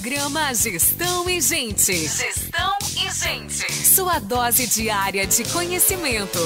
Programa 0.00 0.54
Gestão 0.54 1.28
e 1.28 1.40
Gente. 1.40 1.92
Gestão 1.92 2.78
e 2.94 3.10
Gente. 3.10 3.72
Sua 3.72 4.20
dose 4.20 4.68
diária 4.68 5.26
de 5.26 5.42
conhecimento. 5.50 6.38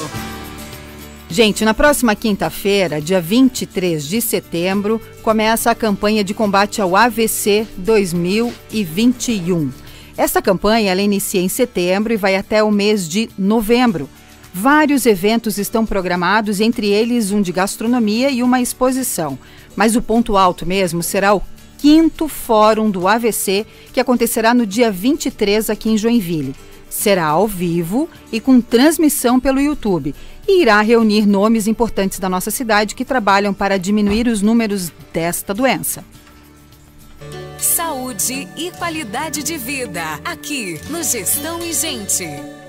Gente, 1.29 1.62
na 1.62 1.75
próxima 1.75 2.17
quinta-feira, 2.17 2.99
dia 2.99 3.21
23 3.21 4.09
de 4.09 4.23
setembro, 4.23 4.99
começa 5.23 5.71
a 5.71 5.75
campanha 5.75 6.25
de 6.25 6.33
combate 6.33 6.80
ao 6.80 6.96
AVC 6.96 7.67
2021. 7.77 9.71
Esta 10.16 10.41
campanha 10.41 10.91
ela 10.91 11.03
inicia 11.03 11.43
em 11.43 11.48
setembro 11.48 12.14
e 12.14 12.16
vai 12.16 12.37
até 12.37 12.62
o 12.62 12.71
mês 12.71 13.07
de 13.07 13.29
novembro. 13.37 14.09
Vários 14.55 15.05
eventos 15.05 15.59
estão 15.59 15.84
programados, 15.84 16.59
entre 16.59 16.89
eles 16.89 17.30
um 17.30 17.43
de 17.43 17.53
gastronomia 17.53 18.30
e 18.30 18.43
uma 18.43 18.62
exposição. 18.62 19.39
Mas 19.77 19.95
o 19.95 20.00
ponto 20.00 20.39
alto 20.39 20.64
mesmo 20.64 21.03
será 21.03 21.34
o 21.34 21.43
quinto 21.83 22.29
Fórum 22.29 22.89
do 22.89 23.09
AVC, 23.09 23.67
que 23.93 23.99
acontecerá 23.99 24.55
no 24.55 24.64
dia 24.64 24.89
23 24.89 25.68
aqui 25.68 25.90
em 25.90 25.99
Joinville. 25.99 26.54
Será 26.89 27.27
ao 27.27 27.49
vivo 27.49 28.09
e 28.31 28.39
com 28.39 28.61
transmissão 28.61 29.40
pelo 29.40 29.61
YouTube 29.61 30.14
e 30.46 30.63
irá 30.63 30.81
reunir 30.81 31.26
nomes 31.26 31.67
importantes 31.67 32.20
da 32.20 32.28
nossa 32.28 32.53
cidade 32.53 32.95
que 32.95 33.05
trabalham 33.05 33.53
para 33.53 33.81
diminuir 33.81 34.28
os 34.28 34.41
números 34.42 34.92
desta 35.12 35.53
doença. 35.53 36.05
Saúde 37.59 38.47
e 38.56 38.70
qualidade 38.78 39.42
de 39.42 39.59
vida, 39.59 40.05
aqui 40.25 40.81
no 40.89 41.03
Gestão 41.03 41.61
e 41.64 41.73
Gente. 41.73 42.61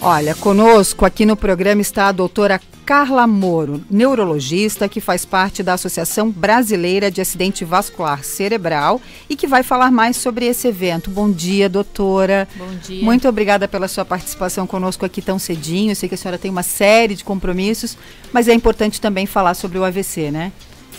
Olha, 0.00 0.34
conosco 0.34 1.04
aqui 1.04 1.24
no 1.24 1.36
programa 1.36 1.80
está 1.80 2.08
a 2.08 2.12
doutora 2.12 2.60
Carla 2.84 3.26
Moro, 3.26 3.82
neurologista 3.90 4.88
que 4.88 5.00
faz 5.00 5.24
parte 5.24 5.62
da 5.62 5.72
Associação 5.72 6.30
Brasileira 6.30 7.10
de 7.10 7.20
Acidente 7.20 7.64
Vascular 7.64 8.22
Cerebral 8.22 9.00
e 9.28 9.34
que 9.34 9.46
vai 9.46 9.64
falar 9.64 9.90
mais 9.90 10.16
sobre 10.16 10.46
esse 10.46 10.68
evento. 10.68 11.10
Bom 11.10 11.32
dia, 11.32 11.68
doutora. 11.68 12.46
Bom 12.54 12.76
dia. 12.86 13.02
Muito 13.02 13.26
obrigada 13.26 13.66
pela 13.66 13.88
sua 13.88 14.04
participação 14.04 14.66
conosco 14.66 15.04
aqui 15.04 15.20
tão 15.20 15.38
cedinho. 15.38 15.90
Eu 15.90 15.96
sei 15.96 16.08
que 16.08 16.14
a 16.14 16.18
senhora 16.18 16.38
tem 16.38 16.50
uma 16.50 16.62
série 16.62 17.16
de 17.16 17.24
compromissos, 17.24 17.96
mas 18.32 18.46
é 18.46 18.54
importante 18.54 19.00
também 19.00 19.26
falar 19.26 19.54
sobre 19.54 19.78
o 19.78 19.84
AVC, 19.84 20.30
né? 20.30 20.52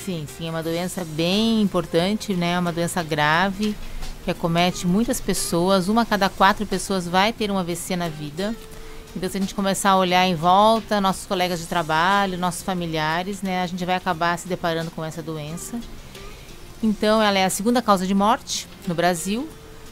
Sim, 0.04 0.26
sim, 0.38 0.48
é 0.48 0.50
uma 0.50 0.64
doença 0.64 1.06
bem 1.06 1.62
importante, 1.62 2.34
né? 2.34 2.54
É 2.54 2.60
uma 2.60 2.74
doença 2.74 3.02
grave 3.04 3.76
que 4.26 4.32
acomete 4.32 4.86
muitas 4.86 5.22
pessoas. 5.22 5.88
Uma 5.88 6.02
a 6.02 6.06
cada 6.06 6.28
quatro 6.28 6.66
pessoas 6.66 7.08
vai 7.08 7.32
ter 7.32 7.50
um 7.50 7.58
AVC 7.58 7.96
na 7.96 8.10
vida. 8.10 8.54
Então, 9.18 9.28
se 9.32 9.36
a 9.36 9.42
gente 9.42 9.56
começar 9.56 9.90
a 9.90 9.98
olhar 9.98 10.28
em 10.28 10.36
volta, 10.36 11.02
nossos 11.02 11.26
colegas 11.26 11.60
de 11.60 11.66
trabalho, 11.66 12.38
nossos 12.38 12.62
familiares, 12.62 13.42
né, 13.42 13.64
a 13.64 13.66
gente 13.66 13.84
vai 13.84 13.96
acabar 13.96 14.38
se 14.38 14.48
deparando 14.48 14.92
com 14.92 15.04
essa 15.04 15.24
doença. 15.24 15.80
Então, 16.84 17.20
ela 17.20 17.40
é 17.40 17.44
a 17.44 17.50
segunda 17.50 17.82
causa 17.82 18.06
de 18.06 18.14
morte 18.14 18.68
no 18.88 18.94
Brasil, 18.94 19.50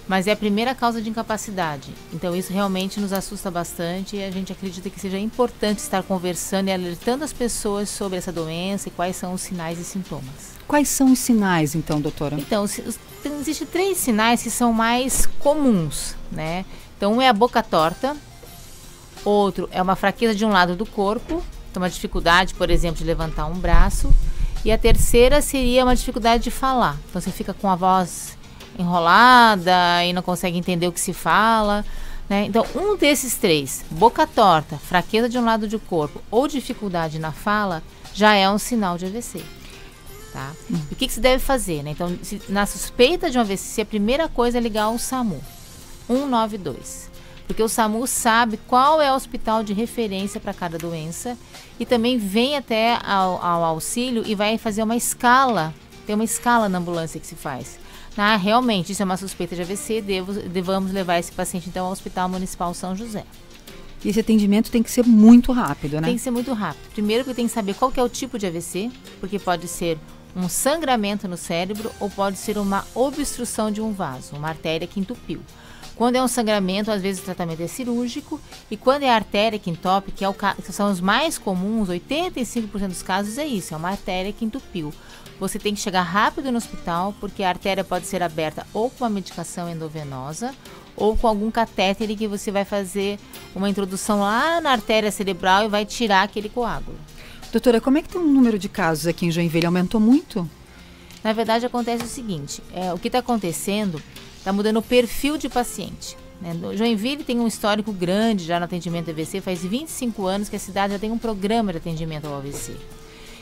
mas 0.07 0.27
é 0.27 0.31
a 0.31 0.35
primeira 0.35 0.75
causa 0.75 1.01
de 1.01 1.09
incapacidade. 1.09 1.91
Então, 2.13 2.35
isso 2.35 2.53
realmente 2.53 2.99
nos 2.99 3.11
assusta 3.11 3.49
bastante 3.49 4.15
e 4.15 4.23
a 4.23 4.29
gente 4.29 4.51
acredita 4.51 4.91
que 4.91 4.99
seja 4.99 5.17
importante 5.17 5.79
estar 5.79 6.03
conversando 6.03 6.67
e 6.67 6.71
alertando 6.71 7.23
as 7.23 7.33
pessoas 7.33 7.89
sobre 7.89 8.19
essa 8.19 8.31
doença 8.31 8.89
e 8.89 8.91
quais 8.91 9.15
são 9.15 9.33
os 9.33 9.41
sinais 9.41 9.79
e 9.79 9.83
sintomas. 9.83 10.53
Quais 10.67 10.87
são 10.87 11.11
os 11.11 11.17
sinais, 11.17 11.73
então, 11.73 11.99
doutora? 11.99 12.35
Então, 12.39 12.63
existem 12.63 13.65
três 13.65 13.97
sinais 13.97 14.43
que 14.43 14.51
são 14.51 14.71
mais 14.71 15.25
comuns, 15.39 16.15
né? 16.31 16.63
Então, 16.95 17.15
um 17.15 17.21
é 17.21 17.27
a 17.27 17.33
boca 17.33 17.63
torta, 17.63 18.15
Outro 19.25 19.67
é 19.71 19.81
uma 19.81 19.95
fraqueza 19.95 20.35
de 20.35 20.45
um 20.45 20.49
lado 20.49 20.75
do 20.75 20.85
corpo, 20.85 21.43
então 21.71 21.81
uma 21.81 21.89
dificuldade, 21.89 22.53
por 22.53 22.69
exemplo, 22.69 22.99
de 22.99 23.03
levantar 23.03 23.47
um 23.47 23.55
braço. 23.55 24.13
E 24.63 24.71
a 24.71 24.77
terceira 24.77 25.41
seria 25.41 25.83
uma 25.83 25.95
dificuldade 25.95 26.43
de 26.43 26.51
falar. 26.51 26.95
Então 27.09 27.19
você 27.19 27.31
fica 27.31 27.53
com 27.53 27.67
a 27.67 27.75
voz 27.75 28.37
enrolada 28.77 30.03
e 30.05 30.13
não 30.13 30.21
consegue 30.21 30.57
entender 30.57 30.87
o 30.87 30.91
que 30.91 30.99
se 30.99 31.11
fala. 31.11 31.83
Né? 32.29 32.45
Então, 32.45 32.65
um 32.75 32.95
desses 32.95 33.35
três, 33.35 33.83
boca 33.89 34.27
torta, 34.27 34.77
fraqueza 34.77 35.27
de 35.27 35.37
um 35.37 35.45
lado 35.45 35.67
do 35.67 35.79
corpo 35.79 36.21
ou 36.29 36.47
dificuldade 36.47 37.19
na 37.19 37.31
fala, 37.31 37.83
já 38.13 38.33
é 38.35 38.49
um 38.49 38.57
sinal 38.57 38.97
de 38.97 39.05
AVC. 39.05 39.43
Tá? 40.33 40.51
O 40.91 40.95
que, 40.95 41.07
que 41.07 41.13
se 41.13 41.19
deve 41.19 41.39
fazer? 41.43 41.81
Né? 41.83 41.91
Então, 41.91 42.15
se, 42.21 42.41
na 42.49 42.65
suspeita 42.65 43.29
de 43.29 43.37
um 43.37 43.41
AVC, 43.41 43.81
a 43.81 43.85
primeira 43.85 44.27
coisa 44.27 44.57
é 44.57 44.61
ligar 44.61 44.89
o 44.89 44.99
SAMU 44.99 45.41
192 46.07 47.14
porque 47.47 47.61
o 47.61 47.69
SAMU 47.69 48.05
sabe 48.07 48.57
qual 48.67 49.01
é 49.01 49.11
o 49.11 49.15
hospital 49.15 49.63
de 49.63 49.73
referência 49.73 50.39
para 50.39 50.53
cada 50.53 50.77
doença 50.77 51.37
e 51.79 51.85
também 51.85 52.17
vem 52.17 52.55
até 52.55 52.99
ao, 53.03 53.43
ao, 53.43 53.63
auxílio 53.63 54.23
e 54.25 54.33
vai 54.33 54.57
fazer 54.57 54.83
uma 54.83 54.95
escala. 54.95 55.73
Tem 56.05 56.15
uma 56.15 56.23
escala 56.23 56.67
na 56.67 56.77
ambulância 56.77 57.19
que 57.19 57.27
se 57.27 57.35
faz. 57.35 57.79
Ah, 58.17 58.35
realmente, 58.37 58.91
isso 58.91 59.01
é 59.01 59.05
uma 59.05 59.17
suspeita 59.17 59.55
de 59.55 59.61
AVC, 59.61 60.01
devo, 60.01 60.33
devamos 60.33 60.91
levar 60.91 61.19
esse 61.19 61.31
paciente 61.31 61.67
então 61.67 61.85
ao 61.85 61.91
Hospital 61.91 62.29
Municipal 62.29 62.73
São 62.73 62.95
José. 62.95 63.25
E 64.03 64.09
esse 64.09 64.19
atendimento 64.19 64.71
tem 64.71 64.83
que 64.83 64.91
ser 64.91 65.03
muito 65.03 65.51
rápido, 65.51 65.95
né? 65.99 66.07
Tem 66.07 66.15
que 66.15 66.21
ser 66.21 66.31
muito 66.31 66.53
rápido. 66.53 66.89
Primeiro 66.93 67.25
que 67.25 67.33
tem 67.33 67.47
que 67.47 67.53
saber 67.53 67.73
qual 67.73 67.91
que 67.91 67.99
é 67.99 68.03
o 68.03 68.07
tipo 68.07 68.37
de 68.37 68.45
AVC, 68.45 68.91
porque 69.19 69.39
pode 69.39 69.67
ser 69.67 69.97
um 70.35 70.47
sangramento 70.47 71.27
no 71.27 71.37
cérebro 71.37 71.91
ou 71.99 72.09
pode 72.09 72.37
ser 72.37 72.57
uma 72.57 72.85
obstrução 72.93 73.71
de 73.71 73.81
um 73.81 73.91
vaso, 73.91 74.35
uma 74.35 74.49
artéria 74.49 74.87
que 74.87 74.99
entupiu. 74.99 75.41
Quando 75.95 76.17
é 76.17 76.23
um 76.23 76.27
sangramento, 76.27 76.91
às 76.91 77.01
vezes 77.01 77.21
o 77.21 77.25
tratamento 77.25 77.61
é 77.61 77.67
cirúrgico. 77.67 78.39
E 78.69 78.75
quando 78.75 79.03
é 79.03 79.09
artéria 79.09 79.57
que 79.57 79.69
entope, 79.69 80.11
que, 80.11 80.25
é 80.25 80.29
o, 80.29 80.33
que 80.33 80.73
são 80.73 80.91
os 80.91 80.99
mais 80.99 81.37
comuns, 81.37 81.87
85% 81.87 82.87
dos 82.87 83.01
casos 83.01 83.37
é 83.37 83.45
isso, 83.45 83.73
é 83.73 83.77
uma 83.77 83.89
artéria 83.89 84.33
que 84.33 84.43
entupiu. 84.43 84.93
Você 85.39 85.57
tem 85.57 85.73
que 85.73 85.79
chegar 85.79 86.01
rápido 86.01 86.51
no 86.51 86.57
hospital, 86.57 87.13
porque 87.19 87.43
a 87.43 87.49
artéria 87.49 87.83
pode 87.83 88.07
ser 88.07 88.21
aberta 88.23 88.65
ou 88.73 88.89
com 88.89 89.03
uma 89.03 89.09
medicação 89.09 89.69
endovenosa 89.69 90.53
ou 90.95 91.17
com 91.17 91.27
algum 91.27 91.51
catéter 91.51 92.07
que 92.15 92.27
você 92.27 92.51
vai 92.51 92.63
fazer 92.63 93.19
uma 93.53 93.69
introdução 93.69 94.21
lá 94.21 94.61
na 94.61 94.71
artéria 94.71 95.11
cerebral 95.11 95.65
e 95.65 95.67
vai 95.67 95.85
tirar 95.85 96.23
aquele 96.23 96.47
coágulo. 96.47 96.97
Doutora, 97.51 97.81
como 97.81 97.97
é 97.97 98.01
que 98.01 98.09
tem 98.09 98.19
um 98.19 98.31
número 98.31 98.57
de 98.57 98.69
casos 98.69 99.07
aqui 99.07 99.25
em 99.25 99.31
Joinville? 99.31 99.65
Aumentou 99.65 99.99
muito? 99.99 100.49
Na 101.23 101.33
verdade, 101.33 101.65
acontece 101.65 102.03
o 102.03 102.07
seguinte: 102.07 102.61
é, 102.73 102.93
o 102.93 102.99
que 102.99 103.07
está 103.07 103.19
acontecendo 103.19 104.01
está 104.45 104.53
mudando 104.53 104.77
o 104.77 104.81
perfil 104.83 105.39
de 105.39 105.49
paciente. 105.49 106.15
Né? 106.39 106.55
Joinville 106.75 107.23
tem 107.23 107.39
um 107.39 107.47
histórico 107.47 107.91
grande 107.91 108.45
já 108.45 108.59
no 108.59 108.65
atendimento 108.65 109.09
AVC, 109.09 109.41
faz 109.41 109.63
25 109.63 110.27
anos 110.27 110.49
que 110.49 110.55
a 110.55 110.59
cidade 110.59 110.93
já 110.93 110.99
tem 110.99 111.09
um 111.09 111.17
programa 111.17 111.71
de 111.71 111.79
atendimento 111.79 112.27
ao 112.27 112.35
AVC. 112.35 112.75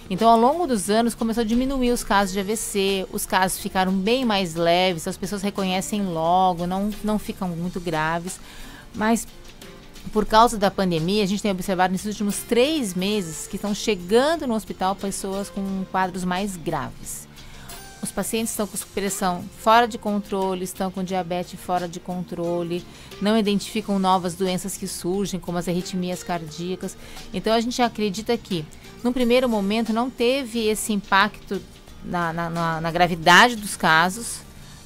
Então, 0.10 0.30
ao 0.30 0.40
longo 0.40 0.66
dos 0.66 0.90
anos, 0.90 1.14
começou 1.14 1.42
a 1.42 1.46
diminuir 1.46 1.92
os 1.92 2.06
casos 2.06 2.32
de 2.32 2.40
AVC, 2.40 3.06
os 3.12 3.26
casos 3.26 3.60
ficaram 3.60 3.92
bem 3.92 4.24
mais 4.24 4.56
leves, 4.56 5.06
as 5.06 5.18
pessoas 5.18 5.42
reconhecem 5.42 6.06
logo, 6.06 6.66
não, 6.66 6.90
não 7.04 7.20
ficam 7.20 7.50
muito 7.50 7.82
graves. 7.82 8.40
Mas, 8.96 9.28
por 10.14 10.26
causa 10.26 10.58
da 10.58 10.72
pandemia, 10.72 11.24
a 11.24 11.28
gente 11.28 11.42
tem 11.42 11.52
observado 11.52 11.92
nesses 11.92 12.08
últimos 12.08 12.38
três 12.48 12.94
meses 12.94 13.46
que 13.46 13.58
estão 13.58 13.76
chegando 13.76 14.48
no 14.48 14.54
hospital 14.54 14.96
pessoas 14.96 15.50
com 15.50 15.84
quadros 15.92 16.24
mais 16.24 16.56
graves. 16.56 17.28
Os 18.04 18.12
pacientes 18.12 18.52
estão 18.52 18.68
com 18.68 18.78
pressão 18.94 19.46
fora 19.60 19.88
de 19.88 19.98
controle, 19.98 20.66
estão 20.66 20.92
com 20.92 21.02
diabetes 21.02 21.58
fora 21.58 21.88
de 21.88 22.02
controle, 22.02 22.86
não 23.22 23.38
identificam 23.38 23.98
novas 23.98 24.36
doenças 24.36 24.76
que 24.76 24.90
surgem, 24.90 25.40
como 25.40 25.58
as 25.58 25.70
arritmias 25.70 26.22
cardíacas. 26.22 26.98
Então 27.34 27.54
a 27.54 27.62
gente 27.62 27.82
acredita 27.82 28.38
que, 28.38 28.66
num 29.02 29.14
primeiro 29.14 29.48
momento, 29.48 29.94
não 29.94 30.10
teve 30.10 30.68
esse 30.68 30.92
impacto 30.92 31.62
na, 32.04 32.34
na, 32.34 32.50
na, 32.50 32.82
na 32.82 32.92
gravidade 32.92 33.56
dos 33.56 33.78
casos, 33.78 34.42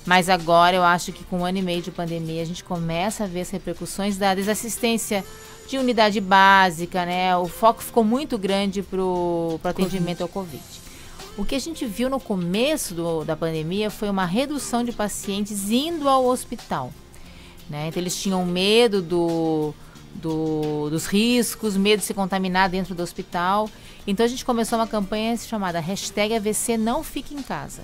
mas 0.05 0.29
agora 0.29 0.75
eu 0.75 0.83
acho 0.83 1.11
que 1.11 1.23
com 1.23 1.39
um 1.39 1.45
ano 1.45 1.57
e 1.57 1.63
meio 1.63 1.81
de 1.81 1.89
pandemia 1.89 2.43
a 2.43 2.45
gente 2.45 2.63
começa 2.63 3.23
a 3.23 3.27
ver 3.27 3.41
as 3.41 3.49
repercussões 3.49 4.15
da 4.15 4.35
desassistência 4.35 5.25
de 5.67 5.79
unidade 5.79 6.21
básica, 6.21 7.03
né? 7.03 7.35
O 7.35 7.47
foco 7.47 7.81
ficou 7.81 8.03
muito 8.03 8.37
grande 8.37 8.83
para 8.83 9.01
o 9.01 9.59
atendimento 9.63 10.21
ao 10.21 10.27
Covid. 10.29 10.86
O 11.37 11.45
que 11.45 11.53
a 11.53 11.59
gente 11.59 11.85
viu 11.85 12.09
no 12.09 12.19
começo 12.19 12.95
do, 12.95 13.23
da 13.23 13.35
pandemia 13.35 13.91
foi 13.91 14.09
uma 14.09 14.25
redução 14.25 14.83
de 14.83 14.91
pacientes 14.91 15.69
indo 15.69 16.09
ao 16.09 16.25
hospital. 16.25 16.91
Né? 17.69 17.89
Então, 17.89 18.01
eles 18.01 18.19
tinham 18.19 18.43
medo 18.43 19.03
do, 19.03 19.71
do, 20.15 20.89
dos 20.89 21.05
riscos, 21.05 21.77
medo 21.77 21.99
de 21.99 22.05
se 22.05 22.13
contaminar 22.15 22.69
dentro 22.69 22.95
do 22.95 23.03
hospital. 23.03 23.69
Então, 24.07 24.25
a 24.25 24.29
gente 24.29 24.43
começou 24.43 24.79
uma 24.79 24.87
campanha 24.87 25.37
chamada 25.37 25.79
hashtag 25.79 26.33
AVC 26.33 26.75
Não 26.75 27.03
Fique 27.03 27.35
em 27.35 27.43
Casa. 27.43 27.83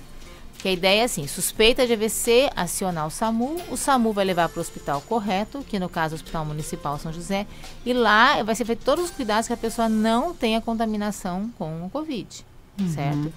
Que 0.58 0.66
a 0.66 0.72
ideia 0.72 1.02
é 1.02 1.04
assim: 1.04 1.28
suspeita 1.28 1.86
de 1.86 1.92
AVC, 1.92 2.50
acionar 2.56 3.06
o 3.06 3.10
SAMU, 3.10 3.56
o 3.70 3.76
SAMU 3.76 4.12
vai 4.12 4.24
levar 4.24 4.48
para 4.48 4.58
o 4.58 4.62
hospital 4.62 5.00
correto, 5.02 5.64
que 5.68 5.78
no 5.78 5.88
caso 5.88 6.14
é 6.14 6.16
o 6.16 6.20
Hospital 6.20 6.44
Municipal 6.44 6.98
São 6.98 7.12
José, 7.12 7.46
e 7.86 7.92
lá 7.92 8.42
vai 8.42 8.56
ser 8.56 8.64
feito 8.64 8.84
todos 8.84 9.04
os 9.04 9.10
cuidados 9.12 9.46
que 9.46 9.52
a 9.52 9.56
pessoa 9.56 9.88
não 9.88 10.34
tenha 10.34 10.60
contaminação 10.60 11.52
com 11.56 11.86
o 11.86 11.90
Covid 11.90 12.44
uhum. 12.78 12.88
certo? 12.88 13.32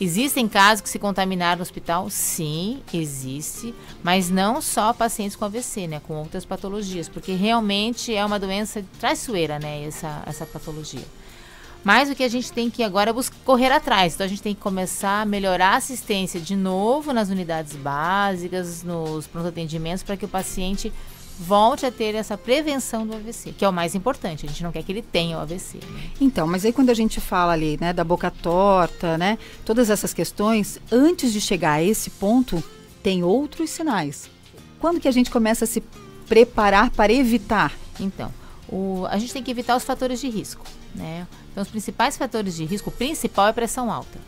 Existem 0.00 0.46
casos 0.46 0.80
que 0.80 0.88
se 0.88 0.98
contaminaram 0.98 1.56
no 1.56 1.62
hospital? 1.62 2.08
Sim, 2.08 2.80
existe, 2.94 3.74
mas 4.02 4.30
não 4.30 4.60
só 4.60 4.92
pacientes 4.92 5.34
com 5.34 5.44
AVC, 5.44 5.88
né, 5.88 6.00
com 6.06 6.14
outras 6.14 6.44
patologias, 6.44 7.08
porque 7.08 7.32
realmente 7.32 8.14
é 8.14 8.24
uma 8.24 8.38
doença 8.38 8.84
traiçoeira, 9.00 9.58
né, 9.58 9.84
essa, 9.84 10.22
essa 10.24 10.46
patologia. 10.46 11.04
Mas 11.82 12.10
o 12.10 12.14
que 12.14 12.22
a 12.22 12.28
gente 12.28 12.52
tem 12.52 12.70
que 12.70 12.82
agora 12.82 13.10
é 13.10 13.14
correr 13.44 13.72
atrás. 13.72 14.14
Então 14.14 14.24
a 14.24 14.28
gente 14.28 14.42
tem 14.42 14.54
que 14.54 14.60
começar 14.60 15.22
a 15.22 15.24
melhorar 15.24 15.70
a 15.70 15.76
assistência 15.76 16.40
de 16.40 16.56
novo 16.56 17.12
nas 17.12 17.28
unidades 17.28 17.74
básicas, 17.76 18.82
nos 18.82 19.26
pronto 19.26 19.48
atendimentos, 19.48 20.02
para 20.02 20.16
que 20.16 20.24
o 20.24 20.28
paciente 20.28 20.92
volte 21.38 21.86
a 21.86 21.90
ter 21.90 22.14
essa 22.14 22.36
prevenção 22.36 23.06
do 23.06 23.14
AVC, 23.14 23.52
que 23.52 23.64
é 23.64 23.68
o 23.68 23.72
mais 23.72 23.94
importante. 23.94 24.44
A 24.44 24.48
gente 24.48 24.62
não 24.62 24.72
quer 24.72 24.82
que 24.82 24.90
ele 24.90 25.02
tenha 25.02 25.38
o 25.38 25.40
AVC. 25.40 25.78
Né? 25.78 26.10
Então, 26.20 26.46
mas 26.46 26.64
aí 26.64 26.72
quando 26.72 26.90
a 26.90 26.94
gente 26.94 27.20
fala 27.20 27.52
ali, 27.52 27.78
né, 27.80 27.92
da 27.92 28.02
boca 28.02 28.30
torta, 28.30 29.16
né, 29.16 29.38
todas 29.64 29.88
essas 29.88 30.12
questões, 30.12 30.80
antes 30.90 31.32
de 31.32 31.40
chegar 31.40 31.74
a 31.74 31.82
esse 31.82 32.10
ponto, 32.10 32.62
tem 33.02 33.22
outros 33.22 33.70
sinais. 33.70 34.28
Quando 34.80 35.00
que 35.00 35.08
a 35.08 35.12
gente 35.12 35.30
começa 35.30 35.64
a 35.64 35.68
se 35.68 35.82
preparar 36.28 36.90
para 36.90 37.12
evitar? 37.12 37.72
Então, 38.00 38.32
o, 38.68 39.06
a 39.08 39.18
gente 39.18 39.32
tem 39.32 39.42
que 39.42 39.50
evitar 39.50 39.76
os 39.76 39.84
fatores 39.84 40.20
de 40.20 40.28
risco, 40.28 40.64
né? 40.94 41.26
Então, 41.50 41.62
os 41.62 41.68
principais 41.68 42.16
fatores 42.16 42.56
de 42.56 42.64
risco, 42.64 42.90
o 42.90 42.92
principal 42.92 43.48
é 43.48 43.52
pressão 43.52 43.90
alta. 43.90 44.18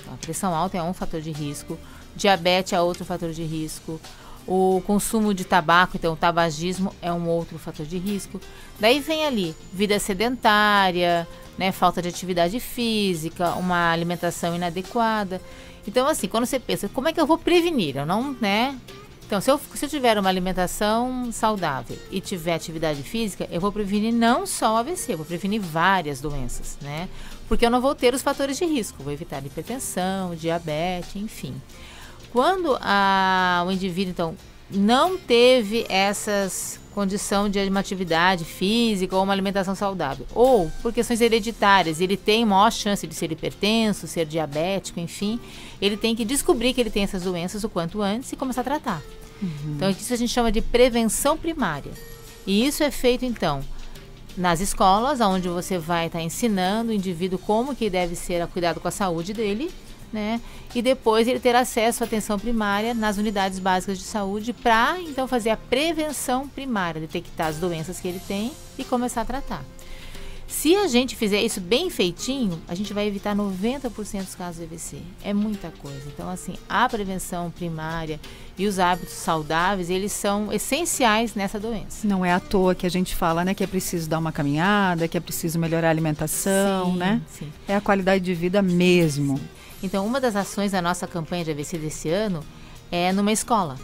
Então, 0.00 0.14
a 0.14 0.16
pressão 0.16 0.54
alta 0.54 0.76
é 0.76 0.82
um 0.82 0.94
fator 0.94 1.20
de 1.20 1.32
risco, 1.32 1.78
diabetes 2.14 2.72
é 2.72 2.80
outro 2.80 3.04
fator 3.04 3.32
de 3.32 3.42
risco, 3.42 4.00
o 4.48 4.82
consumo 4.86 5.34
de 5.34 5.44
tabaco, 5.44 5.96
então 5.96 6.14
o 6.14 6.16
tabagismo 6.16 6.94
é 7.02 7.12
um 7.12 7.28
outro 7.28 7.58
fator 7.58 7.84
de 7.84 7.98
risco. 7.98 8.40
Daí 8.80 8.98
vem 8.98 9.26
ali 9.26 9.54
vida 9.72 9.98
sedentária, 9.98 11.28
né, 11.58 11.70
falta 11.70 12.00
de 12.00 12.08
atividade 12.08 12.58
física, 12.58 13.50
uma 13.50 13.92
alimentação 13.92 14.56
inadequada. 14.56 15.40
Então 15.86 16.06
assim, 16.06 16.26
quando 16.26 16.46
você 16.46 16.58
pensa, 16.58 16.88
como 16.88 17.08
é 17.08 17.12
que 17.12 17.20
eu 17.20 17.26
vou 17.26 17.36
prevenir? 17.36 17.96
Eu 17.96 18.06
não, 18.06 18.34
né? 18.40 18.78
Então, 19.26 19.42
se 19.42 19.50
eu, 19.50 19.60
se 19.74 19.84
eu 19.84 19.90
tiver 19.90 20.18
uma 20.18 20.30
alimentação 20.30 21.30
saudável 21.30 21.98
e 22.10 22.18
tiver 22.18 22.54
atividade 22.54 23.02
física, 23.02 23.46
eu 23.50 23.60
vou 23.60 23.70
prevenir 23.70 24.10
não 24.10 24.46
só 24.46 24.72
o 24.72 24.76
AVC, 24.78 25.12
eu 25.12 25.18
vou 25.18 25.26
prevenir 25.26 25.60
várias 25.60 26.18
doenças, 26.18 26.78
né? 26.80 27.10
Porque 27.46 27.66
eu 27.66 27.70
não 27.70 27.82
vou 27.82 27.94
ter 27.94 28.14
os 28.14 28.22
fatores 28.22 28.56
de 28.56 28.64
risco, 28.64 29.02
vou 29.02 29.12
evitar 29.12 29.44
hipertensão, 29.44 30.34
diabetes, 30.34 31.14
enfim. 31.14 31.54
Quando 32.32 32.78
a, 32.80 33.64
o 33.66 33.70
indivíduo, 33.70 34.10
então, 34.10 34.36
não 34.70 35.16
teve 35.16 35.86
essas 35.88 36.78
condição 36.98 37.48
de 37.48 37.60
uma 37.60 37.78
atividade 37.78 38.44
física 38.44 39.14
ou 39.14 39.22
uma 39.22 39.32
alimentação 39.32 39.72
saudável, 39.72 40.26
ou 40.34 40.68
por 40.82 40.92
questões 40.92 41.20
hereditárias, 41.20 42.00
ele 42.00 42.16
tem 42.16 42.44
maior 42.44 42.72
chance 42.72 43.06
de 43.06 43.14
ser 43.14 43.30
hipertenso, 43.30 44.08
ser 44.08 44.26
diabético, 44.26 44.98
enfim, 44.98 45.38
ele 45.80 45.96
tem 45.96 46.16
que 46.16 46.24
descobrir 46.24 46.74
que 46.74 46.80
ele 46.80 46.90
tem 46.90 47.04
essas 47.04 47.22
doenças 47.22 47.62
o 47.62 47.68
quanto 47.68 48.02
antes 48.02 48.32
e 48.32 48.36
começar 48.36 48.62
a 48.62 48.64
tratar. 48.64 49.02
Uhum. 49.40 49.74
Então, 49.76 49.90
isso 49.90 50.12
a 50.12 50.16
gente 50.16 50.32
chama 50.32 50.50
de 50.50 50.60
prevenção 50.60 51.38
primária. 51.38 51.92
E 52.44 52.66
isso 52.66 52.82
é 52.82 52.90
feito, 52.90 53.24
então, 53.24 53.60
nas 54.36 54.58
escolas, 54.58 55.20
onde 55.20 55.48
você 55.48 55.78
vai 55.78 56.06
estar 56.06 56.18
tá 56.18 56.24
ensinando 56.24 56.90
o 56.90 56.94
indivíduo 56.94 57.38
como 57.38 57.76
que 57.76 57.88
deve 57.88 58.16
ser 58.16 58.44
cuidado 58.48 58.80
com 58.80 58.88
a 58.88 58.90
saúde 58.90 59.32
dele, 59.32 59.70
né? 60.12 60.40
E 60.74 60.82
depois 60.82 61.26
ele 61.26 61.40
ter 61.40 61.54
acesso 61.56 62.04
à 62.04 62.06
atenção 62.06 62.38
primária 62.38 62.94
nas 62.94 63.16
unidades 63.16 63.58
básicas 63.58 63.98
de 63.98 64.04
saúde 64.04 64.52
para 64.52 65.00
então 65.00 65.26
fazer 65.26 65.50
a 65.50 65.56
prevenção 65.56 66.48
primária, 66.48 67.00
detectar 67.00 67.48
as 67.48 67.56
doenças 67.56 68.00
que 68.00 68.08
ele 68.08 68.20
tem 68.20 68.52
e 68.78 68.84
começar 68.84 69.22
a 69.22 69.24
tratar. 69.24 69.64
Se 70.48 70.74
a 70.74 70.88
gente 70.88 71.14
fizer 71.14 71.42
isso 71.42 71.60
bem 71.60 71.90
feitinho, 71.90 72.58
a 72.66 72.74
gente 72.74 72.94
vai 72.94 73.06
evitar 73.06 73.36
90% 73.36 74.24
dos 74.24 74.34
casos 74.34 74.56
de 74.56 74.64
AVC. 74.64 74.96
É 75.22 75.34
muita 75.34 75.70
coisa. 75.70 76.02
Então, 76.06 76.28
assim, 76.30 76.54
a 76.66 76.88
prevenção 76.88 77.50
primária 77.50 78.18
e 78.56 78.66
os 78.66 78.78
hábitos 78.78 79.12
saudáveis, 79.12 79.90
eles 79.90 80.10
são 80.10 80.50
essenciais 80.50 81.34
nessa 81.34 81.60
doença. 81.60 82.08
Não 82.08 82.24
é 82.24 82.32
à 82.32 82.40
toa 82.40 82.74
que 82.74 82.86
a 82.86 82.90
gente 82.90 83.14
fala, 83.14 83.44
né, 83.44 83.52
que 83.52 83.62
é 83.62 83.66
preciso 83.66 84.08
dar 84.08 84.18
uma 84.18 84.32
caminhada, 84.32 85.06
que 85.06 85.18
é 85.18 85.20
preciso 85.20 85.58
melhorar 85.58 85.88
a 85.88 85.90
alimentação, 85.90 86.92
sim, 86.92 86.96
né? 86.96 87.20
Sim. 87.28 87.52
É 87.68 87.76
a 87.76 87.80
qualidade 87.80 88.24
de 88.24 88.34
vida 88.34 88.62
mesmo. 88.62 89.36
Sim. 89.36 89.44
Então, 89.82 90.06
uma 90.06 90.20
das 90.20 90.34
ações 90.34 90.72
da 90.72 90.82
nossa 90.82 91.06
campanha 91.06 91.44
de 91.44 91.50
AVC 91.50 91.78
desse 91.78 92.08
ano 92.08 92.44
é 92.90 93.12
numa 93.12 93.32
escola. 93.32 93.76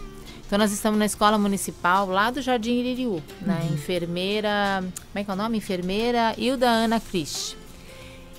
Então, 0.47 0.59
nós 0.59 0.73
estamos 0.73 0.99
na 0.99 1.07
escola 1.07 1.39
municipal 1.39 2.07
lá 2.07 2.31
do 2.31 2.43
Jardim 2.43 2.81
Iririú, 2.81 3.23
na 3.41 3.57
uhum. 3.57 3.75
enfermeira. 3.75 4.81
Como 4.83 5.19
é 5.19 5.25
que 5.25 5.31
é 5.31 5.35
o 5.35 5.37
nome? 5.37 5.59
Enfermeira 5.59 6.35
Hilda 6.37 6.69
Ana 6.69 7.01
Cris. 7.01 7.57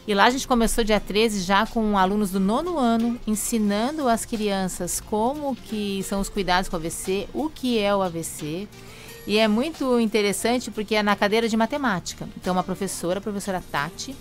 E 0.07 0.13
lá 0.13 0.25
a 0.25 0.29
gente 0.29 0.47
começou 0.47 0.83
dia 0.83 0.99
13 0.99 1.41
já 1.41 1.65
com 1.65 1.97
alunos 1.97 2.29
do 2.29 2.39
nono 2.39 2.77
ano, 2.77 3.19
ensinando 3.25 4.07
as 4.07 4.23
crianças 4.23 5.01
como 5.01 5.55
que 5.55 6.03
são 6.03 6.21
os 6.21 6.29
cuidados 6.29 6.69
com 6.69 6.75
o 6.75 6.79
AVC, 6.79 7.27
o 7.33 7.49
que 7.49 7.79
é 7.79 7.95
o 7.95 8.03
AVC. 8.03 8.67
E 9.25 9.39
é 9.39 9.47
muito 9.47 9.99
interessante 9.99 10.69
porque 10.69 10.93
é 10.93 11.01
na 11.01 11.15
cadeira 11.15 11.49
de 11.49 11.57
matemática. 11.57 12.29
Então, 12.37 12.53
uma 12.53 12.63
professora, 12.63 13.17
a 13.17 13.21
professora 13.21 13.63
Tati, 13.71 14.15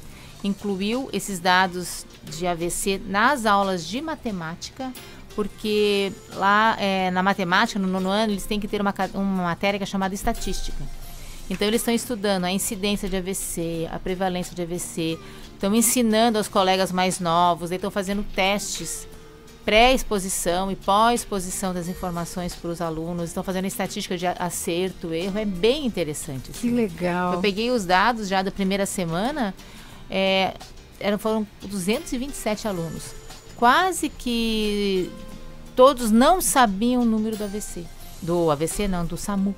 incluiu 0.47 1.09
esses 1.13 1.41
dados 1.41 2.07
de 2.25 2.47
AVC 2.47 3.01
nas 3.07 3.47
aulas 3.47 3.87
de 3.87 4.01
matemática, 4.01 4.93
porque 5.35 6.13
lá 6.35 6.77
é, 6.79 7.11
na 7.11 7.23
matemática, 7.23 7.79
no 7.79 7.89
nono 7.89 8.09
ano, 8.09 8.33
eles 8.33 8.47
têm 8.47 8.61
que 8.61 8.69
ter 8.69 8.81
uma, 8.81 8.95
uma 9.15 9.45
matéria 9.45 9.79
que 9.79 9.85
é 9.85 9.87
chamada 9.87 10.15
estatística. 10.15 10.83
Então, 11.51 11.67
eles 11.69 11.81
estão 11.81 11.93
estudando 11.93 12.45
a 12.45 12.53
incidência 12.53 13.09
de 13.09 13.17
AVC, 13.17 13.89
a 13.91 13.99
prevalência 13.99 14.55
de 14.55 14.63
AVC, 14.63 15.19
estão 15.53 15.75
ensinando 15.75 16.39
aos 16.39 16.49
colegas 16.49 16.91
mais 16.91 17.21
novos, 17.21 17.71
estão 17.71 17.91
fazendo 17.91 18.25
testes 18.35 19.07
pré-exposição 19.65 20.71
e 20.71 20.77
pós-exposição 20.77 21.73
das 21.73 21.89
informações 21.89 22.55
para 22.55 22.71
os 22.71 22.81
alunos, 22.81 23.31
estão 23.31 23.43
fazendo 23.43 23.65
estatística 23.65 24.17
de 24.17 24.27
acerto, 24.27 25.13
erro, 25.13 25.39
é 25.39 25.45
bem 25.45 25.87
interessante. 25.87 26.51
Assim. 26.51 26.69
Que 26.69 26.71
legal. 26.71 27.35
Eu 27.35 27.41
peguei 27.41 27.71
os 27.71 27.85
dados 27.85 28.29
já 28.29 28.43
da 28.43 28.51
primeira 28.51 28.85
semana, 28.85 29.55
é, 30.17 30.55
eram, 31.01 31.19
foram 31.19 31.45
227 31.63 32.69
alunos. 32.69 33.13
Quase 33.57 34.09
que 34.09 35.11
todos 35.75 36.13
não 36.13 36.41
sabiam 36.41 37.03
o 37.03 37.05
número 37.05 37.37
do 37.37 37.43
AVC. 37.43 37.85
Do 38.23 38.49
AVC 38.49 38.87
não, 38.87 39.05
do 39.05 39.17
SAMU. 39.17 39.57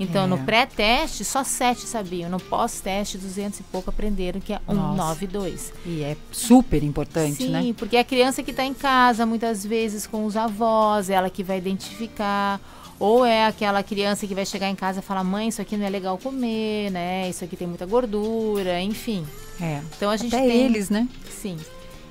Então, 0.00 0.24
é. 0.24 0.26
no 0.26 0.38
pré-teste, 0.38 1.24
só 1.24 1.44
sete 1.44 1.82
sabiam. 1.82 2.28
No 2.28 2.40
pós-teste, 2.40 3.18
200 3.18 3.60
e 3.60 3.62
pouco 3.64 3.90
aprenderam 3.90 4.40
que 4.40 4.52
é 4.52 4.60
192. 4.66 5.72
E 5.86 6.02
é 6.02 6.16
super 6.32 6.82
importante, 6.82 7.36
Sim, 7.36 7.50
né? 7.50 7.62
Sim, 7.62 7.72
porque 7.72 7.96
é 7.96 8.00
a 8.00 8.04
criança 8.04 8.42
que 8.42 8.50
está 8.50 8.64
em 8.64 8.74
casa, 8.74 9.24
muitas 9.24 9.64
vezes 9.64 10.06
com 10.06 10.24
os 10.24 10.36
avós, 10.36 11.08
ela 11.08 11.30
que 11.30 11.42
vai 11.44 11.58
identificar. 11.58 12.60
Ou 13.00 13.24
é 13.24 13.46
aquela 13.46 13.82
criança 13.82 14.26
que 14.26 14.34
vai 14.34 14.44
chegar 14.44 14.68
em 14.68 14.74
casa 14.74 15.00
e 15.00 15.02
falar: 15.02 15.22
mãe, 15.22 15.48
isso 15.48 15.62
aqui 15.62 15.76
não 15.76 15.86
é 15.86 15.88
legal 15.88 16.18
comer, 16.18 16.90
né? 16.90 17.28
Isso 17.28 17.44
aqui 17.44 17.56
tem 17.56 17.66
muita 17.66 17.86
gordura, 17.86 18.80
enfim. 18.80 19.26
É. 19.60 19.80
Então 19.96 20.10
a 20.10 20.16
gente 20.16 20.34
Até 20.34 20.46
tem, 20.46 20.62
eles, 20.62 20.90
né? 20.90 21.08
Sim. 21.30 21.58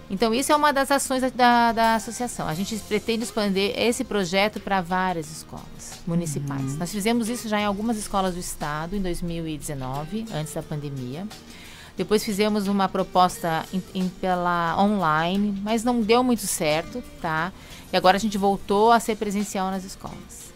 Então 0.10 0.34
isso 0.34 0.52
é 0.52 0.56
uma 0.56 0.72
das 0.72 0.90
ações 0.90 1.22
da, 1.34 1.72
da 1.74 1.96
associação. 1.96 2.48
A 2.48 2.54
gente 2.54 2.76
pretende 2.78 3.24
expandir 3.24 3.74
esse 3.78 4.06
projeto 4.06 4.60
para 4.60 4.80
várias 4.80 5.30
escolas 5.30 6.00
municipais. 6.08 6.74
Uhum. 6.74 6.78
Nós 6.78 6.92
fizemos 6.92 7.28
isso 7.28 7.50
já 7.50 7.60
em 7.60 7.66
algumas 7.66 7.98
escolas 7.98 8.34
do 8.34 8.40
estado 8.40 8.96
em 8.96 9.02
2019, 9.02 10.26
antes 10.34 10.54
da 10.54 10.64
pandemia. 10.64 11.28
Depois 11.98 12.24
fizemos 12.24 12.68
uma 12.68 12.88
proposta 12.88 13.66
em, 13.74 13.84
em, 13.94 14.08
pela 14.08 14.82
online, 14.82 15.60
mas 15.64 15.84
não 15.84 16.00
deu 16.00 16.24
muito 16.24 16.46
certo, 16.46 17.04
tá? 17.20 17.52
E 17.92 17.98
agora 17.98 18.18
a 18.18 18.20
gente 18.20 18.38
voltou 18.38 18.92
a 18.92 19.00
ser 19.00 19.18
presencial 19.18 19.72
nas 19.72 19.84
escolas. 19.84 20.47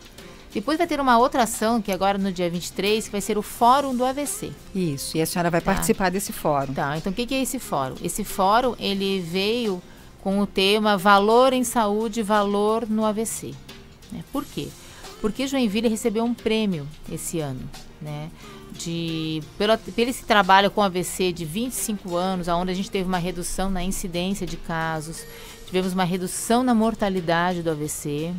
Depois 0.53 0.77
vai 0.77 0.85
ter 0.85 0.99
uma 0.99 1.17
outra 1.17 1.43
ação, 1.43 1.81
que 1.81 1.91
agora 1.91 2.17
no 2.17 2.31
dia 2.31 2.49
23, 2.49 3.05
que 3.05 3.11
vai 3.11 3.21
ser 3.21 3.37
o 3.37 3.41
Fórum 3.41 3.95
do 3.95 4.03
AVC. 4.03 4.51
Isso, 4.75 5.17
e 5.17 5.21
a 5.21 5.25
senhora 5.25 5.49
vai 5.49 5.61
tá. 5.61 5.71
participar 5.71 6.11
desse 6.11 6.33
fórum. 6.33 6.73
Tá, 6.73 6.97
então 6.97 7.11
o 7.11 7.15
que, 7.15 7.25
que 7.25 7.33
é 7.33 7.41
esse 7.41 7.57
fórum? 7.57 7.95
Esse 8.03 8.23
fórum, 8.23 8.75
ele 8.77 9.21
veio 9.21 9.81
com 10.21 10.39
o 10.39 10.45
tema 10.45 10.97
Valor 10.97 11.53
em 11.53 11.63
Saúde, 11.63 12.21
Valor 12.21 12.87
no 12.87 13.05
AVC. 13.05 13.53
Né? 14.11 14.23
Por 14.31 14.43
quê? 14.45 14.67
Porque 15.21 15.47
Joinville 15.47 15.87
recebeu 15.87 16.23
um 16.23 16.33
prêmio 16.33 16.87
esse 17.11 17.39
ano, 17.39 17.61
né? 18.01 18.29
De, 18.71 19.43
pelo, 19.57 19.77
pelo 19.77 20.09
esse 20.09 20.25
trabalho 20.25 20.71
com 20.71 20.81
AVC 20.81 21.31
de 21.31 21.45
25 21.45 22.15
anos, 22.15 22.47
onde 22.47 22.71
a 22.71 22.73
gente 22.73 22.89
teve 22.89 23.07
uma 23.07 23.17
redução 23.17 23.69
na 23.69 23.83
incidência 23.83 24.47
de 24.47 24.57
casos, 24.57 25.23
tivemos 25.65 25.93
uma 25.93 26.03
redução 26.03 26.63
na 26.63 26.73
mortalidade 26.73 27.61
do 27.61 27.69
AVC, 27.69 28.33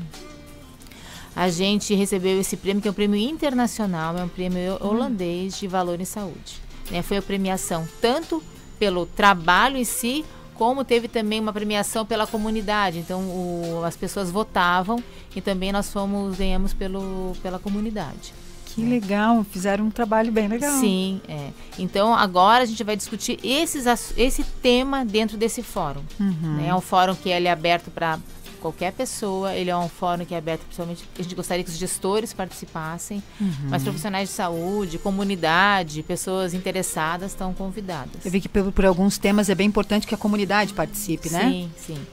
a 1.35 1.49
gente 1.49 1.95
recebeu 1.95 2.41
esse 2.41 2.57
prêmio, 2.57 2.83
que 2.83 2.89
é 2.89 2.91
um 2.91 2.95
prêmio 2.95 3.19
internacional, 3.19 4.17
é 4.17 4.25
um 4.25 4.29
prêmio 4.29 4.79
uhum. 4.81 4.89
holandês 4.89 5.59
de 5.59 5.67
valor 5.67 6.01
em 6.01 6.05
saúde. 6.05 6.61
Né? 6.91 7.03
Foi 7.03 7.17
a 7.17 7.23
premiação 7.23 7.89
tanto 8.01 8.43
pelo 8.79 9.07
trabalho 9.07 9.77
em 9.77 9.85
si, 9.85 10.25
como 10.55 10.85
teve 10.85 11.09
também 11.09 11.41
uma 11.41 11.53
premiação 11.53 12.05
pela 12.05 12.27
comunidade. 12.27 12.99
Então, 12.99 13.21
o, 13.21 13.83
as 13.85 13.97
pessoas 13.97 14.31
votavam 14.31 15.03
e 15.35 15.41
também 15.41 15.73
nós 15.73 15.91
fomos, 15.93 16.37
ganhamos 16.37 16.75
pelo, 16.75 17.33
pela 17.43 17.59
comunidade. 17.59 18.35
Que 18.75 18.83
legal, 18.83 19.45
fizeram 19.45 19.87
um 19.87 19.91
trabalho 19.91 20.33
bem 20.33 20.49
legal. 20.49 20.81
Sim, 20.81 21.21
é. 21.29 21.51
Então 21.79 22.15
agora 22.15 22.63
a 22.63 22.67
gente 22.67 22.83
vai 22.83 22.97
discutir 22.97 23.39
esses, 23.45 23.85
esse 24.17 24.43
tema 24.63 25.05
dentro 25.05 25.37
desse 25.37 25.63
fórum. 25.63 26.01
Uhum. 26.19 26.57
Né? 26.57 26.69
É 26.69 26.75
um 26.75 26.81
fórum 26.81 27.15
que 27.15 27.29
ele 27.29 27.49
é 27.49 27.51
aberto 27.51 27.91
para 27.91 28.19
qualquer 28.63 28.93
pessoa. 28.93 29.55
Ele 29.55 29.69
é 29.69 29.77
um 29.77 29.89
fórum 29.89 30.25
que 30.25 30.35
é 30.35 30.39
aberto, 30.39 30.63
principalmente, 30.63 31.05
a 31.19 31.23
gente 31.23 31.35
gostaria 31.35 31.63
que 31.63 31.71
os 31.71 31.77
gestores 31.77 32.33
participassem, 32.33 33.23
uhum. 33.41 33.69
mas 33.69 33.83
profissionais 33.83 34.29
de 34.29 34.35
saúde, 34.35 34.99
comunidade, 34.99 36.03
pessoas 36.03 36.55
interessadas 36.55 37.33
estão 37.33 37.53
convidadas. 37.53 38.25
Eu 38.25 38.31
vi 38.31 38.41
que 38.41 38.49
por, 38.49 38.73
por 38.73 38.87
alguns 38.87 39.19
temas 39.19 39.51
é 39.51 39.55
bem 39.55 39.67
importante 39.67 40.07
que 40.07 40.15
a 40.15 40.19
comunidade 40.19 40.73
participe, 40.73 41.29
né? 41.29 41.51
Sim, 41.51 41.71
sim. 41.77 42.07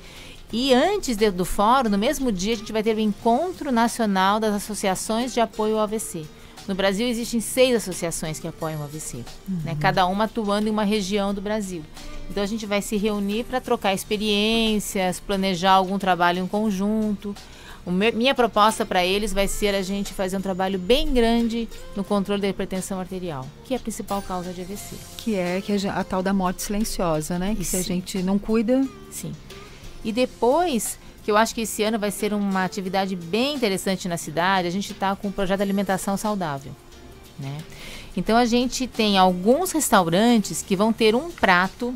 E 0.52 0.74
antes 0.74 1.16
de, 1.16 1.30
do 1.30 1.46
fórum, 1.46 1.90
no 1.90 1.98
mesmo 1.98 2.32
dia, 2.32 2.54
a 2.54 2.58
gente 2.58 2.74
vai 2.74 2.82
ter 2.82 2.96
o 2.96 3.00
Encontro 3.00 3.72
Nacional 3.72 4.40
das 4.40 4.54
Associações 4.56 5.32
de 5.32 5.40
Apoio 5.40 5.76
ao 5.76 5.84
AVC. 5.84 6.26
No 6.68 6.76
Brasil 6.76 7.08
existem 7.08 7.40
seis 7.40 7.76
associações 7.76 8.40
que 8.40 8.48
apoiam 8.48 8.82
o 8.82 8.84
AVC, 8.84 9.18
né? 9.18 9.24
uhum. 9.48 9.60
né? 9.66 9.78
cada 9.80 10.06
uma 10.06 10.26
atuando 10.26 10.68
em 10.68 10.72
uma 10.72 10.84
região 10.84 11.34
do 11.34 11.42
Brasil. 11.42 11.84
Então 12.30 12.44
a 12.44 12.46
gente 12.46 12.66
vai 12.66 12.82
se 12.82 12.96
reunir 12.96 13.44
para 13.44 13.60
trocar 13.60 13.94
experiências, 13.94 15.20
planejar 15.20 15.72
algum 15.72 15.98
trabalho 15.98 16.44
em 16.44 16.48
conjunto. 16.48 17.36
Me, 17.86 18.12
minha 18.12 18.36
proposta 18.36 18.86
para 18.86 19.04
eles 19.04 19.34
vai 19.34 19.48
ser 19.48 19.74
a 19.74 19.82
gente 19.82 20.14
fazer 20.14 20.38
um 20.38 20.42
trabalho 20.42 20.78
bem 20.78 21.12
grande 21.12 21.68
no 21.96 22.04
controle 22.04 22.42
da 22.42 22.48
hipertensão 22.48 23.00
arterial, 23.00 23.48
que 23.66 23.74
é 23.74 23.78
a 23.78 23.80
principal 23.80 24.22
causa 24.22 24.54
de 24.54 24.62
AVC. 24.62 24.96
Que 25.18 25.36
é 25.36 25.62
que 25.62 25.74
a, 25.88 25.94
a 25.94 26.04
tal 26.04 26.22
da 26.22 26.34
morte 26.34 26.62
silenciosa, 26.62 27.40
né? 27.40 27.56
Que 27.56 27.64
Isso. 27.64 27.72
se 27.72 27.78
a 27.78 27.82
gente 27.82 28.22
não 28.22 28.38
cuida. 28.38 28.88
Sim. 29.10 29.34
E 30.04 30.12
depois, 30.12 31.00
que 31.24 31.32
eu 31.32 31.38
acho 31.38 31.56
que 31.56 31.62
esse 31.62 31.82
ano 31.82 31.98
vai 31.98 32.12
ser 32.12 32.34
uma 32.34 32.64
atividade 32.64 33.16
bem 33.16 33.56
interessante 33.56 34.08
na 34.08 34.18
cidade, 34.18 34.68
a 34.68 34.72
gente 34.72 34.92
está 34.92 35.16
com 35.16 35.30
o 35.30 35.32
projeto 35.32 35.58
de 35.58 35.64
alimentação 35.64 36.16
saudável, 36.16 36.74
né? 37.40 37.58
Então 38.16 38.38
a 38.38 38.46
gente 38.46 38.86
tem 38.86 39.18
alguns 39.18 39.72
restaurantes 39.72 40.62
que 40.62 40.76
vão 40.76 40.92
ter 40.92 41.16
um 41.16 41.32
prato 41.32 41.96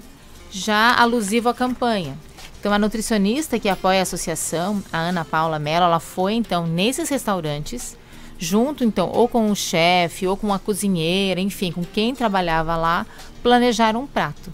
já 0.54 0.94
alusivo 0.96 1.50
à 1.50 1.54
campanha. 1.54 2.16
Então, 2.60 2.72
a 2.72 2.80
nutricionista 2.80 3.60
que 3.60 3.68
apoia 3.68 4.00
a 4.00 4.04
associação, 4.04 4.82
a 4.94 4.98
Ana 4.98 5.26
Paula 5.26 5.60
Mello, 5.60 5.86
ela 5.86 6.00
foi 6.00 6.34
então 6.34 6.66
nesses 6.68 7.10
restaurantes, 7.10 7.98
junto 8.38 8.84
então 8.84 9.10
ou 9.10 9.28
com 9.28 9.52
o 9.52 9.56
chefe 9.56 10.28
ou 10.28 10.38
com 10.38 10.54
a 10.54 10.60
cozinheira, 10.60 11.42
enfim, 11.42 11.72
com 11.72 11.84
quem 11.84 12.16
trabalhava 12.16 12.78
lá, 12.78 13.06
planejar 13.42 13.98
um 13.98 14.08
prato. 14.08 14.52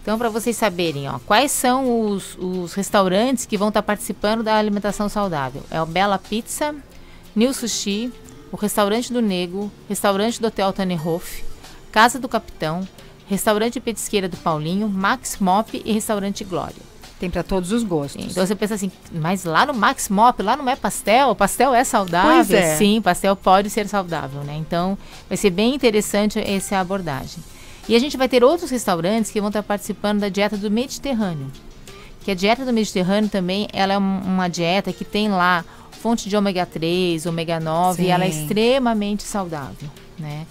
Então, 0.00 0.16
para 0.16 0.30
vocês 0.30 0.56
saberem, 0.56 1.08
ó, 1.08 1.18
quais 1.26 1.52
são 1.52 2.08
os, 2.08 2.38
os 2.38 2.72
restaurantes 2.72 3.44
que 3.44 3.58
vão 3.58 3.68
estar 3.68 3.82
tá 3.82 3.86
participando 3.86 4.42
da 4.42 4.56
alimentação 4.56 5.08
saudável? 5.08 5.62
É 5.70 5.82
o 5.82 5.86
Bela 5.86 6.18
Pizza, 6.18 6.74
New 7.36 7.52
Sushi, 7.52 8.10
o 8.50 8.56
Restaurante 8.56 9.12
do 9.12 9.20
Nego, 9.20 9.70
Restaurante 9.88 10.40
do 10.40 10.46
Hotel 10.46 10.72
Tannerhof, 10.72 11.44
Casa 11.92 12.18
do 12.18 12.28
Capitão, 12.28 12.88
Restaurante 13.30 13.78
Petisqueira 13.78 14.28
do 14.28 14.36
Paulinho, 14.36 14.88
Max 14.88 15.38
Mop 15.38 15.80
e 15.84 15.92
Restaurante 15.92 16.42
Glória. 16.42 16.90
Tem 17.20 17.30
para 17.30 17.44
todos 17.44 17.70
os 17.70 17.84
gostos. 17.84 18.26
Então 18.28 18.44
você 18.44 18.56
pensa 18.56 18.74
assim, 18.74 18.90
mas 19.12 19.44
lá 19.44 19.66
no 19.66 19.72
Max 19.72 20.08
Mop, 20.08 20.42
lá 20.42 20.56
não 20.56 20.68
é 20.68 20.74
pastel? 20.74 21.28
O 21.28 21.36
pastel 21.36 21.72
é 21.72 21.84
saudável? 21.84 22.32
Pois 22.32 22.50
é. 22.50 22.74
Sim, 22.74 23.00
pastel 23.00 23.36
pode 23.36 23.70
ser 23.70 23.86
saudável, 23.86 24.42
né? 24.42 24.56
Então 24.56 24.98
vai 25.28 25.36
ser 25.36 25.50
bem 25.50 25.76
interessante 25.76 26.40
essa 26.40 26.80
abordagem. 26.80 27.38
E 27.88 27.94
a 27.94 28.00
gente 28.00 28.16
vai 28.16 28.28
ter 28.28 28.42
outros 28.42 28.68
restaurantes 28.68 29.30
que 29.30 29.40
vão 29.40 29.48
estar 29.48 29.62
participando 29.62 30.18
da 30.18 30.28
dieta 30.28 30.56
do 30.56 30.68
Mediterrâneo. 30.68 31.46
Que 32.24 32.32
a 32.32 32.34
dieta 32.34 32.64
do 32.64 32.72
Mediterrâneo 32.72 33.30
também, 33.30 33.68
ela 33.72 33.92
é 33.92 33.98
uma 33.98 34.48
dieta 34.48 34.92
que 34.92 35.04
tem 35.04 35.28
lá 35.28 35.64
fonte 35.92 36.28
de 36.28 36.36
ômega 36.36 36.66
3, 36.66 37.26
ômega 37.26 37.60
9, 37.60 38.02
Sim. 38.02 38.08
e 38.08 38.10
ela 38.10 38.24
é 38.24 38.28
extremamente 38.28 39.22
saudável, 39.22 39.88
né? 40.18 40.46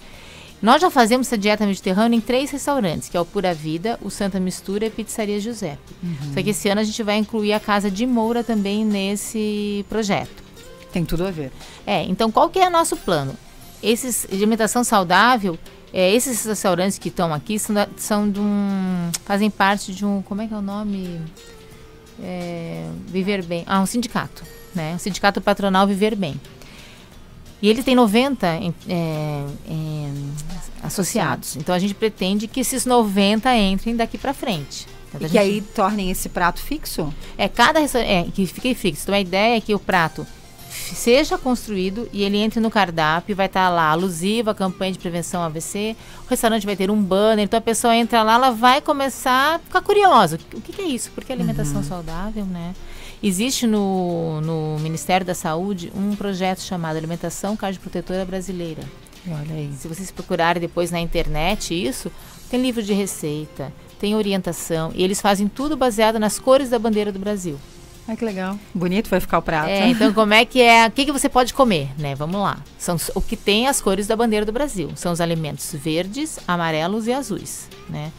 Nós 0.62 0.82
já 0.82 0.90
fazemos 0.90 1.26
essa 1.26 1.38
dieta 1.38 1.66
mediterrânea 1.66 2.16
em 2.16 2.20
três 2.20 2.50
restaurantes, 2.50 3.08
que 3.08 3.16
é 3.16 3.20
o 3.20 3.24
Pura 3.24 3.54
Vida, 3.54 3.98
o 4.02 4.10
Santa 4.10 4.38
Mistura 4.38 4.84
e 4.84 4.88
a 4.88 4.90
Pizzaria 4.90 5.40
José. 5.40 5.78
Uhum. 6.02 6.34
Só 6.34 6.42
que 6.42 6.50
esse 6.50 6.68
ano 6.68 6.82
a 6.82 6.84
gente 6.84 7.02
vai 7.02 7.16
incluir 7.16 7.54
a 7.54 7.60
Casa 7.60 7.90
de 7.90 8.06
Moura 8.06 8.44
também 8.44 8.84
nesse 8.84 9.84
projeto. 9.88 10.42
Tem 10.92 11.04
tudo 11.04 11.26
a 11.26 11.30
ver. 11.30 11.50
É, 11.86 12.02
então 12.04 12.30
qual 12.30 12.50
que 12.50 12.58
é 12.58 12.66
o 12.66 12.70
nosso 12.70 12.96
plano? 12.96 13.34
Esses 13.82 14.26
de 14.28 14.36
alimentação 14.36 14.84
saudável, 14.84 15.58
é, 15.92 16.14
esses 16.14 16.44
restaurantes 16.44 16.98
que 16.98 17.08
estão 17.08 17.32
aqui 17.32 17.58
são, 17.58 17.74
da, 17.74 17.88
são 17.96 18.30
de 18.30 18.38
um, 18.38 19.10
fazem 19.24 19.50
parte 19.50 19.94
de 19.94 20.04
um, 20.04 20.20
como 20.22 20.42
é 20.42 20.46
que 20.46 20.52
é 20.52 20.56
o 20.56 20.62
nome? 20.62 21.20
É, 22.22 22.86
Viver 23.06 23.42
Bem. 23.44 23.64
Ah, 23.66 23.80
um 23.80 23.86
sindicato, 23.86 24.42
né? 24.74 24.92
Um 24.94 24.98
sindicato 24.98 25.40
patronal 25.40 25.86
Viver 25.86 26.14
Bem. 26.14 26.38
E 27.62 27.68
ele 27.68 27.82
tem 27.82 27.94
90 27.94 28.46
é, 28.46 28.72
é, 28.88 29.44
associados. 30.82 31.56
Então 31.56 31.74
a 31.74 31.78
gente 31.78 31.94
pretende 31.94 32.46
que 32.46 32.60
esses 32.60 32.86
90 32.86 33.54
entrem 33.56 33.96
daqui 33.96 34.16
para 34.16 34.32
frente. 34.32 34.86
Então, 35.14 35.26
e 35.26 35.30
que 35.30 35.38
aí 35.38 35.60
tornem 35.60 36.10
esse 36.10 36.28
prato 36.28 36.60
fixo? 36.60 37.12
É, 37.36 37.48
cada 37.48 37.80
é, 37.80 38.24
que 38.32 38.46
fique 38.46 38.74
fixo. 38.74 39.02
Então 39.04 39.14
a 39.14 39.20
ideia 39.20 39.56
é 39.56 39.60
que 39.60 39.74
o 39.74 39.78
prato 39.78 40.26
seja 40.70 41.36
construído 41.36 42.08
e 42.12 42.22
ele 42.22 42.38
entre 42.38 42.60
no 42.60 42.70
cardápio, 42.70 43.34
vai 43.34 43.46
estar 43.46 43.66
tá 43.66 43.70
lá 43.70 43.90
alusiva 43.90 44.52
a 44.52 44.54
campanha 44.54 44.92
de 44.92 44.98
prevenção 44.98 45.42
AVC, 45.42 45.96
o 46.26 46.30
restaurante 46.30 46.64
vai 46.64 46.76
ter 46.76 46.90
um 46.90 47.02
banner, 47.02 47.44
então 47.44 47.58
a 47.58 47.60
pessoa 47.60 47.94
entra 47.94 48.22
lá, 48.22 48.34
ela 48.34 48.50
vai 48.50 48.80
começar 48.80 49.56
a 49.56 49.58
ficar 49.58 49.82
curiosa. 49.82 50.38
O 50.54 50.60
que, 50.60 50.72
que 50.72 50.82
é 50.82 50.86
isso? 50.86 51.10
Porque 51.14 51.32
alimentação 51.32 51.78
uhum. 51.78 51.84
saudável, 51.84 52.44
né? 52.44 52.74
Existe 53.22 53.66
no, 53.66 54.40
no 54.40 54.78
Ministério 54.80 55.26
da 55.26 55.34
Saúde 55.34 55.92
um 55.94 56.16
projeto 56.16 56.60
chamado 56.60 56.96
Alimentação 56.96 57.54
Cardioprotetora 57.54 58.24
Brasileira. 58.24 58.82
Olha 59.28 59.54
aí. 59.54 59.70
Se 59.78 59.86
vocês 59.86 60.10
procurarem 60.10 60.60
depois 60.60 60.90
na 60.90 60.98
internet 60.98 61.74
isso, 61.74 62.10
tem 62.50 62.62
livro 62.62 62.82
de 62.82 62.94
receita, 62.94 63.70
tem 63.98 64.14
orientação, 64.14 64.90
e 64.94 65.04
eles 65.04 65.20
fazem 65.20 65.46
tudo 65.48 65.76
baseado 65.76 66.18
nas 66.18 66.38
cores 66.38 66.70
da 66.70 66.78
bandeira 66.78 67.12
do 67.12 67.18
Brasil. 67.18 67.58
Ai, 68.08 68.16
que 68.16 68.24
legal. 68.24 68.58
Bonito 68.74 69.10
vai 69.10 69.20
ficar 69.20 69.38
o 69.38 69.42
prato. 69.42 69.68
É, 69.68 69.86
então 69.88 70.12
como 70.12 70.32
é 70.32 70.44
que 70.44 70.60
é, 70.60 70.86
o 70.86 70.90
que, 70.90 71.04
que 71.04 71.12
você 71.12 71.28
pode 71.28 71.52
comer, 71.52 71.90
né? 71.98 72.14
Vamos 72.14 72.40
lá. 72.40 72.58
São 72.78 72.96
o 73.14 73.20
que 73.20 73.36
tem 73.36 73.68
as 73.68 73.80
cores 73.80 74.06
da 74.06 74.16
bandeira 74.16 74.46
do 74.46 74.50
Brasil. 74.50 74.90
São 74.96 75.12
os 75.12 75.20
alimentos 75.20 75.72
verdes, 75.74 76.38
amarelos 76.48 77.06
e 77.06 77.12
azuis, 77.12 77.68
né? 77.88 78.10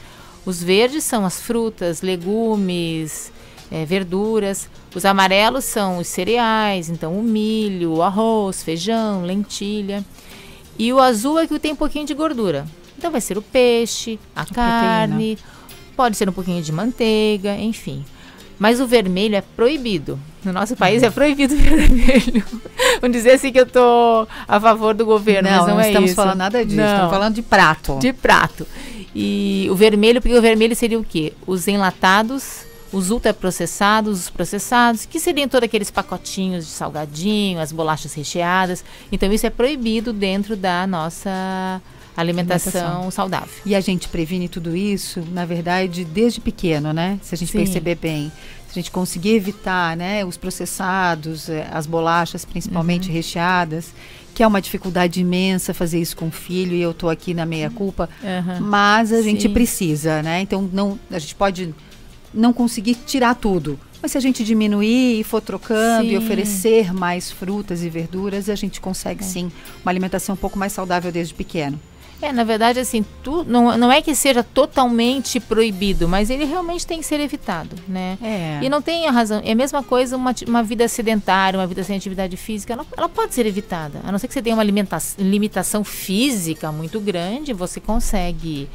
Os 0.46 0.62
verdes 0.62 1.04
são 1.04 1.26
as 1.26 1.42
frutas, 1.42 2.02
legumes, 2.02 3.32
é, 3.72 3.84
verduras. 3.84 4.70
Os 4.94 5.06
amarelos 5.06 5.64
são 5.64 6.00
os 6.00 6.08
cereais, 6.08 6.90
então 6.90 7.18
o 7.18 7.24
milho, 7.24 7.94
o 7.94 8.04
arroz, 8.04 8.62
feijão, 8.62 9.24
lentilha. 9.24 10.04
E 10.78 10.92
o 10.92 11.00
azul 11.00 11.40
é 11.40 11.48
que 11.48 11.58
tem 11.60 11.72
um 11.72 11.76
pouquinho 11.76 12.06
de 12.06 12.14
gordura. 12.14 12.66
Então 12.98 13.10
vai 13.10 13.22
ser 13.22 13.38
o 13.38 13.42
peixe, 13.42 14.20
a, 14.36 14.42
a 14.42 14.46
carne, 14.46 15.36
proteína. 15.38 15.94
pode 15.96 16.18
ser 16.18 16.30
um 16.30 16.34
pouquinho 16.34 16.62
de 16.62 16.72
manteiga, 16.72 17.56
enfim. 17.56 18.04
Mas 18.60 18.80
o 18.80 18.86
vermelho 18.86 19.36
é 19.36 19.42
proibido. 19.42 20.20
No 20.44 20.52
nosso 20.52 20.76
país 20.76 21.02
é 21.02 21.10
proibido 21.10 21.54
o 21.56 21.58
vermelho. 21.58 22.44
Vamos 23.00 23.16
dizer 23.16 23.32
assim 23.32 23.52
que 23.52 23.60
eu 23.60 23.66
tô 23.66 24.28
a 24.48 24.60
favor 24.60 24.94
do 24.94 25.06
governo, 25.06 25.50
não, 25.50 25.58
mas 25.58 25.68
não, 25.68 25.76
não 25.76 25.82
é 25.82 25.88
estamos 25.88 26.14
falando 26.14 26.38
nada 26.38 26.66
disso, 26.66 26.78
não. 26.78 26.86
estamos 26.86 27.12
falando 27.12 27.36
de 27.36 27.42
prato. 27.42 27.98
De 27.98 28.14
prato. 28.14 28.68
E 29.16 29.68
o 29.72 29.76
vermelho, 29.76 30.22
porque 30.22 30.38
o 30.38 30.42
vermelho 30.42 30.76
seria 30.76 31.00
o 31.00 31.04
quê? 31.04 31.34
Os 31.48 31.68
enlatados 31.68 32.66
os 32.92 33.10
ultraprocessados, 33.10 34.20
os 34.20 34.30
processados, 34.30 35.06
que 35.06 35.20
seriam 35.20 35.48
todos 35.48 35.66
aqueles 35.66 35.90
pacotinhos 35.90 36.66
de 36.66 36.72
salgadinho, 36.72 37.60
as 37.60 37.72
bolachas 37.72 38.14
recheadas. 38.14 38.84
Então 39.12 39.32
isso 39.32 39.46
é 39.46 39.50
proibido 39.50 40.12
dentro 40.12 40.56
da 40.56 40.86
nossa 40.86 41.82
alimentação, 42.16 42.82
alimentação, 42.82 43.12
saudável. 43.12 43.50
E 43.66 43.76
a 43.76 43.80
gente 43.80 44.08
previne 44.08 44.50
tudo 44.50 44.76
isso, 44.76 45.24
na 45.32 45.46
verdade, 45.46 46.04
desde 46.04 46.42
pequeno, 46.42 46.92
né? 46.92 47.18
Se 47.22 47.34
a 47.34 47.38
gente 47.38 47.52
Sim. 47.52 47.60
perceber 47.60 47.96
bem. 47.96 48.32
Se 48.68 48.80
a 48.80 48.82
gente 48.82 48.92
conseguir 48.92 49.36
evitar, 49.36 49.98
né, 49.98 50.24
os 50.24 50.38
processados, 50.38 51.50
eh, 51.50 51.68
as 51.74 51.86
bolachas 51.86 52.46
principalmente 52.46 53.10
uhum. 53.10 53.14
recheadas, 53.14 53.94
que 54.34 54.42
é 54.42 54.48
uma 54.48 54.62
dificuldade 54.62 55.20
imensa 55.20 55.74
fazer 55.74 56.00
isso 56.00 56.16
com 56.16 56.28
o 56.28 56.32
filho 56.32 56.74
e 56.74 56.82
eu 56.82 56.92
estou 56.92 57.10
aqui 57.10 57.34
na 57.34 57.46
meia 57.46 57.70
culpa, 57.70 58.10
uhum. 58.24 58.62
mas 58.62 59.12
a 59.12 59.22
gente 59.22 59.44
Sim. 59.44 59.50
precisa, 59.50 60.24
né? 60.24 60.40
Então 60.40 60.70
não, 60.72 60.98
a 61.12 61.20
gente 61.20 61.36
pode 61.36 61.76
não 62.34 62.54
conseguir 62.54 62.96
tirar 62.96 63.36
tudo. 63.36 63.80
Mas 64.02 64.14
se 64.14 64.18
a 64.18 64.22
gente 64.22 64.44
diminuir 64.44 65.20
e 65.20 65.24
for 65.24 65.42
trocando 65.42 66.08
sim. 66.08 66.14
e 66.14 66.18
oferecer 66.18 66.94
mais 66.94 67.30
frutas 67.32 67.84
e 67.84 67.90
verduras, 67.90 68.50
a 68.50 68.56
gente 68.56 68.82
consegue 68.82 69.24
é. 69.24 69.28
sim 69.28 69.52
uma 69.84 69.92
alimentação 69.92 70.34
um 70.34 70.38
pouco 70.38 70.58
mais 70.58 70.74
saudável 70.74 71.12
desde 71.12 71.34
pequeno. 71.34 71.80
É, 72.22 72.32
na 72.32 72.44
verdade, 72.44 72.80
assim, 72.80 73.04
tu, 73.24 73.44
não, 73.44 73.76
não 73.78 73.92
é 73.92 74.00
que 74.00 74.14
seja 74.14 74.44
totalmente 74.44 75.40
proibido, 75.40 76.08
mas 76.08 76.30
ele 76.30 76.46
realmente 76.46 76.86
tem 76.86 77.00
que 77.00 77.06
ser 77.06 77.20
evitado, 77.20 77.76
né? 77.88 78.18
É. 78.22 78.60
E 78.62 78.70
não 78.70 78.80
tem 78.80 79.08
a 79.08 79.12
razão. 79.12 79.42
É 79.44 79.54
a 79.54 79.56
mesma 79.56 79.82
coisa 79.82 80.16
uma, 80.16 80.34
uma 80.48 80.62
vida 80.62 80.88
sedentária, 80.88 81.60
uma 81.60 81.66
vida 81.66 81.84
sem 81.84 81.98
atividade 81.98 82.38
física, 82.38 82.74
ela, 82.74 82.86
ela 82.96 83.10
pode 83.10 83.34
ser 83.34 83.48
evitada. 83.48 84.02
A 84.04 84.12
não 84.12 84.20
ser 84.20 84.28
que 84.28 84.36
você 84.36 84.42
tenha 84.42 84.56
uma 84.56 84.64
limitação 85.18 85.84
física 85.84 86.72
muito 86.72 87.00
grande, 87.00 87.54
você 87.54 87.80
consegue. 87.80 88.70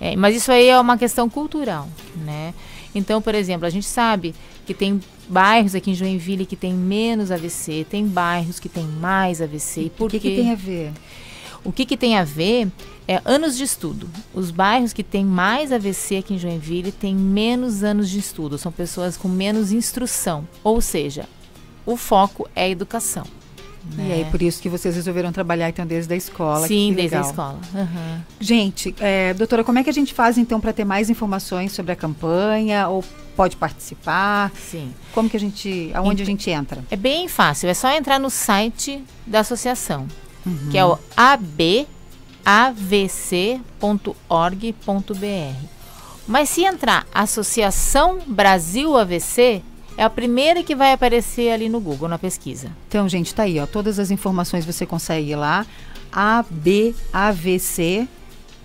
É, 0.00 0.14
mas 0.14 0.36
isso 0.36 0.52
aí 0.52 0.68
é 0.68 0.78
uma 0.78 0.96
questão 0.96 1.28
cultural, 1.28 1.88
né? 2.24 2.54
Então, 2.94 3.20
por 3.20 3.34
exemplo, 3.34 3.66
a 3.66 3.70
gente 3.70 3.86
sabe 3.86 4.34
que 4.66 4.72
tem 4.72 5.00
bairros 5.28 5.74
aqui 5.74 5.90
em 5.90 5.94
Joinville 5.94 6.46
que 6.46 6.56
tem 6.56 6.72
menos 6.72 7.30
AVC, 7.30 7.86
tem 7.88 8.06
bairros 8.06 8.60
que 8.60 8.68
tem 8.68 8.84
mais 8.84 9.40
AVC. 9.40 9.90
O 9.98 10.08
que, 10.08 10.20
que 10.20 10.36
tem 10.36 10.52
a 10.52 10.54
ver? 10.54 10.92
O 11.64 11.72
que, 11.72 11.86
que 11.86 11.96
tem 11.96 12.16
a 12.16 12.24
ver 12.24 12.68
é 13.08 13.20
anos 13.24 13.56
de 13.56 13.64
estudo. 13.64 14.08
Os 14.32 14.50
bairros 14.50 14.92
que 14.92 15.02
têm 15.02 15.24
mais 15.24 15.72
AVC 15.72 16.18
aqui 16.18 16.34
em 16.34 16.38
Joinville 16.38 16.92
têm 16.92 17.14
menos 17.14 17.82
anos 17.82 18.08
de 18.08 18.18
estudo, 18.18 18.58
são 18.58 18.72
pessoas 18.72 19.16
com 19.16 19.28
menos 19.28 19.72
instrução. 19.72 20.46
Ou 20.62 20.80
seja, 20.80 21.26
o 21.86 21.96
foco 21.96 22.48
é 22.54 22.68
educação. 22.68 23.26
Né? 23.92 24.08
E 24.08 24.12
aí, 24.12 24.24
por 24.30 24.40
isso 24.40 24.62
que 24.62 24.68
vocês 24.68 24.94
resolveram 24.94 25.30
trabalhar 25.32 25.68
então 25.68 25.86
desde 25.86 26.12
a 26.12 26.16
escola. 26.16 26.66
Sim, 26.66 26.92
desde 26.94 27.16
a 27.16 27.20
escola. 27.20 27.60
Uhum. 27.74 28.20
Gente, 28.40 28.94
é, 28.98 29.34
doutora, 29.34 29.62
como 29.62 29.78
é 29.78 29.84
que 29.84 29.90
a 29.90 29.92
gente 29.92 30.14
faz 30.14 30.38
então 30.38 30.60
para 30.60 30.72
ter 30.72 30.84
mais 30.84 31.10
informações 31.10 31.72
sobre 31.72 31.92
a 31.92 31.96
campanha 31.96 32.88
ou 32.88 33.04
pode 33.36 33.56
participar? 33.56 34.50
Sim. 34.52 34.92
Como 35.12 35.28
que 35.28 35.36
a 35.36 35.40
gente, 35.40 35.90
aonde 35.94 36.22
então, 36.22 36.24
a 36.24 36.26
gente 36.26 36.50
entra? 36.50 36.84
É 36.90 36.96
bem 36.96 37.28
fácil, 37.28 37.68
é 37.68 37.74
só 37.74 37.90
entrar 37.90 38.18
no 38.18 38.30
site 38.30 39.04
da 39.26 39.40
associação, 39.40 40.06
uhum. 40.46 40.68
que 40.70 40.78
é 40.78 40.84
o 40.84 40.98
abavc.org.br. 41.16 41.84
Mas 46.26 46.48
se 46.48 46.64
entrar 46.64 47.06
Associação 47.12 48.20
Brasil 48.26 48.96
AVC, 48.96 49.62
é 49.96 50.02
a 50.02 50.10
primeira 50.10 50.62
que 50.62 50.74
vai 50.74 50.92
aparecer 50.92 51.50
ali 51.50 51.68
no 51.68 51.80
Google, 51.80 52.08
na 52.08 52.18
pesquisa. 52.18 52.70
Então, 52.88 53.08
gente, 53.08 53.34
tá 53.34 53.44
aí, 53.44 53.58
ó. 53.58 53.66
Todas 53.66 53.98
as 53.98 54.10
informações 54.10 54.64
você 54.64 54.84
consegue 54.84 55.30
ir 55.30 55.36
lá. 55.36 55.66
ABAVC 56.12 58.08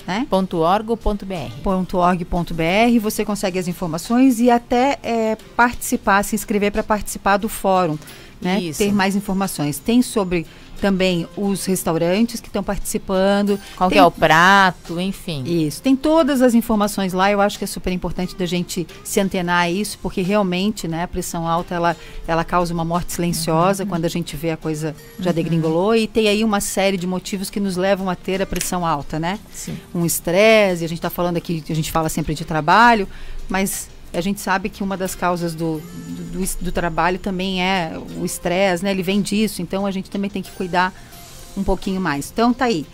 né? 0.09 0.25
.org.br. 0.31 1.93
.org.br, 1.93 2.99
você 2.99 3.23
consegue 3.23 3.59
as 3.59 3.67
informações 3.67 4.39
e 4.39 4.49
até 4.49 4.97
é, 5.03 5.37
participar, 5.55 6.23
se 6.23 6.33
inscrever 6.33 6.71
para 6.71 6.81
participar 6.81 7.37
do 7.37 7.47
fórum, 7.47 7.95
né? 8.41 8.59
Isso. 8.59 8.79
Ter 8.79 8.91
mais 8.91 9.15
informações. 9.15 9.77
Tem 9.77 10.01
sobre 10.01 10.47
também 10.79 11.27
os 11.35 11.65
restaurantes 11.65 12.39
que 12.39 12.47
estão 12.47 12.63
participando. 12.63 13.59
Qual 13.75 13.89
tem, 13.89 13.99
é 13.99 14.03
o 14.03 14.11
prato, 14.11 14.99
enfim. 14.99 15.43
Isso, 15.45 15.81
tem 15.81 15.95
todas 15.95 16.41
as 16.41 16.53
informações 16.53 17.13
lá. 17.13 17.31
Eu 17.31 17.41
acho 17.41 17.57
que 17.57 17.63
é 17.63 17.67
super 17.67 17.91
importante 17.91 18.35
da 18.35 18.45
gente 18.45 18.87
se 19.03 19.19
antenar 19.19 19.63
a 19.63 19.69
isso, 19.69 19.97
porque 20.01 20.21
realmente, 20.21 20.87
né, 20.87 21.03
a 21.03 21.07
pressão 21.07 21.47
alta 21.47 21.75
ela, 21.75 21.97
ela 22.27 22.43
causa 22.43 22.73
uma 22.73 22.85
morte 22.85 23.13
silenciosa 23.13 23.83
uhum. 23.83 23.89
quando 23.89 24.05
a 24.05 24.09
gente 24.09 24.35
vê 24.35 24.51
a 24.51 24.57
coisa 24.57 24.95
já 25.19 25.29
uhum. 25.29 25.35
degringolou 25.35 25.95
e 25.95 26.07
tem 26.07 26.27
aí 26.27 26.43
uma 26.43 26.61
série 26.61 26.97
de 26.97 27.05
motivos 27.07 27.49
que 27.49 27.59
nos 27.59 27.77
levam 27.77 28.09
a 28.09 28.15
ter 28.15 28.41
a 28.41 28.45
pressão 28.45 28.85
alta, 28.85 29.19
né? 29.19 29.39
Sim. 29.51 29.77
Um 29.93 30.05
estresse, 30.05 30.83
a 30.83 30.87
gente 30.87 30.99
está 30.99 31.09
falando 31.09 31.37
aqui, 31.37 31.63
a 31.69 31.73
gente 31.73 31.91
fala 31.91 32.09
sempre 32.09 32.33
de 32.33 32.45
trabalho, 32.45 33.07
mas 33.47 33.89
a 34.13 34.21
gente 34.21 34.41
sabe 34.41 34.69
que 34.69 34.83
uma 34.83 34.97
das 34.97 35.15
causas 35.15 35.53
do, 35.53 35.79
do, 35.79 36.39
do, 36.39 36.63
do 36.65 36.71
trabalho 36.71 37.19
também 37.19 37.61
é 37.61 37.93
o 38.17 38.25
estresse, 38.25 38.83
né? 38.83 38.91
Ele 38.91 39.03
vem 39.03 39.21
disso, 39.21 39.61
então 39.61 39.85
a 39.85 39.91
gente 39.91 40.09
também 40.09 40.29
tem 40.29 40.41
que 40.41 40.51
cuidar 40.51 40.93
um 41.55 41.63
pouquinho 41.63 42.01
mais. 42.01 42.31
Então 42.31 42.53
tá 42.53 42.65
aí. 42.65 42.85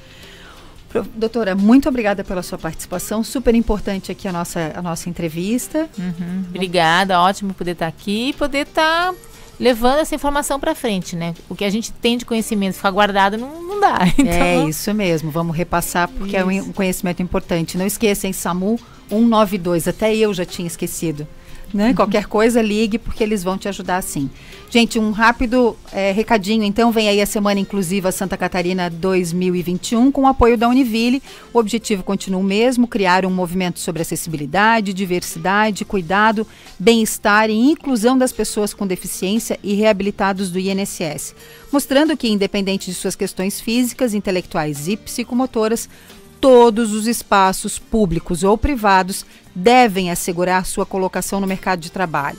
Doutora, 1.13 1.55
muito 1.55 1.89
obrigada 1.89 2.23
pela 2.23 2.41
sua 2.41 2.57
participação, 2.57 3.21
super 3.21 3.53
importante 3.53 4.11
aqui 4.11 4.27
a 4.29 4.31
nossa, 4.31 4.71
a 4.75 4.81
nossa 4.81 5.09
entrevista. 5.09 5.89
Uhum. 5.97 6.45
Obrigada, 6.49 7.19
ótimo 7.19 7.53
poder 7.53 7.71
estar 7.71 7.87
aqui 7.87 8.29
e 8.29 8.33
poder 8.33 8.65
estar 8.65 9.13
levando 9.59 9.99
essa 9.99 10.15
informação 10.15 10.57
para 10.57 10.73
frente, 10.73 11.15
né? 11.15 11.33
O 11.49 11.55
que 11.55 11.65
a 11.65 11.69
gente 11.69 11.91
tem 11.91 12.17
de 12.17 12.25
conhecimento 12.25 12.75
ficar 12.75 12.91
guardado 12.91 13.37
não, 13.37 13.61
não 13.61 13.79
dá. 13.79 13.99
Então... 14.17 14.33
É 14.33 14.69
isso 14.69 14.93
mesmo, 14.93 15.31
vamos 15.31 15.55
repassar 15.55 16.07
porque 16.07 16.37
isso. 16.37 16.49
é 16.49 16.61
um 16.61 16.71
conhecimento 16.71 17.21
importante. 17.21 17.77
Não 17.77 17.85
esqueçam, 17.85 18.31
SAMU 18.31 18.79
192, 19.09 19.87
até 19.87 20.15
eu 20.15 20.33
já 20.33 20.45
tinha 20.45 20.67
esquecido. 20.67 21.27
Né? 21.73 21.89
Uhum. 21.89 21.95
Qualquer 21.95 22.25
coisa, 22.27 22.61
ligue, 22.61 22.97
porque 22.97 23.23
eles 23.23 23.43
vão 23.43 23.57
te 23.57 23.67
ajudar 23.67 24.01
sim. 24.01 24.29
Gente, 24.69 24.97
um 24.97 25.11
rápido 25.11 25.75
é, 25.91 26.11
recadinho. 26.11 26.63
Então, 26.63 26.91
vem 26.91 27.09
aí 27.09 27.21
a 27.21 27.25
Semana 27.25 27.59
Inclusiva 27.59 28.11
Santa 28.11 28.37
Catarina 28.37 28.89
2021 28.89 30.11
com 30.11 30.21
o 30.21 30.27
apoio 30.27 30.57
da 30.57 30.67
Univille. 30.67 31.21
O 31.53 31.59
objetivo 31.59 32.03
continua 32.03 32.39
o 32.39 32.43
mesmo: 32.43 32.87
criar 32.87 33.25
um 33.25 33.29
movimento 33.29 33.79
sobre 33.79 34.01
acessibilidade, 34.01 34.93
diversidade, 34.93 35.85
cuidado, 35.85 36.47
bem-estar 36.79 37.49
e 37.49 37.53
inclusão 37.53 38.17
das 38.17 38.31
pessoas 38.31 38.73
com 38.73 38.87
deficiência 38.87 39.59
e 39.63 39.73
reabilitados 39.73 40.49
do 40.49 40.59
INSS. 40.59 41.35
Mostrando 41.71 42.15
que, 42.15 42.29
independente 42.29 42.89
de 42.89 42.93
suas 42.93 43.15
questões 43.15 43.59
físicas, 43.59 44.13
intelectuais 44.13 44.87
e 44.87 44.95
psicomotoras, 44.95 45.89
todos 46.39 46.93
os 46.93 47.07
espaços 47.07 47.79
públicos 47.79 48.43
ou 48.43 48.57
privados 48.57 49.25
devem 49.53 50.11
assegurar 50.11 50.65
sua 50.65 50.85
colocação 50.85 51.39
no 51.39 51.47
mercado 51.47 51.79
de 51.79 51.91
trabalho. 51.91 52.37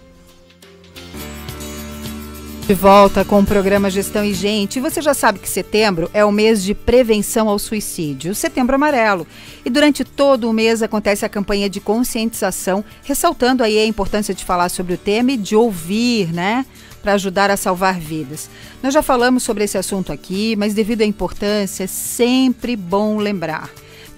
De 2.66 2.74
volta 2.74 3.24
com 3.24 3.40
o 3.40 3.44
programa 3.44 3.90
Gestão 3.90 4.24
e 4.24 4.32
Gente. 4.32 4.78
Você 4.78 5.02
já 5.02 5.12
sabe 5.12 5.40
que 5.40 5.48
setembro 5.48 6.08
é 6.14 6.24
o 6.24 6.30
mês 6.30 6.62
de 6.62 6.72
prevenção 6.72 7.48
ao 7.48 7.58
suicídio, 7.58 8.32
Setembro 8.32 8.76
Amarelo. 8.76 9.26
E 9.64 9.70
durante 9.70 10.04
todo 10.04 10.48
o 10.48 10.52
mês 10.52 10.80
acontece 10.80 11.24
a 11.24 11.28
campanha 11.28 11.68
de 11.68 11.80
conscientização, 11.80 12.84
ressaltando 13.02 13.64
aí 13.64 13.76
a 13.76 13.84
importância 13.84 14.32
de 14.32 14.44
falar 14.44 14.68
sobre 14.68 14.94
o 14.94 14.98
tema 14.98 15.32
e 15.32 15.36
de 15.36 15.56
ouvir, 15.56 16.32
né? 16.32 16.64
Para 17.02 17.14
ajudar 17.14 17.50
a 17.50 17.56
salvar 17.56 17.98
vidas. 17.98 18.48
Nós 18.82 18.94
já 18.94 19.02
falamos 19.02 19.42
sobre 19.42 19.64
esse 19.64 19.76
assunto 19.76 20.12
aqui, 20.12 20.54
mas 20.54 20.72
devido 20.72 21.02
à 21.02 21.04
importância, 21.04 21.84
é 21.84 21.88
sempre 21.88 22.76
bom 22.76 23.16
lembrar. 23.16 23.68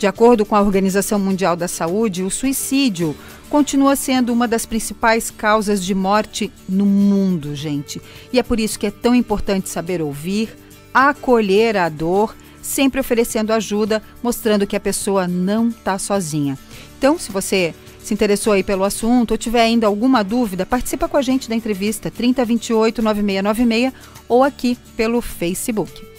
De 0.03 0.07
acordo 0.09 0.45
com 0.45 0.57
a 0.57 0.61
Organização 0.61 1.17
Mundial 1.17 1.55
da 1.55 1.69
Saúde, 1.69 2.25
o 2.25 2.31
suicídio 2.31 3.15
continua 3.49 3.95
sendo 3.95 4.33
uma 4.33 4.49
das 4.49 4.67
principais 4.67 5.31
causas 5.31 5.85
de 5.85 5.95
morte 5.95 6.53
no 6.69 6.85
mundo, 6.85 7.55
gente. 7.55 8.03
E 8.33 8.39
é 8.41 8.43
por 8.43 8.59
isso 8.59 8.81
que 8.81 8.89
é 8.89 8.91
tão 8.91 9.15
importante 9.15 9.69
saber 9.69 10.03
ouvir, 10.03 10.59
acolher 10.93 11.77
a 11.77 11.89
dor, 11.89 12.35
sempre 12.61 12.99
oferecendo 12.99 13.53
ajuda, 13.53 14.03
mostrando 14.21 14.67
que 14.67 14.75
a 14.75 14.81
pessoa 14.81 15.29
não 15.29 15.69
está 15.69 15.97
sozinha. 16.01 16.59
Então, 16.99 17.17
se 17.17 17.31
você 17.31 17.73
se 18.03 18.13
interessou 18.13 18.55
aí 18.55 18.65
pelo 18.65 18.83
assunto 18.83 19.31
ou 19.31 19.39
tiver 19.39 19.63
ainda 19.63 19.87
alguma 19.87 20.25
dúvida, 20.25 20.67
participa 20.67 21.07
com 21.09 21.17
a 21.17 21.23
gente 21.23 21.49
da 21.49 21.55
entrevista 21.55 22.11
3028 22.11 23.01
9696 23.01 23.93
ou 24.29 24.43
aqui 24.43 24.77
pelo 24.97 25.21
Facebook. 25.21 26.11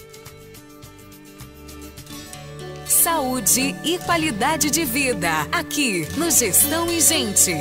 Saúde 2.86 3.74
e 3.82 3.98
qualidade 3.98 4.70
de 4.70 4.84
vida. 4.84 5.30
Aqui 5.50 6.06
no 6.16 6.30
Gestão 6.30 6.86
e 6.90 7.00
Gente. 7.00 7.52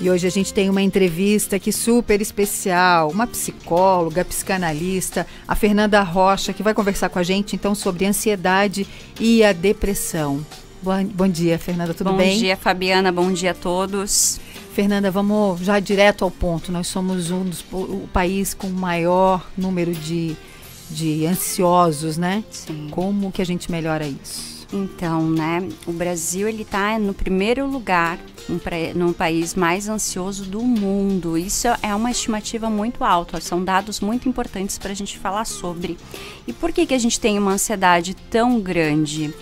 E 0.00 0.10
hoje 0.10 0.26
a 0.26 0.30
gente 0.30 0.52
tem 0.52 0.68
uma 0.68 0.82
entrevista 0.82 1.54
aqui 1.54 1.70
super 1.70 2.20
especial, 2.20 3.10
uma 3.10 3.24
psicóloga, 3.24 4.24
psicanalista, 4.24 5.24
a 5.46 5.54
Fernanda 5.54 6.02
Rocha, 6.02 6.52
que 6.52 6.62
vai 6.62 6.74
conversar 6.74 7.08
com 7.08 7.20
a 7.20 7.22
gente 7.22 7.54
então 7.54 7.72
sobre 7.72 8.04
ansiedade 8.04 8.84
e 9.20 9.44
a 9.44 9.52
depressão. 9.52 10.44
Bom, 10.82 11.04
bom 11.04 11.28
dia, 11.28 11.56
Fernanda, 11.60 11.94
tudo 11.94 12.10
bom 12.10 12.16
bem? 12.16 12.34
Bom 12.34 12.40
dia, 12.40 12.56
Fabiana, 12.56 13.12
bom 13.12 13.30
dia 13.30 13.52
a 13.52 13.54
todos. 13.54 14.40
Fernanda, 14.74 15.12
vamos 15.12 15.60
já 15.60 15.78
direto 15.78 16.24
ao 16.24 16.30
ponto. 16.30 16.72
Nós 16.72 16.88
somos 16.88 17.30
um 17.30 17.44
dos 17.44 17.64
o 17.72 18.08
país 18.12 18.52
com 18.52 18.68
maior 18.68 19.48
número 19.56 19.94
de 19.94 20.36
de 20.92 21.26
ansiosos, 21.26 22.16
né? 22.16 22.44
Sim. 22.50 22.88
Como 22.90 23.32
que 23.32 23.42
a 23.42 23.46
gente 23.46 23.70
melhora 23.70 24.06
isso? 24.06 24.52
Então, 24.72 25.28
né, 25.28 25.68
o 25.86 25.92
Brasil 25.92 26.48
ele 26.48 26.62
está 26.62 26.98
no 26.98 27.12
primeiro 27.12 27.66
lugar 27.66 28.18
no 28.94 29.12
país 29.12 29.54
mais 29.54 29.86
ansioso 29.86 30.44
do 30.44 30.62
mundo. 30.62 31.36
Isso 31.36 31.68
é 31.82 31.94
uma 31.94 32.10
estimativa 32.10 32.70
muito 32.70 33.04
alta, 33.04 33.38
são 33.40 33.62
dados 33.62 34.00
muito 34.00 34.28
importantes 34.28 34.78
para 34.78 34.92
a 34.92 34.94
gente 34.94 35.18
falar 35.18 35.44
sobre. 35.44 35.98
E 36.46 36.52
por 36.54 36.72
que, 36.72 36.86
que 36.86 36.94
a 36.94 36.98
gente 36.98 37.20
tem 37.20 37.38
uma 37.38 37.52
ansiedade 37.52 38.14
tão 38.30 38.58
grande? 38.60 39.34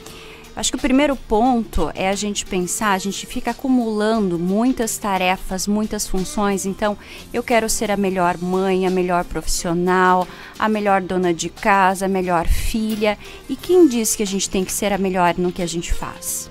Acho 0.60 0.72
que 0.72 0.76
o 0.76 0.80
primeiro 0.80 1.16
ponto 1.16 1.90
é 1.94 2.10
a 2.10 2.14
gente 2.14 2.44
pensar, 2.44 2.92
a 2.92 2.98
gente 2.98 3.26
fica 3.26 3.52
acumulando 3.52 4.38
muitas 4.38 4.98
tarefas, 4.98 5.66
muitas 5.66 6.06
funções. 6.06 6.66
Então, 6.66 6.98
eu 7.32 7.42
quero 7.42 7.66
ser 7.66 7.90
a 7.90 7.96
melhor 7.96 8.36
mãe, 8.36 8.86
a 8.86 8.90
melhor 8.90 9.24
profissional, 9.24 10.28
a 10.58 10.68
melhor 10.68 11.00
dona 11.00 11.32
de 11.32 11.48
casa, 11.48 12.04
a 12.04 12.08
melhor 12.10 12.46
filha. 12.46 13.16
E 13.48 13.56
quem 13.56 13.88
diz 13.88 14.14
que 14.14 14.22
a 14.22 14.26
gente 14.26 14.50
tem 14.50 14.62
que 14.62 14.70
ser 14.70 14.92
a 14.92 14.98
melhor 14.98 15.34
no 15.38 15.50
que 15.50 15.62
a 15.62 15.66
gente 15.66 15.94
faz? 15.94 16.50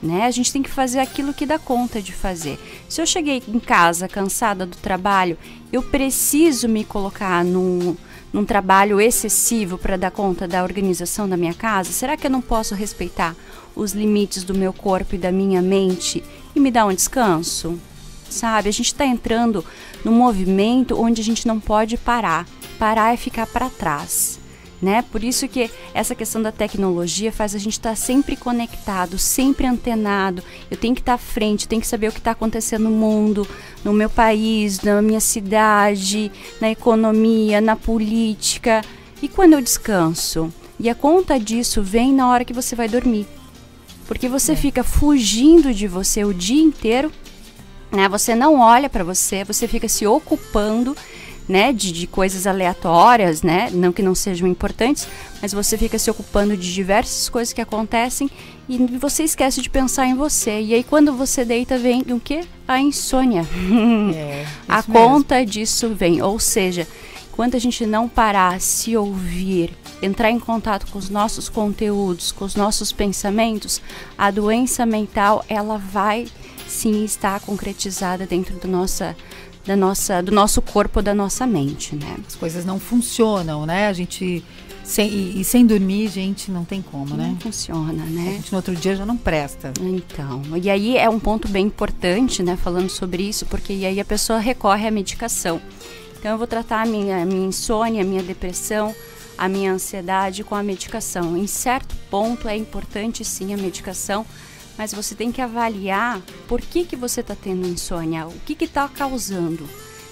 Né? 0.00 0.26
A 0.26 0.30
gente 0.30 0.52
tem 0.52 0.62
que 0.62 0.70
fazer 0.70 1.00
aquilo 1.00 1.34
que 1.34 1.44
dá 1.44 1.58
conta 1.58 2.00
de 2.00 2.12
fazer. 2.12 2.56
Se 2.88 3.02
eu 3.02 3.06
cheguei 3.06 3.42
em 3.48 3.58
casa 3.58 4.06
cansada 4.06 4.64
do 4.64 4.76
trabalho, 4.76 5.36
eu 5.72 5.82
preciso 5.82 6.68
me 6.68 6.84
colocar 6.84 7.44
num 7.44 7.96
num 8.34 8.44
trabalho 8.44 9.00
excessivo 9.00 9.78
para 9.78 9.96
dar 9.96 10.10
conta 10.10 10.48
da 10.48 10.64
organização 10.64 11.28
da 11.28 11.36
minha 11.36 11.54
casa? 11.54 11.92
Será 11.92 12.16
que 12.16 12.26
eu 12.26 12.30
não 12.30 12.40
posso 12.40 12.74
respeitar 12.74 13.36
os 13.76 13.92
limites 13.92 14.42
do 14.42 14.52
meu 14.52 14.72
corpo 14.72 15.14
e 15.14 15.18
da 15.18 15.30
minha 15.30 15.62
mente 15.62 16.24
e 16.52 16.58
me 16.58 16.72
dá 16.72 16.84
um 16.84 16.92
descanso? 16.92 17.78
Sabe? 18.28 18.68
A 18.68 18.72
gente 18.72 18.86
está 18.86 19.06
entrando 19.06 19.64
num 20.04 20.12
movimento 20.12 21.00
onde 21.00 21.22
a 21.22 21.24
gente 21.24 21.46
não 21.46 21.60
pode 21.60 21.96
parar. 21.96 22.44
Parar 22.76 23.14
é 23.14 23.16
ficar 23.16 23.46
para 23.46 23.70
trás 23.70 24.40
né? 24.84 25.02
Por 25.10 25.24
isso 25.24 25.48
que 25.48 25.70
essa 25.94 26.14
questão 26.14 26.42
da 26.42 26.52
tecnologia 26.52 27.32
faz 27.32 27.54
a 27.54 27.58
gente 27.58 27.72
estar 27.72 27.90
tá 27.90 27.96
sempre 27.96 28.36
conectado, 28.36 29.18
sempre 29.18 29.66
antenado. 29.66 30.44
Eu 30.70 30.76
tenho 30.76 30.94
que 30.94 31.00
estar 31.00 31.12
tá 31.12 31.16
à 31.16 31.18
frente, 31.18 31.66
tenho 31.66 31.80
que 31.80 31.88
saber 31.88 32.08
o 32.08 32.12
que 32.12 32.18
está 32.18 32.32
acontecendo 32.32 32.84
no 32.84 32.90
mundo, 32.90 33.48
no 33.82 33.94
meu 33.94 34.10
país, 34.10 34.82
na 34.82 35.00
minha 35.00 35.20
cidade, 35.20 36.30
na 36.60 36.70
economia, 36.70 37.62
na 37.62 37.74
política. 37.74 38.82
E 39.22 39.26
quando 39.26 39.54
eu 39.54 39.62
descanso? 39.62 40.52
E 40.78 40.90
a 40.90 40.94
conta 40.94 41.40
disso 41.40 41.82
vem 41.82 42.12
na 42.12 42.28
hora 42.28 42.44
que 42.44 42.52
você 42.52 42.76
vai 42.76 42.86
dormir. 42.86 43.26
Porque 44.06 44.28
você 44.28 44.52
é. 44.52 44.56
fica 44.56 44.84
fugindo 44.84 45.72
de 45.72 45.88
você 45.88 46.24
o 46.24 46.34
dia 46.34 46.62
inteiro, 46.62 47.10
né? 47.90 48.06
Você 48.10 48.34
não 48.34 48.60
olha 48.60 48.90
para 48.90 49.02
você, 49.02 49.44
você 49.44 49.66
fica 49.66 49.88
se 49.88 50.06
ocupando 50.06 50.94
né, 51.48 51.72
de, 51.72 51.92
de 51.92 52.06
coisas 52.06 52.46
aleatórias, 52.46 53.42
né, 53.42 53.70
não 53.72 53.92
que 53.92 54.02
não 54.02 54.14
sejam 54.14 54.48
importantes, 54.48 55.06
mas 55.42 55.52
você 55.52 55.76
fica 55.76 55.98
se 55.98 56.10
ocupando 56.10 56.56
de 56.56 56.72
diversas 56.72 57.28
coisas 57.28 57.52
que 57.52 57.60
acontecem 57.60 58.30
e 58.68 58.78
você 58.98 59.24
esquece 59.24 59.60
de 59.60 59.68
pensar 59.68 60.06
em 60.06 60.14
você. 60.14 60.60
E 60.60 60.74
aí 60.74 60.82
quando 60.82 61.12
você 61.12 61.44
deita 61.44 61.76
vem 61.76 62.02
o 62.08 62.20
que? 62.20 62.40
A 62.66 62.80
insônia. 62.80 63.46
É, 64.14 64.46
a 64.68 64.76
mesmo. 64.76 64.92
conta 64.92 65.44
disso 65.44 65.94
vem, 65.94 66.22
ou 66.22 66.38
seja, 66.38 66.86
quando 67.32 67.56
a 67.56 67.58
gente 67.58 67.84
não 67.84 68.08
parar, 68.08 68.60
se 68.60 68.96
ouvir, 68.96 69.76
entrar 70.00 70.30
em 70.30 70.38
contato 70.38 70.86
com 70.90 70.98
os 70.98 71.10
nossos 71.10 71.48
conteúdos, 71.48 72.30
com 72.30 72.44
os 72.44 72.54
nossos 72.54 72.92
pensamentos, 72.92 73.82
a 74.16 74.30
doença 74.30 74.86
mental 74.86 75.44
ela 75.48 75.76
vai 75.76 76.28
sim 76.68 77.04
estar 77.04 77.40
concretizada 77.40 78.26
dentro 78.26 78.56
do 78.56 78.68
nossa 78.68 79.16
da 79.66 79.76
nossa, 79.76 80.22
do 80.22 80.32
nosso 80.32 80.60
corpo, 80.60 81.00
da 81.00 81.14
nossa 81.14 81.46
mente, 81.46 81.96
né? 81.96 82.16
As 82.26 82.34
coisas 82.34 82.64
não 82.64 82.78
funcionam, 82.78 83.64
né? 83.64 83.88
A 83.88 83.92
gente 83.92 84.44
sem, 84.84 85.08
e, 85.08 85.40
e, 85.40 85.44
sem 85.44 85.66
dormir, 85.66 86.08
gente, 86.08 86.50
não 86.50 86.64
tem 86.64 86.82
como, 86.82 87.16
né? 87.16 87.28
Não 87.28 87.40
funciona, 87.40 88.04
né? 88.04 88.28
A 88.28 88.32
gente 88.32 88.52
no 88.52 88.58
outro 88.58 88.76
dia 88.76 88.94
já 88.94 89.06
não 89.06 89.16
presta. 89.16 89.72
Então, 89.80 90.42
e 90.62 90.68
aí 90.68 90.98
é 90.98 91.08
um 91.08 91.18
ponto 91.18 91.48
bem 91.48 91.66
importante, 91.66 92.42
né, 92.42 92.56
falando 92.56 92.90
sobre 92.90 93.22
isso, 93.22 93.46
porque 93.46 93.72
aí 93.72 93.98
a 93.98 94.04
pessoa 94.04 94.38
recorre 94.38 94.86
à 94.86 94.90
medicação. 94.90 95.60
Então 96.18 96.32
eu 96.32 96.38
vou 96.38 96.46
tratar 96.46 96.82
a 96.82 96.86
minha, 96.86 97.22
a 97.22 97.24
minha 97.24 97.46
insônia, 97.46 98.02
a 98.02 98.04
minha 98.04 98.22
depressão, 98.22 98.94
a 99.36 99.48
minha 99.48 99.72
ansiedade 99.72 100.44
com 100.44 100.54
a 100.54 100.62
medicação. 100.62 101.36
Em 101.36 101.46
certo 101.46 101.94
ponto 102.10 102.46
é 102.46 102.56
importante 102.56 103.24
sim 103.24 103.54
a 103.54 103.56
medicação, 103.56 104.26
mas 104.76 104.92
você 104.92 105.14
tem 105.14 105.30
que 105.30 105.40
avaliar 105.40 106.20
por 106.48 106.60
que, 106.60 106.84
que 106.84 106.96
você 106.96 107.20
está 107.20 107.34
tendo 107.34 107.66
insônia, 107.66 108.26
o 108.26 108.32
que 108.40 108.64
está 108.64 108.88
causando, 108.88 109.68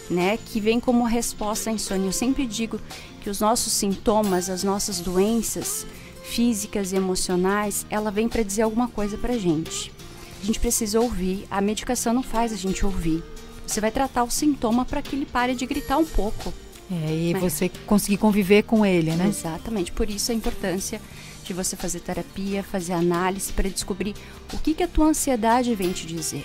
né? 0.09 0.37
Que 0.37 0.61
vem 0.61 0.79
como 0.79 1.05
resposta 1.05 1.70
à 1.70 1.72
insônia. 1.72 2.07
Eu 2.07 2.12
sempre 2.12 2.46
digo 2.46 2.81
que 3.20 3.31
os 3.31 3.40
nossos 3.40 3.72
sintomas, 3.72 4.48
as 4.48 4.62
nossas 4.62 5.01
doenças 5.01 5.87
físicas 6.22 6.92
e 6.92 6.96
emocionais, 6.96 7.85
ela 7.90 8.11
vem 8.11 8.29
para 8.29 8.42
dizer 8.42 8.62
alguma 8.62 8.88
coisa 8.88 9.16
para 9.18 9.37
gente. 9.37 9.92
A 10.42 10.44
gente 10.44 10.59
precisa 10.59 11.01
ouvir. 11.01 11.46
A 11.51 11.61
medicação 11.61 12.12
não 12.12 12.22
faz 12.22 12.53
a 12.53 12.57
gente 12.57 12.85
ouvir. 12.85 13.22
Você 13.66 13.81
vai 13.81 13.90
tratar 13.90 14.25
o 14.25 14.31
sintoma 14.31 14.85
para 14.85 15.01
que 15.01 15.14
ele 15.14 15.27
pare 15.27 15.55
de 15.55 15.64
gritar 15.66 15.98
um 15.98 16.05
pouco. 16.05 16.53
É, 16.90 17.14
e 17.14 17.35
você 17.35 17.70
conseguir 17.87 18.18
conviver 18.18 18.64
com 18.64 18.85
ele, 18.85 19.12
né? 19.12 19.27
Exatamente. 19.29 19.92
Por 19.92 20.11
isso 20.11 20.33
a 20.33 20.35
importância 20.35 21.01
de 21.44 21.52
você 21.52 21.76
fazer 21.76 22.00
terapia, 22.00 22.62
fazer 22.62 22.92
análise 22.92 23.52
para 23.52 23.68
descobrir 23.68 24.14
o 24.52 24.59
que, 24.59 24.74
que 24.74 24.83
a 24.83 24.88
tua 24.88 25.07
ansiedade 25.07 25.74
vem 25.74 25.92
te 25.92 26.07
dizer. 26.07 26.44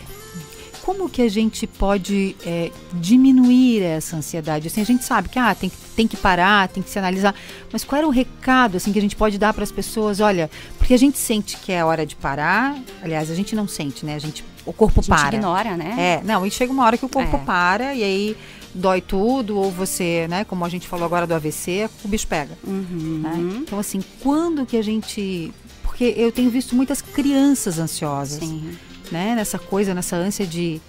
Como 0.83 1.09
que 1.09 1.21
a 1.21 1.29
gente 1.29 1.67
pode 1.67 2.35
é, 2.45 2.71
diminuir 2.93 3.81
essa 3.81 4.15
ansiedade? 4.15 4.67
Assim, 4.67 4.79
a 4.79 4.85
gente 4.85 5.03
sabe 5.03 5.27
que 5.27 5.37
ah, 5.37 5.53
tem, 5.53 5.69
tem 5.97 6.07
que 6.07 6.15
parar, 6.15 6.69
tem 6.69 6.81
que 6.81 6.89
se 6.89 6.97
analisar, 6.97 7.35
mas 7.73 7.83
qual 7.83 7.97
era 7.97 8.07
o 8.07 8.09
recado 8.09 8.77
assim 8.77 8.93
que 8.93 8.99
a 8.99 9.01
gente 9.01 9.15
pode 9.15 9.37
dar 9.37 9.53
para 9.53 9.65
as 9.65 9.71
pessoas? 9.71 10.21
Olha, 10.21 10.49
porque 10.77 10.93
a 10.93 10.97
gente 10.97 11.17
sente 11.17 11.57
que 11.57 11.73
é 11.73 11.83
hora 11.83 12.05
de 12.05 12.15
parar. 12.15 12.77
Aliás, 13.03 13.29
a 13.29 13.35
gente 13.35 13.53
não 13.53 13.67
sente, 13.67 14.05
né? 14.05 14.15
A 14.15 14.19
gente 14.19 14.45
o 14.65 14.71
corpo 14.71 14.99
a 14.99 15.03
gente 15.03 15.15
para. 15.15 15.35
ignora, 15.35 15.75
né? 15.75 15.95
É, 15.97 16.21
não, 16.25 16.45
e 16.45 16.51
chega 16.51 16.71
uma 16.71 16.85
hora 16.85 16.97
que 16.97 17.05
o 17.05 17.09
corpo 17.09 17.35
é. 17.35 17.39
para 17.39 17.93
e 17.93 18.03
aí 18.03 18.37
dói 18.77 19.01
tudo, 19.01 19.57
ou 19.57 19.71
você, 19.71 20.27
né, 20.29 20.43
como 20.43 20.63
a 20.63 20.69
gente 20.69 20.87
falou 20.87 21.05
agora 21.05 21.27
do 21.27 21.33
AVC, 21.33 21.89
o 22.03 22.07
bicho 22.07 22.27
pega. 22.27 22.57
Uhum. 22.65 23.21
Né? 23.23 23.61
Então, 23.61 23.79
assim, 23.79 24.03
quando 24.21 24.65
que 24.65 24.77
a 24.77 24.81
gente. 24.81 25.51
Porque 25.83 26.13
eu 26.15 26.31
tenho 26.31 26.49
visto 26.49 26.75
muitas 26.75 27.01
crianças 27.01 27.79
ansiosas, 27.79 28.39
Sim. 28.39 28.77
né? 29.11 29.33
Nessa 29.35 29.57
coisa, 29.57 29.93
nessa 29.93 30.15
ânsia 30.15 30.45
de, 30.45 30.79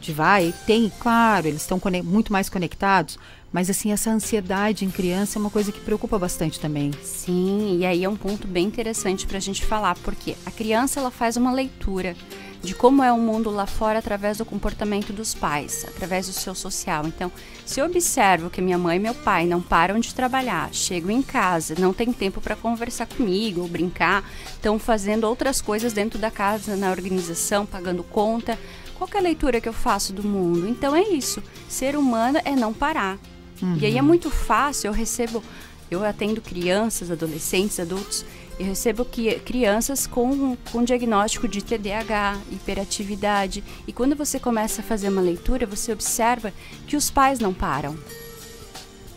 de 0.00 0.12
vai. 0.12 0.54
Tem, 0.66 0.90
claro, 1.00 1.48
eles 1.48 1.62
estão 1.62 1.80
muito 2.04 2.32
mais 2.32 2.48
conectados, 2.48 3.18
mas 3.52 3.68
assim, 3.68 3.92
essa 3.92 4.10
ansiedade 4.10 4.84
em 4.84 4.90
criança 4.90 5.38
é 5.38 5.40
uma 5.40 5.50
coisa 5.50 5.72
que 5.72 5.80
preocupa 5.80 6.18
bastante 6.18 6.60
também. 6.60 6.92
Sim, 7.02 7.78
e 7.80 7.84
aí 7.84 8.04
é 8.04 8.08
um 8.08 8.16
ponto 8.16 8.46
bem 8.46 8.66
interessante 8.66 9.26
para 9.26 9.38
a 9.38 9.40
gente 9.40 9.64
falar, 9.64 9.96
porque 9.96 10.36
a 10.46 10.50
criança 10.50 11.00
ela 11.00 11.10
faz 11.10 11.36
uma 11.36 11.52
leitura 11.52 12.14
de 12.62 12.74
como 12.74 13.02
é 13.02 13.12
o 13.12 13.18
mundo 13.18 13.50
lá 13.50 13.66
fora 13.66 13.98
através 13.98 14.38
do 14.38 14.44
comportamento 14.44 15.12
dos 15.12 15.34
pais, 15.34 15.84
através 15.88 16.26
do 16.26 16.32
seu 16.32 16.54
social. 16.54 17.06
Então, 17.06 17.30
se 17.66 17.80
eu 17.80 17.86
observo 17.86 18.48
que 18.50 18.62
minha 18.62 18.78
mãe 18.78 18.96
e 18.96 19.00
meu 19.00 19.14
pai 19.14 19.46
não 19.46 19.60
param 19.60 19.98
de 19.98 20.14
trabalhar, 20.14 20.72
chegam 20.72 21.10
em 21.10 21.22
casa, 21.22 21.74
não 21.78 21.92
tem 21.92 22.12
tempo 22.12 22.40
para 22.40 22.54
conversar 22.54 23.06
comigo 23.06 23.62
ou 23.62 23.68
brincar, 23.68 24.24
estão 24.46 24.78
fazendo 24.78 25.24
outras 25.24 25.60
coisas 25.60 25.92
dentro 25.92 26.18
da 26.18 26.30
casa, 26.30 26.76
na 26.76 26.90
organização, 26.90 27.66
pagando 27.66 28.04
conta, 28.04 28.56
qual 28.96 29.10
é 29.14 29.18
a 29.18 29.22
leitura 29.22 29.60
que 29.60 29.68
eu 29.68 29.72
faço 29.72 30.12
do 30.12 30.22
mundo? 30.22 30.68
Então 30.68 30.94
é 30.94 31.02
isso. 31.02 31.42
Ser 31.68 31.96
humano 31.96 32.38
é 32.44 32.54
não 32.54 32.72
parar. 32.72 33.18
Uhum. 33.60 33.76
E 33.80 33.86
aí 33.86 33.98
é 33.98 34.00
uhum. 34.00 34.06
muito 34.06 34.30
fácil, 34.30 34.88
eu 34.88 34.92
recebo, 34.92 35.42
eu 35.90 36.04
atendo 36.04 36.40
crianças, 36.40 37.10
adolescentes, 37.10 37.80
adultos, 37.80 38.24
eu 38.62 38.68
recebo 38.68 39.04
que, 39.04 39.34
crianças 39.40 40.06
com, 40.06 40.56
com 40.70 40.84
diagnóstico 40.84 41.48
de 41.48 41.62
TDAH, 41.62 42.38
hiperatividade. 42.50 43.62
E 43.86 43.92
quando 43.92 44.14
você 44.14 44.38
começa 44.38 44.80
a 44.80 44.84
fazer 44.84 45.08
uma 45.08 45.20
leitura, 45.20 45.66
você 45.66 45.92
observa 45.92 46.52
que 46.86 46.96
os 46.96 47.10
pais 47.10 47.40
não 47.40 47.52
param. 47.52 47.96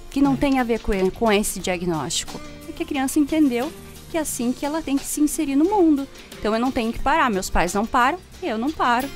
Que 0.09 0.19
não 0.19 0.33
é. 0.33 0.37
tem 0.37 0.59
a 0.59 0.63
ver 0.63 0.79
com, 0.79 1.09
com 1.11 1.31
esse 1.31 1.59
diagnóstico. 1.59 2.41
É 2.67 2.71
que 2.71 2.83
a 2.83 2.85
criança 2.85 3.19
entendeu 3.19 3.71
que 4.09 4.17
é 4.17 4.21
assim 4.21 4.51
que 4.51 4.65
ela 4.65 4.81
tem 4.81 4.97
que 4.97 5.05
se 5.05 5.21
inserir 5.21 5.55
no 5.55 5.65
mundo. 5.65 6.07
Então 6.39 6.53
eu 6.53 6.59
não 6.59 6.71
tenho 6.71 6.91
que 6.91 6.99
parar. 6.99 7.29
Meus 7.29 7.49
pais 7.49 7.73
não 7.73 7.85
param, 7.85 8.17
eu 8.41 8.57
não 8.57 8.71
paro 8.71 9.07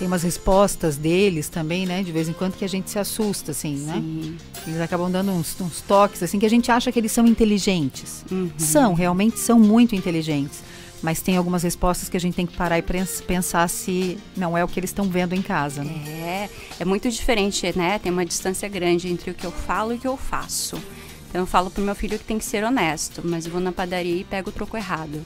tem 0.00 0.08
umas 0.08 0.22
respostas 0.22 0.96
deles 0.96 1.50
também, 1.50 1.84
né? 1.84 2.02
De 2.02 2.10
vez 2.10 2.26
em 2.26 2.32
quando 2.32 2.54
que 2.54 2.64
a 2.64 2.68
gente 2.68 2.88
se 2.88 2.98
assusta, 2.98 3.50
assim, 3.50 3.76
né? 3.76 3.92
Sim. 3.96 4.30
né? 4.30 4.62
Eles 4.66 4.80
acabam 4.80 5.10
dando 5.10 5.30
uns, 5.30 5.54
uns, 5.60 5.82
toques, 5.82 6.22
assim, 6.22 6.38
que 6.38 6.46
a 6.46 6.50
gente 6.50 6.72
acha 6.72 6.90
que 6.90 6.98
eles 6.98 7.12
são 7.12 7.26
inteligentes. 7.26 8.24
Uhum. 8.32 8.50
São, 8.56 8.94
realmente 8.94 9.38
são 9.38 9.60
muito 9.60 9.94
inteligentes. 9.94 10.62
Mas 11.02 11.20
tem 11.20 11.36
algumas 11.36 11.62
respostas 11.62 12.08
que 12.08 12.16
a 12.16 12.20
gente 12.20 12.34
tem 12.34 12.46
que 12.46 12.56
parar 12.56 12.78
e 12.78 12.82
pensar 13.26 13.68
se 13.68 14.16
não 14.34 14.56
é 14.56 14.64
o 14.64 14.68
que 14.68 14.80
eles 14.80 14.88
estão 14.88 15.04
vendo 15.04 15.34
em 15.34 15.42
casa. 15.42 15.84
Né? 15.84 15.92
É, 16.08 16.50
é 16.80 16.84
muito 16.86 17.10
diferente, 17.10 17.70
né? 17.76 17.98
Tem 17.98 18.10
uma 18.10 18.24
distância 18.24 18.70
grande 18.70 19.06
entre 19.06 19.30
o 19.30 19.34
que 19.34 19.44
eu 19.44 19.52
falo 19.52 19.92
e 19.92 19.96
o 19.96 19.98
que 19.98 20.08
eu 20.08 20.16
faço. 20.16 20.80
Então 21.28 21.42
eu 21.42 21.46
falo 21.46 21.70
pro 21.70 21.84
meu 21.84 21.94
filho 21.94 22.18
que 22.18 22.24
tem 22.24 22.38
que 22.38 22.44
ser 22.44 22.64
honesto, 22.64 23.20
mas 23.22 23.44
eu 23.44 23.52
vou 23.52 23.60
na 23.60 23.70
padaria 23.70 24.16
e 24.16 24.24
pego 24.24 24.48
o 24.48 24.52
troco 24.52 24.78
errado. 24.78 25.20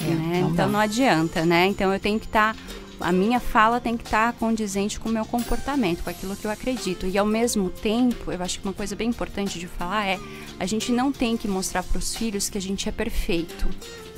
É, 0.00 0.04
né? 0.08 0.40
Não 0.40 0.50
então 0.50 0.66
dá. 0.66 0.66
não 0.66 0.80
adianta, 0.80 1.46
né? 1.46 1.66
Então 1.66 1.92
eu 1.92 2.00
tenho 2.00 2.18
que 2.18 2.26
estar 2.26 2.52
tá 2.52 2.60
a 3.00 3.12
minha 3.12 3.38
fala 3.38 3.80
tem 3.80 3.96
que 3.96 4.04
estar 4.04 4.32
tá 4.32 4.38
condizente 4.38 4.98
com 4.98 5.08
o 5.08 5.12
meu 5.12 5.24
comportamento, 5.24 6.02
com 6.02 6.10
aquilo 6.10 6.36
que 6.36 6.46
eu 6.46 6.50
acredito. 6.50 7.06
E 7.06 7.18
ao 7.18 7.26
mesmo 7.26 7.70
tempo, 7.70 8.32
eu 8.32 8.42
acho 8.42 8.60
que 8.60 8.66
uma 8.66 8.72
coisa 8.72 8.96
bem 8.96 9.08
importante 9.08 9.58
de 9.58 9.66
falar 9.66 10.06
é: 10.06 10.18
a 10.58 10.66
gente 10.66 10.90
não 10.92 11.12
tem 11.12 11.36
que 11.36 11.46
mostrar 11.46 11.82
para 11.82 11.98
os 11.98 12.14
filhos 12.14 12.48
que 12.48 12.58
a 12.58 12.60
gente 12.60 12.88
é 12.88 12.92
perfeito. 12.92 13.68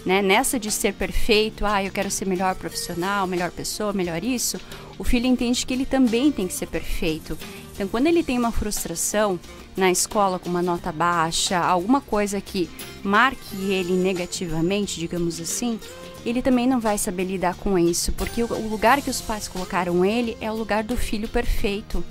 Né? 0.07 0.23
Nessa 0.23 0.59
de 0.59 0.71
ser 0.71 0.95
perfeito, 0.95 1.67
ah, 1.67 1.83
eu 1.83 1.91
quero 1.91 2.11
ser 2.11 2.27
melhor 2.27 2.55
profissional, 2.55 3.27
melhor 3.27 3.51
pessoa, 3.51 3.93
melhor 3.93 4.23
isso, 4.23 4.59
o 4.97 5.05
filho 5.05 5.27
entende 5.27 5.67
que 5.67 5.75
ele 5.75 5.85
também 5.85 6.31
tem 6.31 6.47
que 6.47 6.55
ser 6.55 6.67
perfeito. 6.67 7.37
Então, 7.75 7.87
quando 7.89 8.07
ele 8.07 8.23
tem 8.23 8.39
uma 8.39 8.51
frustração 8.51 9.39
na 9.77 9.91
escola 9.91 10.39
com 10.39 10.49
uma 10.49 10.63
nota 10.63 10.91
baixa, 10.91 11.59
alguma 11.59 12.01
coisa 12.01 12.41
que 12.41 12.69
marque 13.03 13.71
ele 13.71 13.93
negativamente, 13.93 14.99
digamos 14.99 15.41
assim, 15.41 15.79
ele 16.25 16.43
também 16.43 16.67
não 16.67 16.81
vai 16.81 16.99
saber 16.99 17.25
lidar 17.25 17.55
com 17.57 17.79
isso, 17.79 18.13
porque 18.13 18.43
o 18.43 18.69
lugar 18.69 19.01
que 19.01 19.11
os 19.11 19.21
pais 19.21 19.49
colocaram 19.49 20.05
ele 20.05 20.37
é 20.41 20.51
o 20.51 20.57
lugar 20.57 20.83
do 20.85 20.97
filho 20.97 21.29
perfeito, 21.29 22.05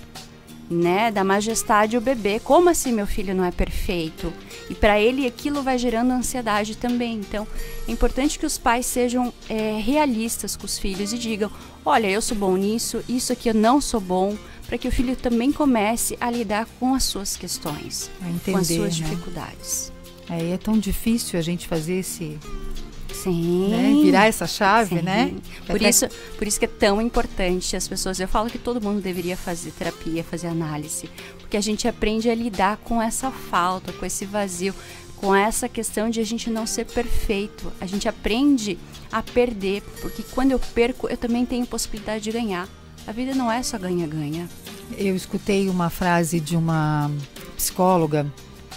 né? 0.69 1.11
Da 1.11 1.23
majestade 1.23 1.97
o 1.97 2.01
bebê. 2.01 2.39
Como 2.39 2.69
assim 2.69 2.91
meu 2.91 3.07
filho 3.07 3.33
não 3.33 3.43
é 3.43 3.51
perfeito? 3.51 4.33
E 4.69 4.75
para 4.75 4.99
ele 4.99 5.25
aquilo 5.25 5.63
vai 5.63 5.77
gerando 5.77 6.11
ansiedade 6.11 6.75
também. 6.75 7.15
Então 7.15 7.47
é 7.87 7.91
importante 7.91 8.37
que 8.37 8.45
os 8.45 8.57
pais 8.57 8.85
sejam 8.85 9.33
é, 9.49 9.79
realistas 9.79 10.55
com 10.55 10.65
os 10.65 10.77
filhos 10.77 11.13
e 11.13 11.17
digam: 11.17 11.51
olha, 11.85 12.07
eu 12.07 12.21
sou 12.21 12.37
bom 12.37 12.55
nisso, 12.55 13.03
isso 13.07 13.31
aqui 13.31 13.49
eu 13.49 13.53
não 13.53 13.79
sou 13.79 13.99
bom 14.01 14.35
para 14.67 14.77
que 14.77 14.87
o 14.87 14.91
filho 14.91 15.15
também 15.15 15.51
comece 15.51 16.17
a 16.19 16.29
lidar 16.29 16.67
com 16.77 16.93
as 16.93 17.05
suas 17.05 17.37
questões, 17.37 18.11
entender, 18.21 18.51
com 18.51 18.57
as 18.57 18.67
suas 18.67 18.99
né? 18.99 19.07
dificuldades. 19.07 19.93
É, 20.29 20.51
é 20.51 20.57
tão 20.57 20.77
difícil 20.77 21.39
a 21.39 21.41
gente 21.41 21.65
fazer 21.65 21.99
esse 21.99 22.37
Sim. 23.23 23.69
Né? 23.69 24.01
Virar 24.03 24.27
essa 24.27 24.47
chave, 24.47 24.97
Sim. 24.97 25.01
né? 25.01 25.33
Por 25.65 25.81
isso, 25.81 26.07
por 26.37 26.47
isso 26.47 26.59
que 26.59 26.65
é 26.65 26.69
tão 26.69 27.01
importante 27.01 27.75
as 27.75 27.87
pessoas. 27.87 28.19
Eu 28.19 28.27
falo 28.27 28.49
que 28.49 28.57
todo 28.57 28.81
mundo 28.81 29.01
deveria 29.01 29.35
fazer 29.35 29.71
terapia, 29.71 30.23
fazer 30.23 30.47
análise, 30.47 31.09
porque 31.39 31.57
a 31.57 31.61
gente 31.61 31.87
aprende 31.87 32.29
a 32.29 32.35
lidar 32.35 32.77
com 32.77 33.01
essa 33.01 33.31
falta, 33.31 33.91
com 33.93 34.05
esse 34.05 34.25
vazio, 34.25 34.73
com 35.17 35.35
essa 35.35 35.67
questão 35.67 36.09
de 36.09 36.19
a 36.19 36.25
gente 36.25 36.49
não 36.49 36.65
ser 36.65 36.85
perfeito. 36.85 37.71
A 37.81 37.85
gente 37.85 38.07
aprende 38.07 38.77
a 39.11 39.21
perder, 39.21 39.81
porque 40.01 40.23
quando 40.23 40.51
eu 40.51 40.59
perco, 40.59 41.07
eu 41.07 41.17
também 41.17 41.45
tenho 41.45 41.65
possibilidade 41.65 42.23
de 42.23 42.31
ganhar. 42.31 42.67
A 43.05 43.11
vida 43.11 43.33
não 43.33 43.51
é 43.51 43.63
só 43.63 43.77
ganha-ganha. 43.77 44.47
Eu 44.97 45.15
escutei 45.15 45.69
uma 45.69 45.89
frase 45.89 46.39
de 46.39 46.55
uma 46.55 47.11
psicóloga 47.55 48.31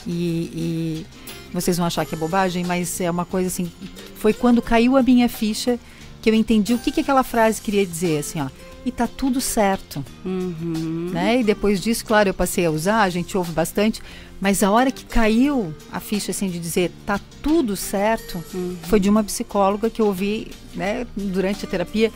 e, 0.07 0.51
e, 0.55 1.07
vocês 1.53 1.77
vão 1.77 1.87
achar 1.87 2.05
que 2.05 2.15
é 2.15 2.19
bobagem, 2.19 2.65
mas 2.65 3.01
é 3.01 3.11
uma 3.11 3.25
coisa 3.25 3.49
assim. 3.49 3.71
Foi 4.17 4.33
quando 4.33 4.63
caiu 4.63 4.97
a 4.97 5.03
minha 5.03 5.29
ficha 5.29 5.79
que 6.21 6.29
eu 6.29 6.35
entendi 6.35 6.75
o 6.75 6.79
que, 6.79 6.93
que 6.93 7.01
aquela 7.01 7.23
frase 7.23 7.61
queria 7.61 7.85
dizer, 7.85 8.19
assim, 8.19 8.41
ó. 8.41 8.49
E 8.85 8.91
tá 8.91 9.07
tudo 9.07 9.41
certo. 9.41 10.05
Uhum. 10.25 11.11
Né? 11.13 11.41
E 11.41 11.45
depois 11.45 11.81
disso, 11.81 12.05
claro, 12.05 12.31
eu 12.31 12.35
passei 12.35 12.65
a 12.65 12.71
usar, 12.71 13.03
a 13.03 13.11
gente 13.11 13.37
ouve 13.37 13.53
bastante, 13.53 14.03
mas 14.41 14.63
a 14.63 14.71
hora 14.71 14.91
que 14.91 15.05
caiu 15.05 15.75
a 15.93 16.01
ficha 16.01 16.31
assim 16.31 16.49
de 16.49 16.59
dizer 16.59 16.91
tá 17.05 17.21
tudo 17.43 17.77
certo, 17.77 18.43
uhum. 18.55 18.77
foi 18.85 18.99
de 18.99 19.11
uma 19.11 19.23
psicóloga 19.23 19.91
que 19.91 20.01
eu 20.01 20.07
ouvi 20.07 20.51
né, 20.75 21.07
durante 21.15 21.65
a 21.67 21.69
terapia. 21.69 22.11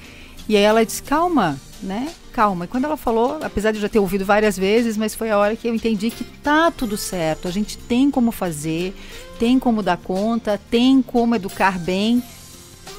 E 0.49 0.57
aí 0.57 0.63
ela 0.63 0.85
disse, 0.85 1.03
calma, 1.03 1.59
né? 1.83 2.13
Calma. 2.33 2.65
E 2.65 2.69
quando 2.69 2.85
ela 2.85 2.97
falou, 2.97 3.39
apesar 3.43 3.71
de 3.71 3.79
eu 3.79 3.83
já 3.83 3.89
ter 3.89 3.99
ouvido 3.99 4.25
várias 4.25 4.59
vezes, 4.59 4.97
mas 4.97 5.15
foi 5.15 5.31
a 5.31 5.39
hora 5.39 5.57
que 5.57 5.69
eu 5.69 5.75
entendi 5.75 6.11
que 6.11 6.25
tá 6.25 6.71
tudo 6.71 6.97
certo. 6.97 7.49
A 7.49 7.51
gente 7.51 7.79
tem 7.79 8.11
como 8.11 8.33
fazer, 8.33 8.95
tem 9.39 9.59
como 9.59 9.83
dar 9.83 9.97
conta, 9.97 10.61
tem 10.71 11.01
como 11.01 11.35
educar 11.35 11.79
bem, 11.79 12.23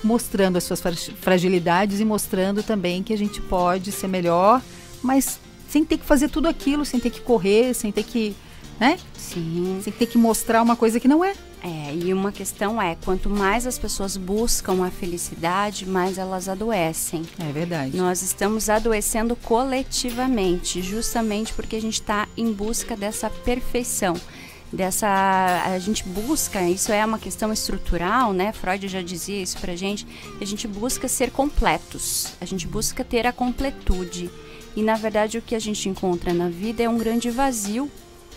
mostrando 0.03 0.57
as 0.57 0.63
suas 0.63 0.81
fragilidades 1.19 1.99
e 1.99 2.05
mostrando 2.05 2.63
também 2.63 3.03
que 3.03 3.13
a 3.13 3.17
gente 3.17 3.41
pode 3.41 3.91
ser 3.91 4.07
melhor, 4.07 4.61
mas 5.01 5.39
sem 5.67 5.83
ter 5.83 5.97
que 5.97 6.05
fazer 6.05 6.29
tudo 6.29 6.47
aquilo, 6.47 6.85
sem 6.85 6.99
ter 6.99 7.09
que 7.09 7.21
correr, 7.21 7.73
sem 7.73 7.91
ter 7.91 8.03
que, 8.03 8.35
né? 8.79 8.97
Sim. 9.17 9.79
Sem 9.83 9.93
ter 9.93 10.05
que 10.05 10.17
mostrar 10.17 10.61
uma 10.61 10.75
coisa 10.75 10.99
que 10.99 11.07
não 11.07 11.23
é. 11.23 11.33
É, 11.63 11.95
e 11.95 12.13
uma 12.13 12.31
questão 12.31 12.79
é, 12.79 12.95
quanto 13.03 13.27
mais 13.27 13.65
as 13.65 13.79
pessoas 13.79 14.15
buscam 14.15 14.85
a 14.85 14.91
felicidade, 14.91 15.87
mais 15.87 16.19
elas 16.19 16.47
adoecem. 16.47 17.23
É 17.39 17.51
verdade. 17.51 17.97
Nós 17.97 18.21
estamos 18.21 18.69
adoecendo 18.69 19.35
coletivamente, 19.35 20.83
justamente 20.83 21.53
porque 21.53 21.75
a 21.75 21.81
gente 21.81 21.95
está 21.95 22.27
em 22.37 22.51
busca 22.53 22.95
dessa 22.95 23.29
perfeição 23.29 24.15
dessa 24.73 25.07
a 25.65 25.79
gente 25.79 26.03
busca 26.03 26.61
isso 26.67 26.91
é 26.91 27.05
uma 27.05 27.19
questão 27.19 27.53
estrutural 27.53 28.33
né 28.33 28.51
Freud 28.51 28.87
já 28.87 29.01
dizia 29.01 29.41
isso 29.41 29.57
pra 29.59 29.75
gente 29.75 30.05
a 30.41 30.43
gente 30.43 30.67
busca 30.67 31.07
ser 31.07 31.31
completos 31.31 32.33
a 32.41 32.45
gente 32.45 32.67
busca 32.67 33.03
ter 33.03 33.25
a 33.25 33.31
completude 33.31 34.29
e 34.75 34.81
na 34.81 34.95
verdade 34.95 35.37
o 35.37 35.41
que 35.41 35.55
a 35.55 35.59
gente 35.59 35.87
encontra 35.87 36.33
na 36.33 36.49
vida 36.49 36.83
é 36.83 36.89
um 36.89 36.97
grande 36.97 37.29
vazio 37.29 37.89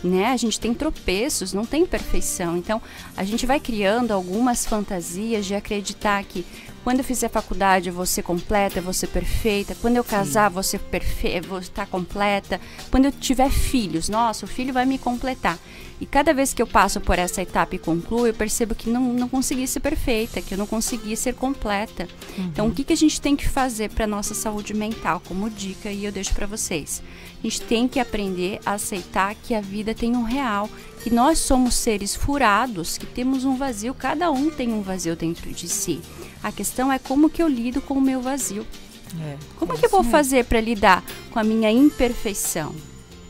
né? 0.03 0.27
A 0.27 0.37
gente 0.37 0.61
tem 0.61 0.73
tropeços, 0.73 1.53
não 1.53 1.65
tem 1.65 1.85
perfeição. 1.87 2.57
Então, 2.57 2.81
a 3.17 3.25
gente 3.25 3.47
vai 3.47 3.59
criando 3.59 4.13
algumas 4.13 4.65
fantasias 4.65 5.47
de 5.47 5.55
acreditar 5.55 6.23
que 6.25 6.45
quando 6.85 7.01
eu 7.01 7.05
fizer 7.05 7.29
faculdade 7.29 7.89
eu 7.89 7.95
vou 7.95 8.07
ser 8.07 8.23
completa, 8.23 8.79
eu 8.79 8.83
vou 8.83 8.93
ser 8.93 9.09
perfeita. 9.09 9.75
Quando 9.75 9.97
eu 9.97 10.05
casar, 10.05 10.51
Sim. 10.63 10.79
perfeita, 10.79 11.47
vou 11.47 11.59
estar 11.59 11.87
completa. 11.87 12.61
Quando 12.91 13.07
eu 13.07 13.13
tiver 13.13 13.51
filhos, 13.51 14.09
nossa, 14.09 14.45
o 14.45 14.49
filho 14.49 14.73
vai 14.73 14.87
me 14.87 14.97
completar. 14.97 15.59
E 16.01 16.07
cada 16.07 16.33
vez 16.33 16.55
que 16.55 16.63
eu 16.63 16.67
passo 16.67 17.01
por 17.01 17.19
essa 17.19 17.43
etapa 17.43 17.75
e 17.75 17.79
concluo, 17.79 18.27
eu 18.27 18.33
percebo 18.33 18.75
que 18.75 18.89
não, 18.89 19.13
não 19.13 19.29
consegui 19.29 19.67
ser 19.67 19.81
perfeita, 19.81 20.41
que 20.41 20.55
eu 20.55 20.59
não 20.59 20.67
consegui 20.67 21.17
ser 21.17 21.35
completa. 21.35 22.09
Uhum. 22.37 22.45
Então, 22.45 22.69
o 22.69 22.73
que, 22.73 22.85
que 22.85 22.93
a 22.93 22.97
gente 22.97 23.21
tem 23.21 23.35
que 23.35 23.49
fazer 23.49 23.91
para 23.91 24.07
nossa 24.07 24.33
saúde 24.33 24.73
mental, 24.73 25.21
como 25.27 25.51
dica, 25.51 25.91
e 25.91 26.05
eu 26.05 26.13
deixo 26.13 26.33
para 26.35 26.47
vocês? 26.47 27.03
A 27.39 27.43
gente 27.43 27.61
tem 27.63 27.87
que 27.87 28.01
aprender 28.01 28.61
a 28.67 28.73
aceitar 28.73 29.35
que 29.35 29.55
a 29.55 29.61
vida 29.61 29.95
tem 29.95 30.17
um 30.17 30.25
real, 30.25 30.69
que 31.03 31.11
nós 31.11 31.39
somos 31.39 31.75
seres 31.75 32.15
furados, 32.15 32.99
que 32.99 33.07
temos 33.07 33.45
um 33.45 33.57
vazio, 33.57 33.95
cada 33.95 34.31
um 34.31 34.51
tem 34.51 34.73
um 34.73 34.83
vazio 34.83 35.15
dentro 35.15 35.51
de 35.53 35.69
si. 35.69 36.01
A 36.43 36.51
questão 36.51 36.93
é 36.93 36.99
como 36.99 37.31
que 37.31 37.43
eu 37.43 37.49
lido 37.49 37.81
com 37.81 37.95
o 37.95 38.01
meu 38.01 38.21
vazio. 38.21 38.67
É, 39.21 39.37
como 39.57 39.73
é, 39.73 39.77
que 39.77 39.87
eu 39.87 39.91
vou 39.91 40.05
fazer 40.05 40.45
para 40.45 40.61
lidar 40.61 41.03
com 41.31 41.39
a 41.39 41.45
minha 41.45 41.71
imperfeição? 41.71 42.75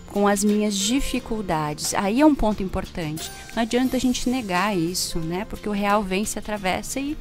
com 0.09 0.27
as 0.27 0.43
minhas 0.43 0.75
dificuldades. 0.75 1.93
Aí 1.93 2.23
é 2.23 2.27
um 2.27 2.35
ponto 2.35 2.63
importante. 2.63 3.31
Não 3.55 3.63
adianta 3.63 3.99
a 3.99 4.01
gente 4.01 4.29
negar 4.29 4.77
isso, 4.77 5.19
né? 5.19 5.45
Porque 5.45 5.69
o 5.69 5.73
real 5.73 6.03
vem, 6.03 6.25
se 6.25 6.39
atravessa 6.39 6.99
e 6.99 7.17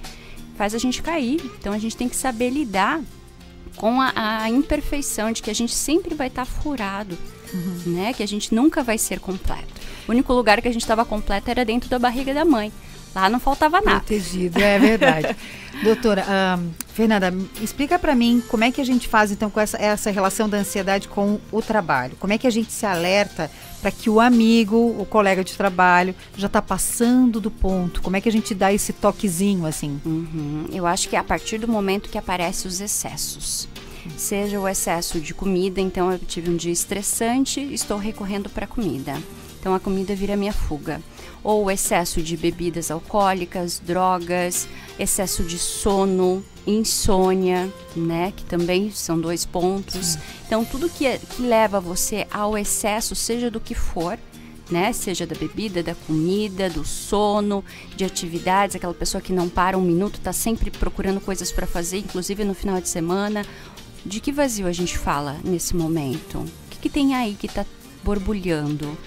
faz 0.56 0.73
a 0.73 0.78
gente 0.78 1.02
cair. 1.02 1.41
Então 1.60 1.73
a 1.73 1.78
gente 1.78 1.97
tem 1.97 2.08
que 2.08 2.15
saber 2.15 2.50
lidar 2.50 3.02
com 3.78 4.02
a, 4.02 4.12
a 4.16 4.50
imperfeição 4.50 5.32
de 5.32 5.42
que 5.42 5.50
a 5.50 5.56
gente 5.56 5.74
sempre 5.74 6.13
vai 6.13 6.28
estar 6.28 6.46
tá 6.46 6.52
furado, 6.52 7.18
uhum. 7.54 7.94
né? 7.94 8.13
Que 8.13 8.24
a 8.24 8.28
gente 8.28 8.54
nunca 8.54 8.84
vai 8.84 8.98
ser 8.98 9.20
completo. 9.20 9.78
O 10.08 10.12
único 10.12 10.34
lugar 10.34 10.62
que 10.62 10.68
a 10.68 10.72
gente 10.72 10.82
estava 10.82 11.06
completo 11.06 11.50
era 11.50 11.63
dentro 11.63 11.90
da 11.90 12.00
barriga 12.00 12.34
da 12.34 12.44
mãe. 12.44 12.72
Lá 13.18 13.32
não 13.32 13.40
faltava 13.40 13.82
nada. 13.82 14.02
Protegido, 14.02 14.62
é 14.62 14.78
verdade. 14.78 15.36
Doutora, 15.84 16.24
um, 16.60 16.70
Fernanda, 16.94 17.34
explica 17.60 17.98
para 17.98 18.14
mim 18.14 18.44
como 18.48 18.64
é 18.64 18.72
que 18.72 18.80
a 18.80 18.84
gente 18.84 19.08
faz 19.08 19.32
então 19.32 19.50
com 19.50 19.60
essa, 19.60 19.76
essa 19.78 20.12
relação 20.12 20.48
da 20.48 20.58
ansiedade 20.58 21.08
com 21.08 21.40
o 21.52 21.60
trabalho. 21.60 22.16
Como 22.20 22.32
é 22.32 22.38
que 22.38 22.46
a 22.46 22.52
gente 22.52 22.72
se 22.72 22.86
alerta 22.86 23.50
para 23.82 23.90
que 23.90 24.08
o 24.08 24.20
amigo, 24.20 24.96
o 25.00 25.04
colega 25.04 25.44
de 25.44 25.58
trabalho, 25.58 26.14
já 26.38 26.46
está 26.46 26.62
passando 26.62 27.42
do 27.42 27.50
ponto? 27.50 28.04
Como 28.04 28.16
é 28.16 28.22
que 28.22 28.30
a 28.30 28.32
gente 28.32 28.54
dá 28.54 28.72
esse 28.72 28.94
toquezinho 28.94 29.66
assim? 29.66 30.00
Uhum. 30.06 30.66
Eu 30.72 30.86
acho 30.86 31.10
que 31.10 31.16
é 31.16 31.20
a 31.20 31.24
partir 31.24 31.58
do 31.58 31.68
momento 31.68 32.10
que 32.10 32.20
aparecem 32.20 32.70
os 32.70 32.80
excessos. 32.80 33.68
Seja 34.16 34.60
o 34.60 34.68
excesso 34.68 35.20
de 35.20 35.34
comida, 35.34 35.82
então 35.82 36.12
eu 36.12 36.20
tive 36.20 36.52
um 36.52 36.56
dia 36.56 36.72
estressante, 36.72 37.62
estou 37.74 37.98
recorrendo 37.98 38.48
para 38.48 38.68
comida. 38.68 39.20
Então 39.60 39.74
a 39.74 39.80
comida 39.80 40.14
vira 40.14 40.38
minha 40.38 40.54
fuga 40.54 41.02
ou 41.43 41.69
excesso 41.71 42.21
de 42.21 42.36
bebidas 42.36 42.91
alcoólicas, 42.91 43.82
drogas, 43.86 44.67
excesso 45.00 45.43
de 45.43 45.58
sono, 45.58 46.43
insônia, 46.65 47.71
né, 47.95 48.34
que 48.36 48.43
também 48.43 48.91
são 48.91 49.19
dois 49.19 49.45
pontos. 49.45 50.06
Sim. 50.06 50.19
Então 50.45 50.65
tudo 50.65 50.89
que, 50.89 51.06
é, 51.06 51.17
que 51.17 51.41
leva 51.41 51.80
você 51.80 52.28
ao 52.32 52.58
excesso, 52.58 53.15
seja 53.15 53.50
do 53.50 53.60
que 53.60 53.73
for, 53.73 54.19
né, 54.69 54.91
seja 54.91 55.26
da 55.26 55.36
bebida, 55.36 55.82
da 55.82 55.95
comida, 55.95 56.69
do 56.69 56.84
sono, 56.84 57.63
de 57.95 58.04
atividades, 58.04 58.76
aquela 58.76 58.93
pessoa 58.93 59.21
que 59.21 59.32
não 59.32 59.47
para 59.47 59.78
um 59.78 59.82
minuto, 59.82 60.15
está 60.15 60.34
sempre 60.34 60.69
procurando 60.69 61.21
coisas 61.21 61.52
para 61.52 61.65
fazer, 61.65 62.00
inclusive 62.00 62.43
no 62.43 62.54
final 62.54 62.82
de 62.82 62.89
semana. 62.89 63.45
De 64.06 64.19
que 64.19 64.32
vazio 64.32 64.67
a 64.67 64.71
gente 64.71 64.97
fala 64.97 65.38
nesse 65.43 65.76
momento? 65.76 66.38
O 66.39 66.69
que, 66.69 66.78
que 66.80 66.89
tem 66.89 67.13
aí 67.15 67.36
que 67.36 67.47
está 67.47 67.65
borbulhando? 68.04 68.97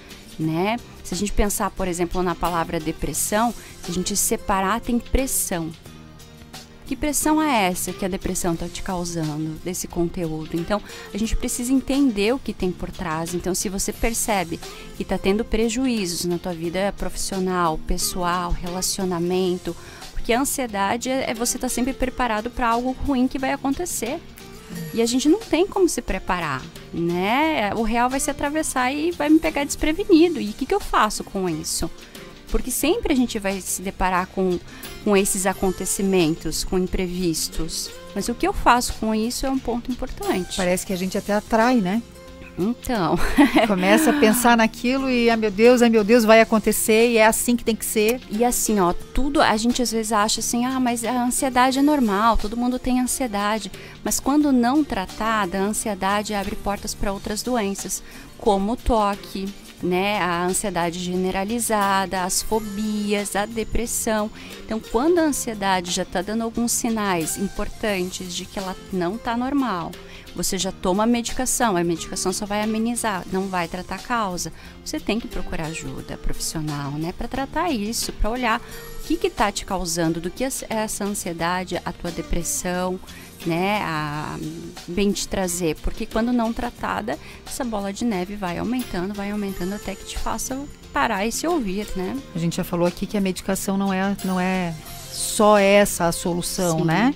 né? 0.41 0.77
Se 1.11 1.15
a 1.15 1.17
gente 1.17 1.33
pensar, 1.33 1.69
por 1.71 1.89
exemplo, 1.89 2.23
na 2.23 2.33
palavra 2.33 2.79
depressão, 2.79 3.53
se 3.83 3.91
a 3.91 3.93
gente 3.93 4.15
separar, 4.15 4.79
tem 4.79 4.97
pressão. 4.97 5.69
Que 6.85 6.95
pressão 6.95 7.41
é 7.41 7.65
essa 7.65 7.91
que 7.91 8.05
a 8.05 8.07
depressão 8.07 8.53
está 8.53 8.65
te 8.69 8.81
causando 8.81 9.59
desse 9.61 9.89
conteúdo? 9.89 10.51
Então, 10.53 10.81
a 11.13 11.17
gente 11.17 11.35
precisa 11.35 11.73
entender 11.73 12.33
o 12.33 12.39
que 12.39 12.53
tem 12.53 12.71
por 12.71 12.89
trás. 12.89 13.33
Então, 13.33 13.53
se 13.53 13.67
você 13.67 13.91
percebe 13.91 14.57
que 14.95 15.03
está 15.03 15.17
tendo 15.17 15.43
prejuízos 15.43 16.23
na 16.23 16.37
tua 16.37 16.53
vida 16.53 16.93
profissional, 16.97 17.77
pessoal, 17.85 18.49
relacionamento, 18.49 19.75
porque 20.13 20.31
a 20.31 20.39
ansiedade 20.39 21.09
é, 21.09 21.31
é 21.31 21.33
você 21.33 21.57
estar 21.57 21.67
tá 21.67 21.73
sempre 21.73 21.91
preparado 21.91 22.49
para 22.49 22.69
algo 22.69 22.95
ruim 23.05 23.27
que 23.27 23.37
vai 23.37 23.51
acontecer. 23.51 24.17
E 24.93 25.01
a 25.01 25.05
gente 25.05 25.29
não 25.29 25.39
tem 25.39 25.65
como 25.65 25.87
se 25.87 26.01
preparar, 26.01 26.61
né? 26.93 27.73
O 27.75 27.83
real 27.83 28.09
vai 28.09 28.19
se 28.19 28.29
atravessar 28.29 28.91
e 28.91 29.11
vai 29.11 29.29
me 29.29 29.39
pegar 29.39 29.63
desprevenido. 29.63 30.39
E 30.39 30.49
o 30.49 30.53
que, 30.53 30.65
que 30.65 30.73
eu 30.73 30.79
faço 30.79 31.23
com 31.23 31.47
isso? 31.47 31.89
Porque 32.49 32.69
sempre 32.69 33.13
a 33.13 33.15
gente 33.15 33.39
vai 33.39 33.61
se 33.61 33.81
deparar 33.81 34.27
com, 34.27 34.59
com 35.03 35.15
esses 35.15 35.45
acontecimentos, 35.45 36.65
com 36.65 36.77
imprevistos. 36.77 37.89
Mas 38.13 38.27
o 38.27 38.35
que 38.35 38.45
eu 38.45 38.51
faço 38.51 38.93
com 38.99 39.15
isso 39.15 39.45
é 39.45 39.49
um 39.49 39.59
ponto 39.59 39.89
importante. 39.89 40.57
Parece 40.57 40.85
que 40.85 40.91
a 40.91 40.97
gente 40.97 41.17
até 41.17 41.33
atrai, 41.33 41.75
né? 41.77 42.01
Então. 42.61 43.17
Começa 43.67 44.11
a 44.11 44.19
pensar 44.19 44.55
naquilo 44.55 45.09
e, 45.09 45.29
ai 45.29 45.37
meu 45.37 45.51
Deus, 45.51 45.81
ai 45.81 45.89
meu 45.89 46.03
Deus, 46.03 46.23
vai 46.23 46.41
acontecer 46.41 47.11
e 47.11 47.17
é 47.17 47.25
assim 47.25 47.55
que 47.55 47.63
tem 47.63 47.75
que 47.75 47.85
ser. 47.85 48.21
E 48.29 48.43
assim, 48.45 48.79
ó, 48.79 48.93
tudo, 48.93 49.41
a 49.41 49.57
gente 49.57 49.81
às 49.81 49.91
vezes 49.91 50.11
acha 50.11 50.39
assim, 50.39 50.65
ah, 50.65 50.79
mas 50.79 51.03
a 51.03 51.23
ansiedade 51.23 51.79
é 51.79 51.81
normal, 51.81 52.37
todo 52.37 52.57
mundo 52.57 52.79
tem 52.79 52.99
ansiedade. 52.99 53.71
Mas 54.03 54.19
quando 54.19 54.51
não 54.51 54.83
tratada, 54.83 55.59
a 55.59 55.61
ansiedade 55.61 56.33
abre 56.33 56.55
portas 56.55 56.93
para 56.93 57.11
outras 57.11 57.41
doenças, 57.41 58.03
como 58.37 58.73
o 58.73 58.77
toque, 58.77 59.47
né, 59.83 60.19
a 60.19 60.45
ansiedade 60.45 60.99
generalizada, 60.99 62.23
as 62.23 62.41
fobias, 62.41 63.35
a 63.35 63.45
depressão. 63.45 64.29
Então, 64.63 64.79
quando 64.79 65.19
a 65.19 65.23
ansiedade 65.23 65.91
já 65.91 66.03
está 66.03 66.21
dando 66.21 66.43
alguns 66.43 66.71
sinais 66.71 67.37
importantes 67.37 68.33
de 68.33 68.45
que 68.45 68.59
ela 68.59 68.75
não 68.91 69.15
está 69.15 69.35
normal, 69.35 69.91
você 70.35 70.57
já 70.57 70.71
toma 70.71 71.03
a 71.03 71.07
medicação, 71.07 71.75
a 71.75 71.83
medicação 71.83 72.31
só 72.31 72.45
vai 72.45 72.61
amenizar, 72.61 73.23
não 73.31 73.47
vai 73.47 73.67
tratar 73.67 73.95
a 73.95 73.99
causa. 73.99 74.51
Você 74.83 74.99
tem 74.99 75.19
que 75.19 75.27
procurar 75.27 75.65
ajuda 75.65 76.17
profissional, 76.17 76.91
né, 76.91 77.13
para 77.17 77.27
tratar 77.27 77.69
isso, 77.71 78.11
para 78.13 78.29
olhar 78.29 78.59
o 78.59 79.03
que 79.03 79.27
está 79.27 79.51
te 79.51 79.65
causando, 79.65 80.21
do 80.21 80.29
que 80.29 80.43
é 80.43 80.49
essa 80.69 81.03
ansiedade, 81.03 81.81
a 81.83 81.91
tua 81.91 82.11
depressão, 82.11 82.99
né, 83.45 83.81
a 83.83 84.37
bem 84.87 85.11
te 85.11 85.27
trazer, 85.27 85.75
porque 85.77 86.05
quando 86.05 86.31
não 86.31 86.53
tratada, 86.53 87.17
essa 87.45 87.63
bola 87.63 87.91
de 87.91 88.05
neve 88.05 88.35
vai 88.35 88.57
aumentando, 88.57 89.13
vai 89.13 89.31
aumentando 89.31 89.73
até 89.73 89.95
que 89.95 90.05
te 90.05 90.17
faça 90.17 90.57
parar 90.93 91.25
e 91.25 91.31
se 91.31 91.47
ouvir, 91.47 91.87
né? 91.95 92.17
A 92.35 92.39
gente 92.39 92.57
já 92.57 92.63
falou 92.63 92.85
aqui 92.85 93.05
que 93.05 93.17
a 93.17 93.21
medicação 93.21 93.77
não 93.77 93.93
é 93.93 94.15
não 94.23 94.39
é 94.39 94.73
só 95.09 95.57
essa 95.57 96.07
a 96.07 96.11
solução, 96.11 96.79
Sim. 96.79 96.85
né? 96.85 97.15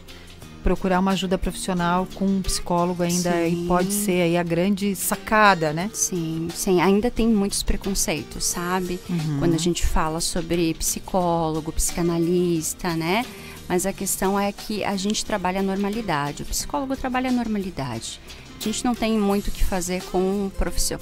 Procurar 0.66 1.00
uma 1.00 1.12
ajuda 1.12 1.38
profissional 1.38 2.08
com 2.16 2.26
um 2.26 2.42
psicólogo 2.42 3.04
ainda 3.04 3.32
pode 3.68 3.94
ser 3.94 4.24
aí 4.24 4.36
a 4.36 4.42
grande 4.42 4.96
sacada, 4.96 5.72
né? 5.72 5.92
Sim, 5.94 6.48
sim. 6.56 6.82
Ainda 6.82 7.12
tem 7.12 7.28
muitos 7.28 7.62
preconceitos, 7.62 8.46
sabe? 8.46 9.00
Uhum. 9.08 9.38
Quando 9.38 9.54
a 9.54 9.60
gente 9.60 9.86
fala 9.86 10.20
sobre 10.20 10.74
psicólogo, 10.74 11.72
psicanalista, 11.72 12.96
né? 12.96 13.24
Mas 13.70 13.86
a 13.86 13.94
questão 13.94 14.40
é 14.40 14.52
que 14.52 14.84
a 14.84 14.98
gente 14.98 15.24
trabalha 15.24 15.60
a 15.60 15.64
normalidade, 15.64 16.42
o 16.42 16.46
psicólogo 16.48 16.96
trabalha 16.96 17.30
a 17.30 17.34
normalidade. 17.34 18.20
A 18.60 18.64
gente 18.64 18.84
não 18.84 18.96
tem 18.96 19.20
muito 19.20 19.50
o 19.50 19.52
que 19.52 19.64
fazer 19.64 20.02
com, 20.06 20.50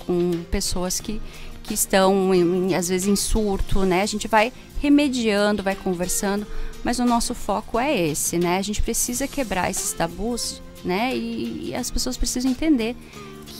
com 0.05 0.43
pessoas 0.51 0.99
que, 0.99 1.21
que 1.63 1.73
estão, 1.73 2.33
em, 2.35 2.75
às 2.75 2.89
vezes, 2.89 3.07
em 3.07 3.15
surto, 3.15 3.85
né? 3.85 4.01
A 4.01 4.05
gente 4.05 4.27
vai 4.27 4.51
remediando, 4.79 5.63
vai 5.63 5.75
conversando, 5.75 6.45
mas 6.83 6.99
o 6.99 7.05
nosso 7.05 7.33
foco 7.33 7.79
é 7.79 8.07
esse, 8.09 8.37
né? 8.37 8.57
A 8.57 8.61
gente 8.61 8.81
precisa 8.81 9.27
quebrar 9.27 9.71
esses 9.71 9.93
tabus, 9.93 10.61
né? 10.83 11.15
E, 11.15 11.69
e 11.69 11.75
as 11.75 11.89
pessoas 11.89 12.17
precisam 12.17 12.51
entender 12.51 12.95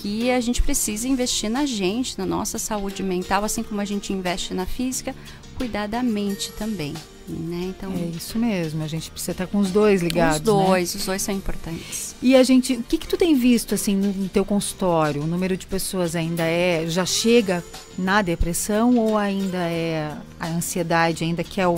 que 0.02 0.30
a 0.30 0.42
gente 0.42 0.62
precisa 0.62 1.08
investir 1.08 1.50
na 1.50 1.66
gente, 1.66 2.18
na 2.18 2.26
nossa 2.26 2.60
saúde 2.60 3.02
mental, 3.02 3.46
assim 3.46 3.64
como 3.64 3.80
a 3.80 3.86
gente 3.86 4.12
investe 4.12 4.54
na 4.54 4.66
física, 4.66 5.16
cuidar 5.58 5.88
da 5.88 6.04
mente 6.04 6.52
também. 6.52 6.94
Né? 7.28 7.74
Então, 7.78 7.94
é 7.94 8.06
isso 8.18 8.38
mesmo, 8.38 8.84
a 8.84 8.88
gente 8.88 9.10
precisa 9.10 9.32
estar 9.32 9.48
com 9.48 9.58
os 9.58 9.72
dois 9.72 10.02
ligados. 10.02 10.40
Os 10.40 10.44
dois, 10.44 10.94
né? 10.94 11.00
os 11.00 11.06
dois 11.06 11.22
são 11.22 11.34
importantes. 11.34 12.16
E 12.22 12.36
a 12.36 12.44
gente, 12.44 12.74
o 12.74 12.84
que 12.84 12.98
que 12.98 13.08
tu 13.08 13.16
tem 13.16 13.34
visto 13.34 13.74
assim 13.74 13.96
no 13.96 14.28
teu 14.28 14.44
consultório? 14.44 15.24
O 15.24 15.28
número 15.28 15.56
de 15.56 15.66
pessoas 15.66 16.18
ainda 16.18 16.44
é, 16.44 16.86
já 16.88 17.06
chega 17.06 17.64
na 17.98 18.22
depressão 18.22 18.98
ou 18.98 19.18
ainda 19.18 19.58
é 19.58 20.12
a 20.38 20.48
ansiedade 20.50 21.24
ainda 21.24 21.44
que 21.46 21.62
é 21.62 21.68
o 21.68 21.76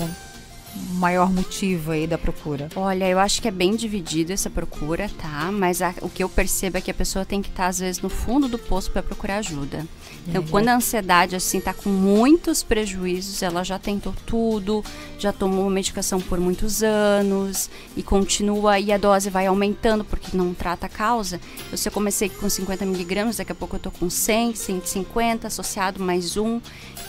maior 0.93 1.31
motivo 1.31 1.91
aí 1.91 2.07
da 2.07 2.17
procura? 2.17 2.69
Olha, 2.75 3.07
eu 3.07 3.19
acho 3.19 3.41
que 3.41 3.47
é 3.47 3.51
bem 3.51 3.75
dividido 3.75 4.33
essa 4.33 4.49
procura, 4.49 5.09
tá? 5.17 5.51
Mas 5.51 5.81
a, 5.81 5.93
o 6.01 6.09
que 6.09 6.23
eu 6.23 6.29
percebo 6.29 6.77
é 6.77 6.81
que 6.81 6.91
a 6.91 6.93
pessoa 6.93 7.25
tem 7.25 7.41
que 7.41 7.49
estar, 7.49 7.67
às 7.67 7.79
vezes, 7.79 8.01
no 8.01 8.09
fundo 8.09 8.47
do 8.47 8.57
poço 8.57 8.91
para 8.91 9.03
procurar 9.03 9.37
ajuda. 9.37 9.85
Então, 10.27 10.41
uhum. 10.41 10.47
quando 10.47 10.69
a 10.69 10.75
ansiedade, 10.75 11.35
assim, 11.35 11.59
tá 11.59 11.73
com 11.73 11.89
muitos 11.89 12.63
prejuízos, 12.63 13.43
ela 13.43 13.63
já 13.63 13.77
tentou 13.77 14.13
tudo, 14.25 14.83
já 15.19 15.31
tomou 15.31 15.69
medicação 15.69 16.19
por 16.19 16.39
muitos 16.39 16.81
anos 16.81 17.69
e 17.95 18.01
continua, 18.01 18.79
e 18.79 18.91
a 18.91 18.97
dose 18.97 19.29
vai 19.29 19.45
aumentando 19.45 20.03
porque 20.03 20.35
não 20.35 20.53
trata 20.53 20.87
a 20.87 20.89
causa. 20.89 21.39
Eu, 21.71 21.77
se 21.77 21.87
eu 21.87 21.91
comecei 21.91 22.27
com 22.27 22.49
50 22.49 22.85
miligramas, 22.85 23.37
daqui 23.37 23.51
a 23.51 23.55
pouco 23.55 23.75
eu 23.75 23.79
tô 23.79 23.91
com 23.91 24.09
100, 24.09 24.55
150, 24.55 25.47
associado 25.47 26.03
mais 26.03 26.37
um. 26.37 26.59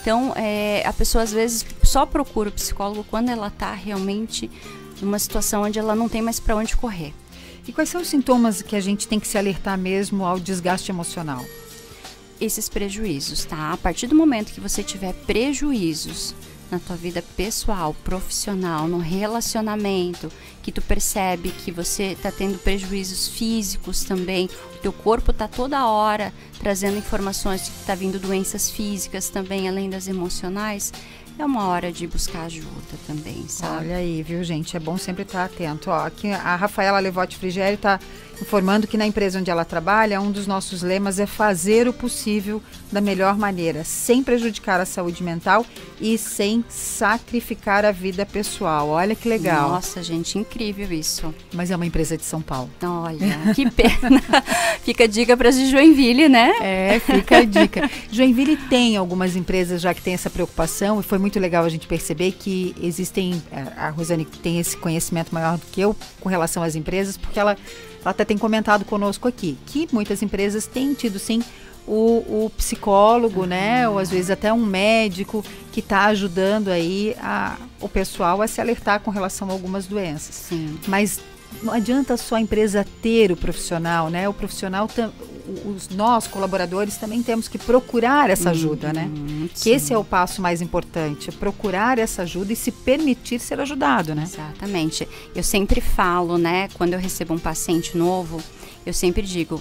Então, 0.03 0.33
é, 0.37 0.83
a 0.87 0.93
pessoa, 0.93 1.25
às 1.25 1.33
vezes, 1.33 1.65
só 1.83 2.05
procura 2.05 2.51
o 2.51 2.53
psicólogo 2.53 3.05
quando 3.09 3.31
ela 3.31 3.49
está 3.49 3.73
realmente 3.73 4.51
numa 5.01 5.19
situação 5.19 5.63
onde 5.63 5.79
ela 5.79 5.95
não 5.95 6.09
tem 6.09 6.21
mais 6.21 6.39
para 6.39 6.55
onde 6.55 6.77
correr. 6.77 7.15
E 7.67 7.73
quais 7.73 7.89
são 7.89 8.01
os 8.01 8.09
sintomas 8.09 8.63
que 8.63 8.77
a 8.77 8.81
gente 8.81 9.09
tem 9.09 9.19
que 9.19 9.27
se 9.27 9.37
alertar 9.37 9.77
mesmo 9.77 10.25
ao 10.25 10.39
desgaste 10.39 10.91
emocional? 10.91 11.45
Esses 12.41 12.69
prejuízos, 12.69 13.45
tá? 13.45 13.73
A 13.73 13.77
partir 13.77 14.07
do 14.07 14.15
momento 14.15 14.53
que 14.53 14.61
você 14.61 14.83
tiver 14.83 15.13
prejuízos 15.13 16.35
na 16.71 16.79
tua 16.79 16.97
vida 16.97 17.23
pessoal, 17.37 17.95
profissional, 18.05 18.89
no 18.89 18.99
relacionamento, 18.99 20.31
que 20.63 20.73
tu 20.73 20.83
percebe 20.83 21.51
que 21.51 21.71
você 21.71 22.13
está 22.13 22.31
tendo 22.31 22.59
prejuízos 22.59 23.29
físicos 23.29 24.03
também, 24.03 24.51
o 24.75 24.79
teu 24.79 24.93
corpo 24.93 25.31
está 25.31 25.47
toda 25.47 25.87
hora 25.87 26.33
trazendo 26.59 26.99
informações 26.99 27.65
de 27.65 27.71
que 27.71 27.81
está 27.81 27.95
vindo 27.95 28.19
doenças 28.19 28.71
físicas 28.71 29.29
também, 29.29 29.69
além 29.69 29.89
das 29.89 30.09
emocionais, 30.09 30.93
é 31.39 31.45
uma 31.45 31.69
hora 31.69 31.93
de 31.93 32.07
buscar 32.07 32.45
ajuda 32.45 32.71
também, 33.07 33.47
sabe? 33.47 33.87
Olha 33.87 33.97
aí, 33.97 34.23
viu, 34.23 34.43
gente? 34.43 34.75
É 34.75 34.81
bom 34.81 34.97
sempre 34.97 35.23
estar 35.23 35.45
atento. 35.45 35.91
Ó, 35.91 36.07
aqui 36.07 36.31
a 36.31 36.57
Rafaela 36.57 36.99
Levote 36.99 37.37
Frigério 37.37 37.75
está 37.75 38.01
informando 38.41 38.87
que 38.87 38.97
na 38.97 39.07
empresa 39.07 39.39
onde 39.39 39.51
ela 39.51 39.65
trabalha, 39.65 40.21
um 40.21 40.31
dos 40.31 40.47
nossos 40.47 40.83
lemas 40.83 41.19
é 41.19 41.27
fazer 41.27 41.89
o 41.89 41.93
possível 41.93 42.63
da 42.91 43.01
melhor 43.01 43.37
maneira, 43.37 43.85
sem 43.85 44.23
prejudicar 44.23 44.81
a 44.81 44.87
saúde 44.87 45.23
mental 45.23 45.65
e 46.01 46.17
sem 46.17 46.65
sacrificar 46.69 47.85
a 47.85 47.93
vida 47.93 48.25
pessoal. 48.25 48.89
Olha 48.89 49.15
que 49.15 49.29
legal. 49.29 49.71
Nossa, 49.71 50.03
gente, 50.03 50.39
incrível 50.39 50.93
isso. 50.93 51.35
Mas 51.53 51.71
é 51.71 51.77
uma 51.77 51.87
empresa 51.87 52.17
de 52.17 52.25
São 52.25 52.41
Paulo. 52.41 52.71
Olha, 52.83 53.55
que 53.55 53.69
pena. 53.71 54.23
fica 54.85 55.05
a 55.05 55.07
dica 55.07 55.37
para 55.37 55.51
de 55.51 55.71
Joinville, 55.71 56.29
né? 56.29 56.53
É, 56.61 57.01
fica 57.01 57.39
a 57.39 57.45
dica. 57.45 57.91
Joinville 58.11 58.57
tem 58.57 58.97
algumas 58.97 59.35
empresas 59.35 59.81
já 59.81 59.93
que 59.93 60.03
tem 60.03 60.15
essa 60.15 60.31
preocupação 60.31 61.01
e 61.01 61.03
foi 61.03 61.19
muito 61.19 61.39
legal 61.41 61.65
a 61.65 61.69
gente 61.69 61.87
perceber 61.87 62.33
que 62.33 62.75
existem, 62.81 63.43
é, 63.51 63.63
a 63.77 63.91
Rosane 63.91 64.25
tem 64.25 64.61
esse 64.61 64.77
conhecimento 64.77 65.35
maior 65.35 65.59
do 65.59 65.67
que 65.67 65.81
eu 65.81 65.97
com 66.21 66.29
relação 66.29 66.63
às 66.63 66.75
empresas, 66.75 67.17
porque 67.17 67.39
ela 67.39 67.57
ela 68.07 68.13
até 68.13 68.25
tem 68.25 68.39
comentado 68.39 68.85
conosco 68.85 69.27
aqui 69.27 69.59
que 69.67 69.89
muitas 69.93 70.23
empresas 70.23 70.65
têm 70.65 70.95
tido 70.95 71.19
sim 71.19 71.43
o, 71.85 72.45
o 72.45 72.53
psicólogo, 72.57 73.47
né, 73.47 73.89
ou 73.89 73.99
às 73.99 74.11
vezes 74.11 74.31
até 74.31 74.53
um 74.53 74.65
médico 74.65 75.45
que 75.73 75.81
está 75.81 76.07
ajudando 76.07 76.69
aí 76.69 77.17
a, 77.21 77.57
o 77.81 77.89
pessoal 77.89 78.41
a 78.43 78.47
se 78.47 78.61
alertar 78.61 79.01
com 79.01 79.11
relação 79.11 79.49
a 79.49 79.53
algumas 79.53 79.87
doenças. 79.87 80.35
Sim. 80.37 80.79
Mas 80.87 81.21
não 81.63 81.73
adianta 81.73 82.17
só 82.17 82.37
a 82.37 82.41
empresa 82.41 82.87
ter 83.03 83.33
o 83.33 83.37
profissional, 83.37 84.09
né? 84.09 84.29
O 84.29 84.33
profissional, 84.33 84.89
os 85.65 85.89
nós 85.89 86.27
colaboradores 86.27 86.97
também 86.97 87.23
temos 87.23 87.49
que 87.49 87.59
procurar 87.59 88.31
essa 88.31 88.51
ajuda, 88.51 88.93
né? 88.93 89.05
uhum, 89.05 89.25
né? 89.43 89.49
Sim. 89.55 89.63
Que 89.63 89.71
esse 89.71 89.93
é 89.93 89.99
o 89.99 90.05
passo 90.05 90.43
mais 90.43 90.61
importante, 90.61 91.31
procurar 91.33 91.99
essa 91.99 92.23
ajuda 92.23 92.53
e 92.53 92.57
se 92.57 92.71
permitir 92.71 93.39
ser 93.39 93.61
ajudado, 93.61 94.15
né? 94.15 94.25
Exatamente. 94.25 95.09
Eu 95.35 95.43
sempre 95.43 95.81
falo, 95.81 96.37
né? 96.39 96.69
Quando 96.75 96.95
eu 96.95 96.99
recebo 96.99 97.35
um 97.35 97.39
paciente 97.39 97.97
novo, 97.97 98.43
eu 98.85 98.93
sempre 98.93 99.23
digo, 99.23 99.61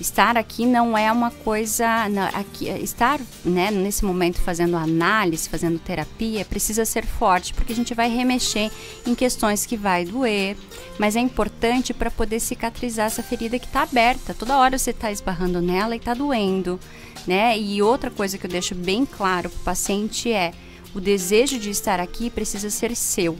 estar 0.00 0.36
aqui 0.36 0.66
não 0.66 0.96
é 0.98 1.10
uma 1.10 1.30
coisa 1.30 2.08
não, 2.08 2.24
aqui, 2.34 2.68
estar 2.68 3.20
né, 3.44 3.70
nesse 3.70 4.04
momento 4.04 4.40
fazendo 4.40 4.76
análise 4.76 5.48
fazendo 5.48 5.78
terapia 5.78 6.44
precisa 6.44 6.84
ser 6.84 7.06
forte 7.06 7.54
porque 7.54 7.72
a 7.72 7.76
gente 7.76 7.94
vai 7.94 8.08
remexer 8.08 8.70
em 9.06 9.14
questões 9.14 9.64
que 9.64 9.76
vai 9.76 10.04
doer 10.04 10.56
mas 10.98 11.16
é 11.16 11.20
importante 11.20 11.94
para 11.94 12.10
poder 12.10 12.40
cicatrizar 12.40 13.06
essa 13.06 13.22
ferida 13.22 13.58
que 13.58 13.66
está 13.66 13.82
aberta. 13.82 14.34
Toda 14.34 14.58
hora 14.58 14.78
você 14.78 14.90
está 14.90 15.10
esbarrando 15.10 15.60
nela 15.60 15.94
e 15.94 15.98
está 15.98 16.14
doendo 16.14 16.78
né? 17.26 17.58
E 17.58 17.82
outra 17.82 18.10
coisa 18.10 18.36
que 18.36 18.46
eu 18.46 18.50
deixo 18.50 18.74
bem 18.74 19.06
claro 19.06 19.48
para 19.50 19.60
o 19.60 19.64
paciente 19.64 20.32
é 20.32 20.52
o 20.94 21.00
desejo 21.00 21.58
de 21.58 21.70
estar 21.70 22.00
aqui 22.00 22.30
precisa 22.30 22.70
ser 22.70 22.94
seu 22.94 23.36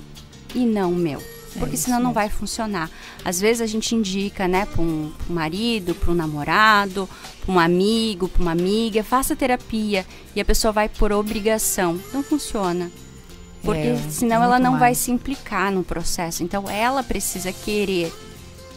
e 0.54 0.64
não 0.64 0.92
meu 0.92 1.22
porque 1.58 1.74
é 1.74 1.78
senão 1.78 2.00
não 2.00 2.12
vai 2.12 2.28
funcionar. 2.28 2.90
Às 3.24 3.40
vezes 3.40 3.60
a 3.60 3.66
gente 3.66 3.94
indica, 3.94 4.46
né, 4.48 4.66
para 4.66 4.82
um, 4.82 5.12
um, 5.28 5.32
marido, 5.32 5.94
para 5.94 6.10
um 6.10 6.14
namorado, 6.14 7.08
para 7.44 7.54
um 7.54 7.58
amigo, 7.58 8.28
para 8.28 8.42
uma 8.42 8.52
amiga, 8.52 9.02
faça 9.04 9.36
terapia 9.36 10.06
e 10.34 10.40
a 10.40 10.44
pessoa 10.44 10.72
vai 10.72 10.88
por 10.88 11.12
obrigação. 11.12 11.98
Não 12.12 12.22
funciona. 12.22 12.90
Porque 13.62 13.80
é, 13.80 13.98
senão 14.10 14.42
é 14.42 14.44
ela 14.44 14.58
não 14.58 14.72
mais. 14.72 14.80
vai 14.80 14.94
se 14.94 15.10
implicar 15.10 15.72
no 15.72 15.82
processo. 15.82 16.42
Então 16.42 16.68
ela 16.68 17.02
precisa 17.02 17.52
querer 17.52 18.12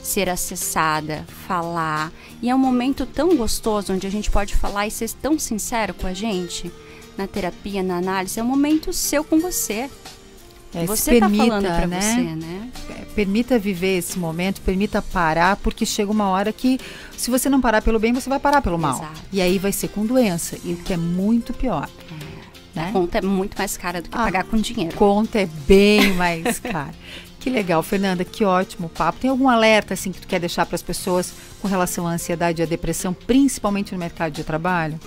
ser 0.01 0.29
acessada, 0.29 1.25
falar. 1.47 2.11
E 2.41 2.49
é 2.49 2.55
um 2.55 2.59
momento 2.59 3.05
tão 3.05 3.35
gostoso 3.35 3.93
onde 3.93 4.07
a 4.07 4.09
gente 4.09 4.31
pode 4.31 4.55
falar 4.55 4.87
e 4.87 4.91
ser 4.91 5.11
tão 5.11 5.37
sincero 5.37 5.93
com 5.93 6.07
a 6.07 6.13
gente 6.13 6.71
na 7.17 7.27
terapia, 7.27 7.83
na 7.83 7.97
análise. 7.97 8.39
É 8.39 8.43
um 8.43 8.47
momento 8.47 8.93
seu 8.93 9.23
com 9.23 9.39
você. 9.39 9.89
É, 10.83 10.85
você 10.85 11.15
está 11.15 11.29
falando 11.29 11.65
para 11.65 11.87
né? 11.87 12.01
você, 12.01 12.21
né? 12.21 12.69
É, 12.89 13.05
permita 13.15 13.57
viver 13.57 13.97
esse 13.97 14.17
momento, 14.17 14.61
permita 14.61 15.01
parar, 15.01 15.55
porque 15.57 15.85
chega 15.85 16.11
uma 16.11 16.29
hora 16.29 16.51
que, 16.53 16.79
se 17.15 17.29
você 17.29 17.49
não 17.49 17.59
parar 17.59 17.81
pelo 17.81 17.99
bem, 17.99 18.13
você 18.13 18.29
vai 18.29 18.39
parar 18.39 18.61
pelo 18.61 18.77
mal. 18.77 18.97
Exato. 18.97 19.21
E 19.31 19.41
aí 19.41 19.57
vai 19.57 19.71
ser 19.71 19.87
com 19.89 20.05
doença, 20.05 20.57
e 20.63 20.73
o 20.73 20.77
que 20.77 20.93
é 20.93 20.97
muito 20.97 21.53
pior. 21.53 21.89
É. 22.11 22.37
Né? 22.77 22.89
A 22.89 22.91
conta 22.91 23.17
é 23.17 23.21
muito 23.21 23.57
mais 23.57 23.75
cara 23.75 24.01
do 24.01 24.09
que 24.09 24.15
a 24.15 24.19
pagar 24.19 24.43
com 24.43 24.55
dinheiro. 24.57 24.95
Conta 24.95 25.39
é 25.39 25.49
bem 25.67 26.13
mais 26.13 26.59
cara. 26.61 26.93
que 27.39 27.49
legal, 27.49 27.81
Fernanda, 27.81 28.23
que 28.23 28.45
ótimo 28.45 28.87
papo. 28.87 29.19
Tem 29.19 29.31
algum 29.31 29.49
alerta 29.49 29.95
assim 29.95 30.11
que 30.11 30.21
tu 30.21 30.27
quer 30.27 30.39
deixar 30.39 30.65
para 30.67 30.75
as 30.75 30.83
pessoas 30.83 31.33
com 31.59 31.67
relação 31.67 32.05
à 32.05 32.11
ansiedade 32.11 32.61
e 32.61 32.63
à 32.63 32.65
depressão, 32.67 33.13
principalmente 33.13 33.93
no 33.93 33.97
mercado 33.97 34.31
de 34.31 34.43
trabalho? 34.43 34.99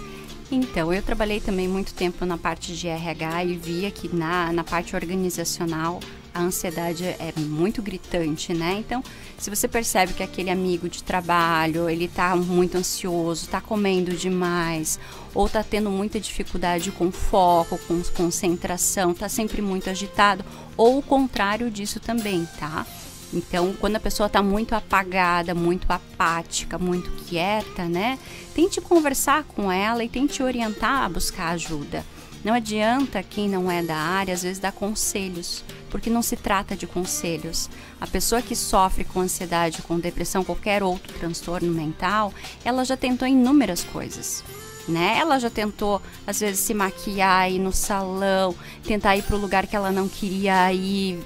Então, 0.51 0.93
eu 0.93 1.01
trabalhei 1.01 1.39
também 1.39 1.69
muito 1.69 1.95
tempo 1.95 2.25
na 2.27 2.37
parte 2.37 2.75
de 2.75 2.89
RH 2.89 3.45
e 3.45 3.57
via 3.57 3.91
que 3.91 4.15
na, 4.15 4.53
na 4.53 4.65
parte 4.65 4.97
organizacional 4.97 6.01
a 6.35 6.41
ansiedade 6.41 7.05
é 7.05 7.33
muito 7.37 7.81
gritante, 7.83 8.53
né? 8.53 8.77
Então, 8.79 9.03
se 9.39 9.51
você 9.51 9.69
percebe 9.69 10.13
que 10.13 10.23
aquele 10.23 10.51
amigo 10.51 10.89
de 10.89 11.03
trabalho, 11.03 11.89
ele 11.89 12.09
tá 12.09 12.35
muito 12.37 12.77
ansioso, 12.77 13.49
tá 13.49 13.61
comendo 13.61 14.13
demais, 14.13 14.99
ou 15.35 15.49
tá 15.49 15.63
tendo 15.63 15.91
muita 15.91 16.21
dificuldade 16.21 16.91
com 16.91 17.11
foco, 17.11 17.79
com 17.87 18.03
concentração, 18.17 19.15
tá 19.15 19.29
sempre 19.29 19.63
muito 19.63 19.89
agitado, 19.89 20.45
ou 20.77 20.99
o 20.99 21.03
contrário 21.03 21.71
disso 21.71 22.01
também, 22.01 22.47
tá? 22.59 22.87
Então, 23.33 23.73
quando 23.79 23.97
a 23.97 24.01
pessoa 24.01 24.27
está 24.27 24.43
muito 24.43 24.75
apagada, 24.75 25.55
muito 25.55 25.91
apática, 25.91 26.79
muito 26.79 27.11
quieta, 27.25 27.85
né? 27.85 28.19
Tente 28.55 28.81
conversar 28.81 29.45
com 29.45 29.71
ela 29.71 30.03
e 30.03 30.09
tente 30.09 30.43
orientar 30.43 31.05
a 31.05 31.09
buscar 31.09 31.51
ajuda. 31.51 32.05
Não 32.43 32.55
adianta 32.55 33.23
quem 33.23 33.49
não 33.49 33.71
é 33.71 33.83
da 33.83 33.97
área, 33.97 34.33
às 34.33 34.43
vezes, 34.43 34.59
dar 34.59 34.73
conselhos, 34.73 35.63
porque 35.91 36.09
não 36.09 36.23
se 36.23 36.37
trata 36.37 36.75
de 36.75 36.87
conselhos. 36.87 37.69
A 38.01 38.07
pessoa 38.07 38.41
que 38.41 38.57
sofre 38.57 39.05
com 39.05 39.21
ansiedade, 39.21 39.83
com 39.83 39.99
depressão, 39.99 40.43
qualquer 40.43 40.83
outro 40.83 41.13
transtorno 41.19 41.71
mental, 41.71 42.33
ela 42.65 42.83
já 42.85 42.97
tentou 42.97 43.29
inúmeras 43.29 43.85
coisas. 43.85 44.43
Né? 44.89 45.19
Ela 45.19 45.39
já 45.39 45.51
tentou, 45.51 46.01
às 46.27 46.41
vezes, 46.41 46.61
se 46.61 46.73
maquiar, 46.73 47.53
ir 47.53 47.59
no 47.59 47.73
salão, 47.73 48.57
tentar 48.83 49.17
ir 49.17 49.23
para 49.23 49.37
o 49.37 49.39
lugar 49.39 49.67
que 49.67 49.77
ela 49.77 49.93
não 49.93 50.09
queria 50.09 50.73
ir, 50.73 51.23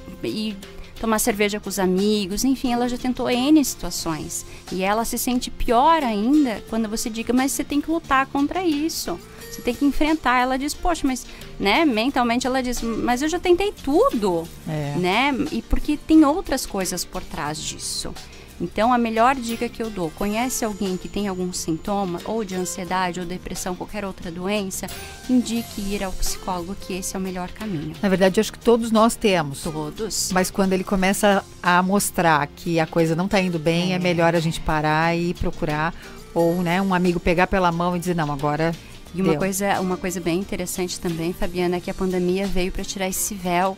tomar 1.04 1.18
cerveja 1.18 1.60
com 1.60 1.68
os 1.68 1.78
amigos, 1.78 2.44
enfim, 2.44 2.72
ela 2.72 2.88
já 2.88 2.96
tentou 2.96 3.28
N 3.28 3.62
situações. 3.62 4.46
E 4.72 4.82
ela 4.82 5.04
se 5.04 5.18
sente 5.18 5.50
pior 5.50 6.02
ainda 6.02 6.64
quando 6.70 6.88
você 6.88 7.10
diga, 7.10 7.30
mas 7.30 7.52
você 7.52 7.62
tem 7.62 7.78
que 7.78 7.90
lutar 7.90 8.24
contra 8.28 8.64
isso. 8.64 9.20
Você 9.54 9.62
tem 9.62 9.74
que 9.74 9.84
enfrentar. 9.84 10.40
Ela 10.40 10.58
diz, 10.58 10.74
poxa, 10.74 11.06
mas, 11.06 11.26
né, 11.58 11.84
mentalmente 11.84 12.46
ela 12.46 12.62
diz, 12.62 12.82
mas 12.82 13.22
eu 13.22 13.28
já 13.28 13.38
tentei 13.38 13.72
tudo, 13.72 14.48
é. 14.68 14.94
né? 14.98 15.34
E 15.52 15.62
porque 15.62 15.96
tem 15.96 16.24
outras 16.24 16.66
coisas 16.66 17.04
por 17.04 17.22
trás 17.22 17.58
disso. 17.58 18.12
Então, 18.60 18.92
a 18.92 18.98
melhor 18.98 19.34
dica 19.34 19.68
que 19.68 19.82
eu 19.82 19.90
dou: 19.90 20.10
conhece 20.10 20.64
alguém 20.64 20.96
que 20.96 21.08
tem 21.08 21.26
algum 21.26 21.52
sintoma, 21.52 22.20
ou 22.24 22.44
de 22.44 22.54
ansiedade, 22.54 23.20
ou 23.20 23.26
depressão, 23.26 23.74
qualquer 23.74 24.04
outra 24.04 24.30
doença, 24.30 24.86
indique 25.28 25.80
ir 25.80 26.04
ao 26.04 26.12
psicólogo, 26.12 26.76
que 26.80 26.94
esse 26.94 27.16
é 27.16 27.18
o 27.18 27.22
melhor 27.22 27.50
caminho. 27.50 27.94
Na 28.00 28.08
verdade, 28.08 28.40
acho 28.40 28.52
que 28.52 28.58
todos 28.58 28.90
nós 28.90 29.16
temos. 29.16 29.62
Todos. 29.62 30.30
Mas 30.32 30.50
quando 30.50 30.72
ele 30.72 30.84
começa 30.84 31.44
a 31.62 31.82
mostrar 31.82 32.46
que 32.46 32.78
a 32.78 32.86
coisa 32.86 33.16
não 33.16 33.26
está 33.26 33.40
indo 33.40 33.58
bem, 33.58 33.92
é. 33.92 33.96
é 33.96 33.98
melhor 33.98 34.34
a 34.34 34.40
gente 34.40 34.60
parar 34.60 35.16
e 35.16 35.34
procurar, 35.34 35.92
ou 36.32 36.62
né, 36.62 36.80
um 36.80 36.94
amigo 36.94 37.18
pegar 37.18 37.48
pela 37.48 37.72
mão 37.72 37.96
e 37.96 37.98
dizer: 37.98 38.14
não, 38.14 38.30
agora 38.30 38.72
e 39.14 39.22
uma 39.22 39.36
coisa, 39.36 39.80
uma 39.80 39.96
coisa 39.96 40.20
bem 40.20 40.40
interessante 40.40 40.98
também, 40.98 41.32
Fabiana, 41.32 41.76
é 41.76 41.80
que 41.80 41.90
a 41.90 41.94
pandemia 41.94 42.46
veio 42.46 42.72
para 42.72 42.84
tirar 42.84 43.08
esse 43.08 43.34
véu, 43.34 43.76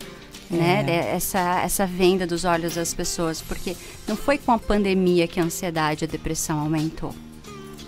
né, 0.51 0.84
é. 0.89 1.14
essa, 1.14 1.61
essa 1.62 1.87
venda 1.87 2.26
dos 2.26 2.45
olhos 2.45 2.74
das 2.74 2.95
pessoas, 2.95 3.43
porque 3.43 3.76
não 4.07 4.16
foi 4.16 4.39
com 4.39 4.53
a 4.53 4.59
pandemia 4.59 5.26
que 5.26 5.39
a 5.39 5.43
ansiedade 5.43 6.05
e 6.05 6.07
a 6.07 6.09
depressão 6.09 6.61
aumentou, 6.61 7.14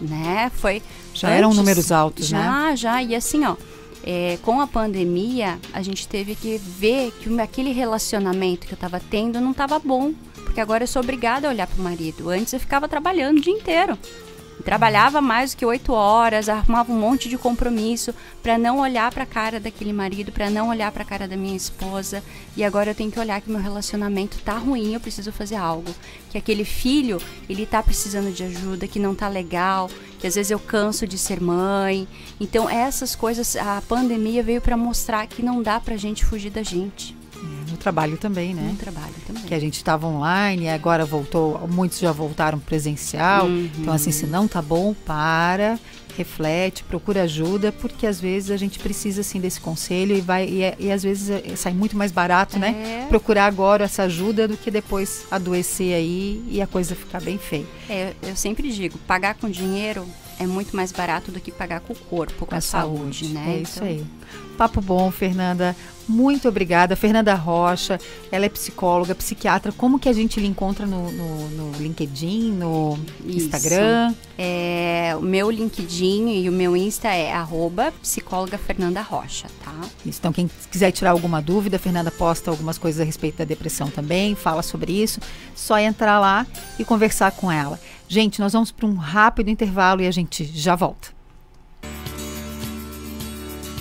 né? 0.00 0.50
Foi 0.54 0.82
já 1.14 1.28
antes, 1.28 1.38
eram 1.38 1.54
números 1.54 1.90
altos, 1.90 2.26
já, 2.26 2.38
né? 2.38 2.44
Já, 2.44 2.76
já, 2.76 3.02
e 3.02 3.14
assim, 3.14 3.44
ó, 3.44 3.56
é, 4.04 4.38
com 4.42 4.60
a 4.60 4.66
pandemia, 4.66 5.58
a 5.72 5.82
gente 5.82 6.06
teve 6.06 6.34
que 6.34 6.58
ver 6.58 7.12
que 7.12 7.40
aquele 7.40 7.72
relacionamento 7.72 8.66
que 8.66 8.72
eu 8.72 8.76
estava 8.76 9.00
tendo 9.00 9.40
não 9.40 9.52
estava 9.52 9.78
bom. 9.78 10.12
Porque 10.44 10.60
agora 10.60 10.84
eu 10.84 10.88
sou 10.88 11.02
obrigada 11.02 11.46
a 11.46 11.50
olhar 11.50 11.66
para 11.66 11.78
o 11.78 11.84
marido. 11.84 12.30
Antes 12.30 12.52
eu 12.52 12.60
ficava 12.60 12.88
trabalhando 12.88 13.38
o 13.38 13.40
dia 13.40 13.52
inteiro. 13.52 13.98
Trabalhava 14.64 15.20
mais 15.20 15.52
do 15.52 15.56
que 15.56 15.64
oito 15.64 15.92
horas, 15.92 16.48
arrumava 16.48 16.92
um 16.92 16.98
monte 16.98 17.28
de 17.28 17.38
compromisso 17.38 18.14
para 18.42 18.58
não 18.58 18.80
olhar 18.80 19.10
para 19.12 19.22
a 19.22 19.26
cara 19.26 19.60
daquele 19.60 19.92
marido, 19.92 20.32
para 20.32 20.50
não 20.50 20.68
olhar 20.68 20.90
para 20.92 21.02
a 21.02 21.06
cara 21.06 21.28
da 21.28 21.36
minha 21.36 21.56
esposa. 21.56 22.22
E 22.56 22.64
agora 22.64 22.90
eu 22.90 22.94
tenho 22.94 23.10
que 23.10 23.20
olhar 23.20 23.40
que 23.40 23.50
meu 23.50 23.60
relacionamento 23.60 24.38
tá 24.40 24.58
ruim, 24.58 24.94
eu 24.94 25.00
preciso 25.00 25.32
fazer 25.32 25.56
algo. 25.56 25.94
Que 26.30 26.38
aquele 26.38 26.64
filho, 26.64 27.20
ele 27.48 27.66
tá 27.66 27.82
precisando 27.82 28.32
de 28.32 28.44
ajuda, 28.44 28.88
que 28.88 28.98
não 28.98 29.14
tá 29.14 29.28
legal, 29.28 29.90
que 30.18 30.26
às 30.26 30.34
vezes 30.34 30.50
eu 30.50 30.58
canso 30.58 31.06
de 31.06 31.18
ser 31.18 31.40
mãe. 31.40 32.06
Então 32.40 32.68
essas 32.68 33.14
coisas, 33.14 33.56
a 33.56 33.82
pandemia 33.88 34.42
veio 34.42 34.60
para 34.60 34.76
mostrar 34.76 35.26
que 35.26 35.42
não 35.42 35.62
dá 35.62 35.80
pra 35.80 35.96
gente 35.96 36.24
fugir 36.24 36.50
da 36.50 36.62
gente. 36.62 37.17
No 37.70 37.76
trabalho 37.76 38.16
também, 38.16 38.54
né? 38.54 38.68
No 38.72 38.76
trabalho 38.76 39.14
também. 39.26 39.42
Que 39.44 39.54
a 39.54 39.58
gente 39.58 39.76
estava 39.76 40.06
online 40.06 40.64
e 40.64 40.68
agora 40.68 41.04
voltou, 41.04 41.66
muitos 41.68 41.98
já 41.98 42.12
voltaram 42.12 42.58
presencial. 42.58 43.46
Uhum. 43.46 43.70
Então, 43.78 43.92
assim, 43.92 44.10
se 44.10 44.26
não 44.26 44.48
tá 44.48 44.60
bom, 44.60 44.94
para, 44.94 45.78
reflete, 46.16 46.82
procura 46.84 47.22
ajuda, 47.22 47.70
porque 47.70 48.06
às 48.06 48.20
vezes 48.20 48.50
a 48.50 48.56
gente 48.56 48.78
precisa, 48.78 49.20
assim, 49.20 49.40
desse 49.40 49.60
conselho 49.60 50.16
e 50.16 50.20
vai, 50.20 50.46
e, 50.46 50.86
e 50.86 50.90
às 50.90 51.02
vezes 51.02 51.30
é, 51.30 51.54
sai 51.54 51.72
muito 51.72 51.96
mais 51.96 52.10
barato, 52.10 52.58
né? 52.58 52.68
é. 52.68 52.72
né? 52.72 53.06
Procurar 53.08 53.46
agora 53.46 53.84
essa 53.84 54.02
ajuda 54.02 54.48
do 54.48 54.56
que 54.56 54.70
depois 54.70 55.24
adoecer 55.30 55.94
aí 55.94 56.42
e 56.48 56.60
a 56.60 56.66
coisa 56.66 56.94
ficar 56.94 57.20
bem 57.20 57.38
feia. 57.38 57.66
É, 57.88 58.14
eu 58.22 58.34
sempre 58.34 58.70
digo, 58.72 58.98
pagar 59.06 59.34
com 59.34 59.48
dinheiro 59.48 60.06
é 60.38 60.46
muito 60.46 60.74
mais 60.74 60.92
barato 60.92 61.30
do 61.30 61.40
que 61.40 61.50
pagar 61.50 61.80
com 61.80 61.92
o 61.92 61.96
corpo, 61.96 62.46
com 62.46 62.54
a, 62.54 62.58
a 62.58 62.60
saúde, 62.60 63.26
saúde, 63.26 63.28
né? 63.28 63.56
É 63.56 63.60
isso 63.60 63.78
então... 63.78 63.88
aí. 63.88 64.06
Papo 64.56 64.80
bom, 64.80 65.10
Fernanda. 65.12 65.76
Muito 66.08 66.48
obrigada. 66.48 66.96
Fernanda 66.96 67.32
Rocha, 67.34 68.00
ela 68.32 68.44
é 68.44 68.48
psicóloga, 68.48 69.14
psiquiatra. 69.14 69.70
Como 69.70 70.00
que 70.00 70.08
a 70.08 70.12
gente 70.12 70.40
lhe 70.40 70.48
encontra 70.48 70.84
no, 70.84 71.12
no, 71.12 71.48
no 71.50 71.78
LinkedIn, 71.78 72.52
no 72.52 72.98
Isso. 73.24 73.46
Instagram? 73.46 74.14
É, 74.36 75.14
o 75.16 75.22
meu 75.22 75.48
LinkedIn 75.48 76.42
e 76.42 76.48
o 76.48 76.52
meu 76.52 76.76
Insta 76.76 77.08
é 77.08 77.32
arroba 77.32 77.92
psicóloga 78.02 78.58
Fernanda 78.58 79.00
Rocha, 79.00 79.46
tá? 79.62 79.74
Isso, 80.04 80.18
então 80.18 80.32
quem 80.32 80.50
quiser 80.70 80.90
tirar 80.90 81.10
alguma 81.10 81.40
dúvida, 81.40 81.76
a 81.76 81.80
Fernanda 81.80 82.10
posta 82.10 82.50
algumas 82.50 82.78
coisas 82.78 83.00
a 83.00 83.04
respeito 83.04 83.36
da 83.36 83.44
depressão 83.44 83.88
também, 83.88 84.34
fala 84.34 84.62
sobre 84.62 84.92
isso. 84.92 85.20
Só 85.54 85.78
entrar 85.78 86.18
lá 86.18 86.46
e 86.78 86.84
conversar 86.84 87.30
com 87.32 87.52
ela. 87.52 87.78
Gente, 88.08 88.40
nós 88.40 88.54
vamos 88.54 88.72
para 88.72 88.86
um 88.86 88.94
rápido 88.94 89.50
intervalo 89.50 90.00
e 90.00 90.06
a 90.06 90.10
gente 90.10 90.42
já 90.44 90.74
volta. 90.74 91.18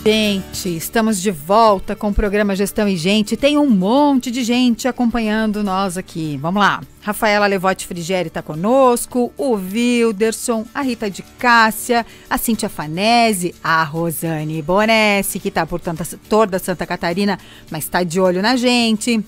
Gente, 0.06 0.76
estamos 0.76 1.22
de 1.22 1.32
volta 1.32 1.94
com 1.96 2.10
o 2.10 2.14
programa 2.14 2.56
Gestão 2.56 2.88
e 2.88 2.96
Gente. 2.96 3.36
Tem 3.36 3.58
um 3.58 3.70
monte 3.70 4.32
de 4.32 4.42
gente 4.42 4.88
acompanhando 4.88 5.64
nós 5.64 5.98
aqui. 5.98 6.38
Vamos 6.42 6.62
lá. 6.62 6.82
Rafaela 7.02 7.46
Levote 7.46 7.88
Frigeri 7.88 8.28
está 8.28 8.42
conosco, 8.42 9.34
o 9.38 9.54
Wilderson, 9.56 10.66
a 10.74 10.82
Rita 10.82 11.10
de 11.10 11.24
Cássia, 11.24 12.06
a 12.30 12.38
Cíntia 12.38 12.68
Fanese, 12.68 13.56
a 13.64 13.84
Rosane 13.84 14.62
Bonesse, 14.62 15.40
que 15.40 15.48
está 15.48 15.66
por 15.66 15.80
tanta, 15.80 16.06
toda 16.30 16.60
Santa 16.60 16.86
Catarina, 16.86 17.40
mas 17.70 17.86
está 17.86 18.04
de 18.04 18.20
olho 18.20 18.42
na 18.42 18.58
gente. 18.58 19.24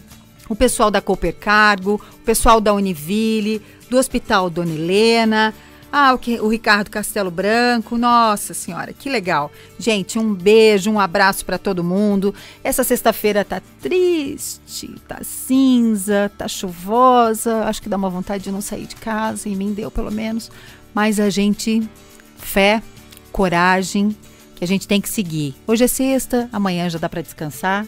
O 0.49 0.55
pessoal 0.55 0.91
da 0.91 0.99
Cooper 0.99 1.35
Cargo, 1.35 2.01
o 2.13 2.25
pessoal 2.25 2.59
da 2.59 2.73
Univille, 2.73 3.61
do 3.89 3.97
Hospital 3.97 4.49
Dona 4.49 4.73
Helena, 4.73 5.53
ah, 5.91 6.13
o, 6.13 6.19
que, 6.19 6.39
o 6.39 6.47
Ricardo 6.47 6.89
Castelo 6.89 7.31
Branco, 7.31 7.97
nossa 7.97 8.53
senhora, 8.53 8.93
que 8.93 9.09
legal. 9.09 9.51
Gente, 9.79 10.19
um 10.19 10.33
beijo, 10.33 10.91
um 10.91 10.99
abraço 10.99 11.43
para 11.43 11.57
todo 11.57 11.83
mundo. 11.83 12.33
Essa 12.63 12.83
sexta-feira 12.83 13.43
tá 13.43 13.59
triste, 13.81 14.93
tá 15.07 15.19
cinza, 15.23 16.31
tá 16.37 16.47
chuvosa. 16.47 17.63
Acho 17.65 17.81
que 17.81 17.89
dá 17.89 17.97
uma 17.97 18.09
vontade 18.09 18.43
de 18.43 18.51
não 18.51 18.61
sair 18.61 18.85
de 18.85 18.95
casa, 18.95 19.49
e 19.49 19.55
mim 19.55 19.73
deu 19.73 19.89
pelo 19.89 20.11
menos. 20.11 20.51
Mas 20.93 21.19
a 21.19 21.29
gente, 21.29 21.81
fé, 22.37 22.83
coragem, 23.31 24.15
que 24.55 24.63
a 24.63 24.67
gente 24.67 24.87
tem 24.87 25.01
que 25.01 25.09
seguir. 25.09 25.55
Hoje 25.65 25.85
é 25.85 25.87
sexta, 25.87 26.47
amanhã 26.51 26.87
já 26.87 26.99
dá 26.99 27.09
para 27.09 27.21
descansar. 27.21 27.87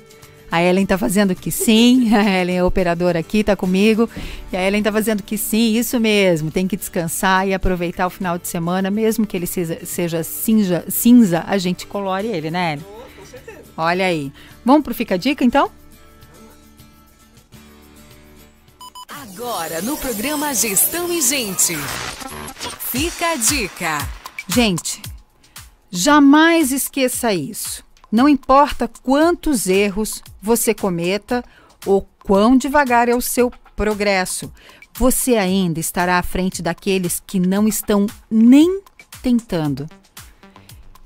A 0.51 0.61
Ellen 0.61 0.85
tá 0.85 0.97
fazendo 0.97 1.33
que 1.33 1.49
sim, 1.49 2.11
a 2.13 2.41
Ellen 2.41 2.57
é 2.57 2.63
operadora 2.63 3.19
aqui, 3.19 3.41
tá 3.41 3.55
comigo. 3.55 4.09
E 4.51 4.57
a 4.57 4.67
Ellen 4.67 4.83
tá 4.83 4.91
fazendo 4.91 5.23
que 5.23 5.37
sim, 5.37 5.77
isso 5.77 5.97
mesmo. 5.97 6.51
Tem 6.51 6.67
que 6.67 6.75
descansar 6.75 7.47
e 7.47 7.53
aproveitar 7.53 8.05
o 8.05 8.09
final 8.09 8.37
de 8.37 8.49
semana, 8.49 8.91
mesmo 8.91 9.25
que 9.25 9.37
ele 9.37 9.47
seja, 9.47 9.79
seja 9.85 10.23
cinza, 10.23 10.83
cinza, 10.89 11.45
a 11.47 11.57
gente 11.57 11.87
colore 11.87 12.27
ele, 12.27 12.51
né, 12.51 12.73
Ellen? 12.73 12.85
Oh, 12.89 13.19
com 13.19 13.25
certeza. 13.25 13.63
Olha 13.77 14.05
aí. 14.05 14.31
Vamos 14.65 14.83
pro 14.83 14.93
Fica 14.93 15.15
a 15.15 15.17
Dica, 15.17 15.45
então? 15.45 15.71
Agora, 19.07 19.81
no 19.81 19.95
programa 19.95 20.53
Gestão 20.53 21.11
e 21.13 21.21
Gente. 21.21 21.75
Fica 22.91 23.31
a 23.31 23.35
dica. 23.37 24.09
Gente, 24.47 25.01
jamais 25.89 26.73
esqueça 26.73 27.33
isso. 27.33 27.83
Não 28.11 28.27
importa 28.27 28.89
quantos 29.01 29.67
erros 29.67 30.21
você 30.41 30.73
cometa 30.73 31.43
ou 31.85 32.07
quão 32.23 32.57
devagar 32.57 33.07
é 33.07 33.15
o 33.15 33.21
seu 33.21 33.51
progresso, 33.75 34.51
você 34.97 35.37
ainda 35.37 35.79
estará 35.79 36.19
à 36.19 36.23
frente 36.23 36.61
daqueles 36.61 37.23
que 37.25 37.39
não 37.39 37.67
estão 37.67 38.05
nem 38.29 38.81
tentando. 39.21 39.87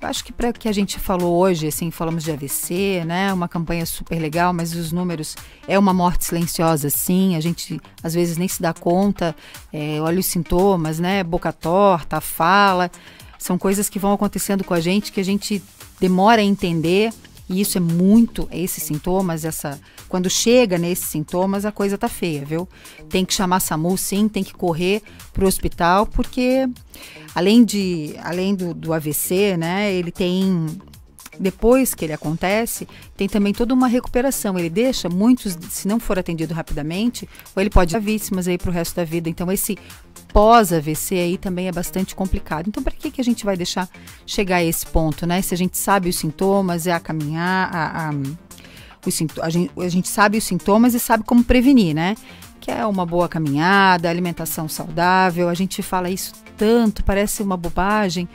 Acho 0.02 0.24
que 0.24 0.32
para 0.32 0.50
o 0.50 0.54
que 0.54 0.68
a 0.68 0.72
gente 0.72 1.00
falou 1.00 1.36
hoje, 1.36 1.68
assim, 1.68 1.90
falamos 1.90 2.24
de 2.24 2.32
AVC, 2.32 3.04
né? 3.06 3.34
Uma 3.34 3.48
campanha 3.48 3.86
super 3.86 4.20
legal, 4.20 4.54
mas 4.54 4.76
os 4.76 4.92
números 4.92 5.36
é 5.68 5.80
uma 5.80 5.94
morte 5.94 6.26
silenciosa, 6.26 6.90
sim. 6.90 7.36
A 7.36 7.40
gente 7.40 7.80
às 8.04 8.14
vezes 8.14 8.38
nem 8.38 8.48
se 8.48 8.62
dá 8.62 8.74
conta, 8.74 9.36
é, 9.74 10.00
olha 10.02 10.20
os 10.20 10.26
sintomas, 10.28 11.00
né? 11.00 11.24
Boca 11.24 11.52
torta, 11.52 12.22
fala. 12.22 12.92
São 13.40 13.58
coisas 13.58 13.90
que 13.90 13.98
vão 13.98 14.14
acontecendo 14.14 14.64
com 14.64 14.74
a 14.74 14.80
gente 14.80 15.12
que 15.12 15.20
a 15.20 15.26
gente 15.26 15.62
demora 16.00 16.42
a 16.42 16.46
entender, 16.46 17.14
e 17.48 17.62
isso 17.62 17.78
é 17.78 17.82
muito, 17.82 18.48
esses 18.52 18.84
sintomas, 18.84 19.46
essa 19.46 19.80
quando 20.08 20.30
chega 20.30 20.78
nesses 20.78 21.06
sintomas, 21.06 21.66
a 21.66 21.72
coisa 21.72 21.98
tá 21.98 22.08
feia, 22.08 22.46
viu? 22.46 22.68
Tem 23.10 23.26
que 23.26 23.34
chamar 23.34 23.60
SAMU, 23.60 23.98
sim, 23.98 24.28
tem 24.28 24.44
que 24.44 24.54
correr 24.54 25.02
pro 25.34 25.48
hospital, 25.48 26.06
porque 26.06 26.68
além 27.34 27.64
de 27.64 28.16
além 28.24 28.56
do, 28.56 28.74
do 28.74 28.94
AVC, 28.94 29.58
né, 29.58 29.94
ele 29.94 30.12
tem 30.12 30.80
depois 31.40 31.94
que 31.94 32.06
ele 32.06 32.14
acontece, 32.14 32.88
tem 33.16 33.28
também 33.28 33.54
toda 33.54 33.74
uma 33.74 33.88
recuperação. 33.88 34.58
Ele 34.58 34.70
deixa 34.70 35.10
muitos, 35.10 35.58
se 35.70 35.88
não 35.88 36.00
for 36.00 36.18
atendido 36.18 36.54
rapidamente, 36.54 37.28
ou 37.56 37.62
ele 37.62 37.70
pode 37.70 37.94
dar 37.94 38.00
vítimas 38.00 38.48
aí 38.48 38.58
para 38.58 38.70
o 38.70 38.74
resto 38.74 38.96
da 38.96 39.04
vida. 39.04 39.30
Então, 39.30 39.52
esse 39.52 39.78
pós-AVC 40.36 41.16
aí 41.16 41.38
também 41.38 41.70
é 41.70 41.72
bastante 41.72 42.14
complicado. 42.14 42.68
Então, 42.68 42.84
para 42.84 42.92
que, 42.92 43.10
que 43.10 43.22
a 43.22 43.24
gente 43.24 43.46
vai 43.46 43.56
deixar 43.56 43.88
chegar 44.26 44.58
a 44.58 44.64
esse 44.66 44.86
ponto, 44.86 45.26
né? 45.26 45.42
Se 45.42 45.54
a 45.54 45.58
gente 45.58 45.78
sabe 45.78 46.10
os 46.10 46.18
sintomas, 46.18 46.86
é 46.86 46.92
a 46.92 47.00
caminhar, 47.00 47.74
a, 47.74 48.10
a, 48.10 48.14
a, 49.42 49.50
gente, 49.50 49.74
a 49.78 49.88
gente 49.88 50.10
sabe 50.10 50.38
os 50.38 50.44
sintomas 50.44 50.94
e 50.94 51.00
sabe 51.00 51.24
como 51.24 51.42
prevenir, 51.42 51.96
né? 51.96 52.16
Que 52.60 52.70
é 52.70 52.86
uma 52.86 53.06
boa 53.06 53.30
caminhada, 53.30 54.10
alimentação 54.10 54.68
saudável. 54.68 55.48
A 55.48 55.54
gente 55.54 55.82
fala 55.82 56.10
isso 56.10 56.34
tanto, 56.58 57.02
parece 57.06 57.42
uma 57.42 57.56
bobagem. 57.56 58.28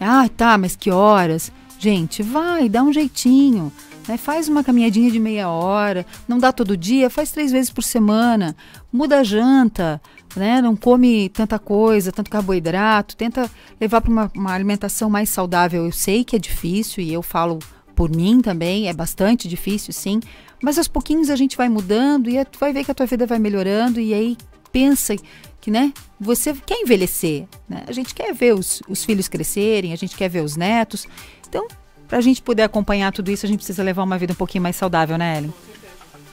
Ah, 0.00 0.28
tá, 0.28 0.58
mas 0.58 0.74
que 0.74 0.90
horas? 0.90 1.52
Gente, 1.78 2.20
vai, 2.20 2.68
dá 2.68 2.82
um 2.82 2.92
jeitinho. 2.92 3.72
Né? 4.08 4.16
Faz 4.16 4.48
uma 4.48 4.64
caminhadinha 4.64 5.08
de 5.08 5.20
meia 5.20 5.48
hora. 5.48 6.04
Não 6.26 6.38
dá 6.38 6.52
todo 6.52 6.76
dia, 6.76 7.08
faz 7.08 7.30
três 7.30 7.52
vezes 7.52 7.70
por 7.70 7.84
semana. 7.84 8.56
Muda 8.92 9.20
a 9.20 9.24
janta. 9.24 10.00
Né? 10.36 10.60
Não 10.60 10.74
come 10.74 11.28
tanta 11.28 11.58
coisa, 11.58 12.10
tanto 12.10 12.30
carboidrato. 12.30 13.16
Tenta 13.16 13.50
levar 13.80 14.00
para 14.00 14.10
uma, 14.10 14.32
uma 14.34 14.52
alimentação 14.52 15.08
mais 15.08 15.28
saudável. 15.28 15.84
Eu 15.84 15.92
sei 15.92 16.24
que 16.24 16.34
é 16.36 16.38
difícil 16.38 17.02
e 17.04 17.12
eu 17.12 17.22
falo 17.22 17.58
por 17.94 18.10
mim 18.10 18.40
também, 18.40 18.88
é 18.88 18.92
bastante 18.92 19.46
difícil, 19.48 19.92
sim. 19.92 20.20
Mas 20.62 20.78
aos 20.78 20.88
pouquinhos 20.88 21.30
a 21.30 21.36
gente 21.36 21.56
vai 21.56 21.68
mudando 21.68 22.28
e 22.28 22.44
tu 22.44 22.58
vai 22.58 22.72
ver 22.72 22.84
que 22.84 22.90
a 22.90 22.94
tua 22.94 23.06
vida 23.06 23.26
vai 23.26 23.38
melhorando. 23.38 24.00
E 24.00 24.12
aí 24.12 24.36
pensa 24.72 25.14
que, 25.60 25.70
né? 25.70 25.92
Você 26.20 26.52
quer 26.52 26.80
envelhecer, 26.80 27.46
né? 27.68 27.84
A 27.86 27.92
gente 27.92 28.14
quer 28.14 28.34
ver 28.34 28.54
os, 28.54 28.82
os 28.88 29.04
filhos 29.04 29.28
crescerem, 29.28 29.92
a 29.92 29.96
gente 29.96 30.16
quer 30.16 30.28
ver 30.28 30.42
os 30.42 30.56
netos. 30.56 31.06
Então, 31.48 31.68
para 32.08 32.18
a 32.18 32.20
gente 32.20 32.42
poder 32.42 32.62
acompanhar 32.62 33.12
tudo 33.12 33.30
isso, 33.30 33.46
a 33.46 33.48
gente 33.48 33.58
precisa 33.58 33.82
levar 33.82 34.02
uma 34.02 34.18
vida 34.18 34.32
um 34.32 34.36
pouquinho 34.36 34.62
mais 34.62 34.76
saudável, 34.76 35.16
né, 35.16 35.38
Ellen? 35.38 35.54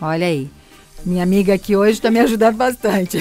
Olha 0.02 0.28
aí. 0.28 0.49
Minha 1.04 1.24
amiga 1.24 1.54
aqui 1.54 1.76
hoje 1.76 1.93
está 1.93 2.12
me 2.12 2.20
ajudando 2.20 2.58
bastante. 2.58 3.18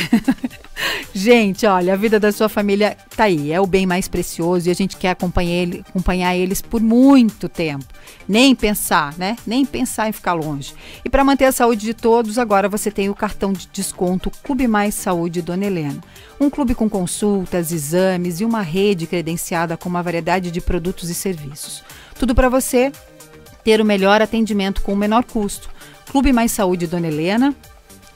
gente, 1.14 1.64
olha, 1.64 1.94
a 1.94 1.96
vida 1.96 2.20
da 2.20 2.30
sua 2.30 2.48
família 2.48 2.94
tá 3.16 3.24
aí, 3.24 3.50
é 3.52 3.60
o 3.60 3.66
bem 3.66 3.86
mais 3.86 4.06
precioso 4.06 4.68
e 4.68 4.70
a 4.70 4.74
gente 4.74 4.98
quer 4.98 5.10
acompanhar, 5.10 5.54
ele, 5.54 5.84
acompanhar 5.88 6.36
eles 6.36 6.60
por 6.60 6.82
muito 6.82 7.48
tempo. 7.48 7.86
Nem 8.28 8.54
pensar, 8.54 9.16
né? 9.16 9.36
Nem 9.46 9.64
pensar 9.64 10.08
em 10.08 10.12
ficar 10.12 10.34
longe. 10.34 10.74
E 11.02 11.08
para 11.08 11.24
manter 11.24 11.46
a 11.46 11.52
saúde 11.52 11.86
de 11.86 11.94
todos, 11.94 12.38
agora 12.38 12.68
você 12.68 12.90
tem 12.90 13.08
o 13.08 13.14
cartão 13.14 13.50
de 13.50 13.66
desconto 13.72 14.30
Clube 14.42 14.68
Mais 14.68 14.94
Saúde 14.94 15.40
Dona 15.40 15.64
Helena. 15.64 16.00
Um 16.38 16.50
clube 16.50 16.74
com 16.74 16.88
consultas, 16.88 17.72
exames 17.72 18.40
e 18.40 18.44
uma 18.44 18.60
rede 18.60 19.06
credenciada 19.06 19.76
com 19.76 19.88
uma 19.88 20.02
variedade 20.02 20.50
de 20.50 20.60
produtos 20.60 21.08
e 21.08 21.14
serviços. 21.14 21.82
Tudo 22.18 22.34
para 22.34 22.50
você 22.50 22.92
ter 23.64 23.80
o 23.80 23.84
melhor 23.84 24.20
atendimento 24.20 24.82
com 24.82 24.92
o 24.92 24.96
menor 24.96 25.24
custo. 25.24 25.70
Clube 26.10 26.32
Mais 26.32 26.50
Saúde 26.50 26.86
Dona 26.86 27.06
Helena, 27.06 27.54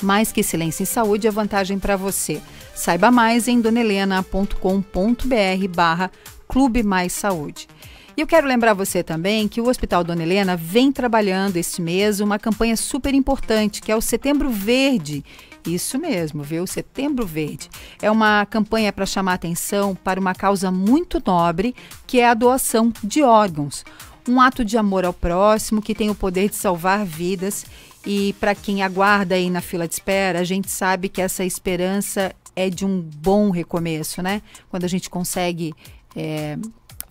mais 0.03 0.33
que 0.33 0.41
excelência 0.41 0.83
em 0.83 0.87
saúde 0.87 1.27
é 1.27 1.31
vantagem 1.31 1.79
para 1.79 1.97
você. 1.97 2.41
Saiba 2.75 3.11
mais 3.11 3.49
em 3.49 3.61
donelena.com.br 3.61 5.69
barra 5.75 6.11
Clube 6.49 6.83
Mais 6.83 7.13
Saúde. 7.13 7.69
E 8.17 8.21
eu 8.21 8.29
quero 8.29 8.47
lembrar 8.47 8.75
você 8.75 9.03
também 9.03 9.49
que 9.49 9.61
o 9.61 9.69
Hospital 9.69 10.05
Dona 10.05 10.23
Helena 10.23 10.57
vem 10.57 10.93
trabalhando 10.93 11.57
este 11.57 11.83
mês 11.83 12.21
uma 12.21 12.39
campanha 12.39 12.77
super 12.77 13.13
importante, 13.13 13.83
que 13.83 13.91
é 13.91 13.97
o 13.97 14.01
Setembro 14.01 14.51
Verde. 14.51 15.25
Isso 15.67 15.99
mesmo, 15.99 16.43
viu? 16.43 16.65
Setembro 16.65 17.27
Verde. 17.27 17.69
É 18.01 18.09
uma 18.09 18.47
campanha 18.47 18.93
para 18.93 19.05
chamar 19.05 19.35
atenção 19.35 19.97
para 19.97 20.21
uma 20.21 20.33
causa 20.33 20.71
muito 20.71 21.21
nobre, 21.27 21.75
que 22.07 22.21
é 22.21 22.29
a 22.29 22.35
doação 22.35 22.93
de 23.03 23.23
órgãos. 23.23 23.85
Um 24.29 24.41
ato 24.41 24.65
de 24.65 24.79
amor 24.79 25.05
ao 25.05 25.13
próximo 25.13 25.83
que 25.83 25.95
tem 25.95 26.09
o 26.09 26.15
poder 26.15 26.51
de 26.51 26.57
salvar 26.57 27.05
vidas. 27.05 27.67
E 28.07 28.35
para 28.35 28.55
quem 28.55 28.83
aguarda 28.83 29.35
aí 29.35 29.49
na 29.49 29.61
fila 29.61 29.89
de 29.89 29.95
espera, 29.95 30.41
a 30.41 30.45
gente 30.45 30.71
sabe 30.71 31.09
que 31.09 31.23
essa 31.23 31.45
esperança 31.45 32.35
é 32.55 32.69
de 32.69 32.85
um 32.85 33.01
bom 33.01 33.51
recomeço, 33.51 34.23
né? 34.23 34.43
Quando 34.69 34.85
a 34.85 34.89
gente 34.89 35.09
consegue 35.09 35.75
é, 36.15 36.59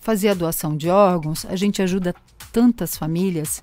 fazer 0.00 0.28
a 0.28 0.34
doação 0.34 0.76
de 0.76 0.88
órgãos, 0.88 1.44
a 1.46 1.56
gente 1.56 1.82
ajuda 1.82 2.14
tantas 2.52 2.96
famílias. 2.96 3.62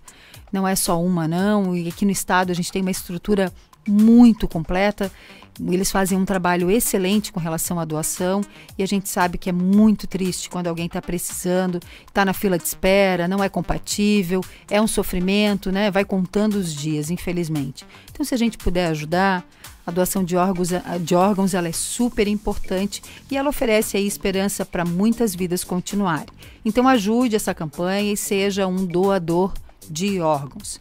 Não 0.51 0.67
é 0.67 0.75
só 0.75 1.01
uma, 1.01 1.27
não. 1.27 1.75
E 1.75 1.87
aqui 1.87 2.03
no 2.03 2.11
estado 2.11 2.51
a 2.51 2.53
gente 2.53 2.71
tem 2.71 2.81
uma 2.81 2.91
estrutura 2.91 3.51
muito 3.87 4.47
completa. 4.47 5.11
Eles 5.59 5.91
fazem 5.91 6.17
um 6.17 6.25
trabalho 6.25 6.71
excelente 6.71 7.31
com 7.31 7.39
relação 7.39 7.79
à 7.79 7.85
doação 7.85 8.41
e 8.77 8.83
a 8.83 8.85
gente 8.85 9.09
sabe 9.09 9.37
que 9.37 9.49
é 9.49 9.53
muito 9.53 10.07
triste 10.07 10.49
quando 10.49 10.67
alguém 10.67 10.85
está 10.85 11.01
precisando, 11.01 11.79
está 12.07 12.23
na 12.23 12.33
fila 12.33 12.57
de 12.57 12.63
espera, 12.63 13.27
não 13.27 13.43
é 13.43 13.49
compatível, 13.49 14.41
é 14.69 14.81
um 14.81 14.87
sofrimento, 14.87 15.71
né? 15.71 15.91
Vai 15.91 16.05
contando 16.05 16.55
os 16.55 16.73
dias, 16.73 17.11
infelizmente. 17.11 17.85
Então, 18.11 18.25
se 18.25 18.33
a 18.33 18.37
gente 18.37 18.57
puder 18.57 18.87
ajudar, 18.87 19.45
a 19.85 19.91
doação 19.91 20.23
de 20.23 20.35
órgãos, 20.35 20.69
de 21.01 21.15
órgãos 21.15 21.53
ela 21.53 21.67
é 21.67 21.71
super 21.71 22.27
importante 22.27 23.01
e 23.29 23.37
ela 23.37 23.49
oferece 23.49 23.97
aí 23.97 24.05
esperança 24.05 24.65
para 24.65 24.85
muitas 24.85 25.33
vidas 25.35 25.63
continuarem. 25.63 26.27
Então 26.63 26.87
ajude 26.87 27.35
essa 27.35 27.53
campanha 27.53 28.13
e 28.13 28.17
seja 28.17 28.67
um 28.67 28.85
doador 28.85 29.53
de 29.89 30.19
órgãos. 30.21 30.79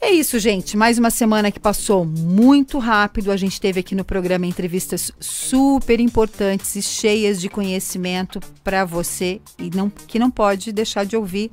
É 0.00 0.12
isso, 0.12 0.38
gente. 0.38 0.76
Mais 0.76 0.96
uma 0.96 1.10
semana 1.10 1.50
que 1.50 1.58
passou 1.58 2.04
muito 2.04 2.78
rápido. 2.78 3.32
A 3.32 3.36
gente 3.36 3.60
teve 3.60 3.80
aqui 3.80 3.96
no 3.96 4.04
programa 4.04 4.46
entrevistas 4.46 5.10
super 5.18 5.98
importantes 5.98 6.76
e 6.76 6.82
cheias 6.82 7.40
de 7.40 7.48
conhecimento 7.48 8.38
para 8.62 8.84
você 8.84 9.40
e 9.58 9.70
não, 9.74 9.90
que 9.90 10.18
não 10.18 10.30
pode 10.30 10.70
deixar 10.70 11.04
de 11.04 11.16
ouvir 11.16 11.50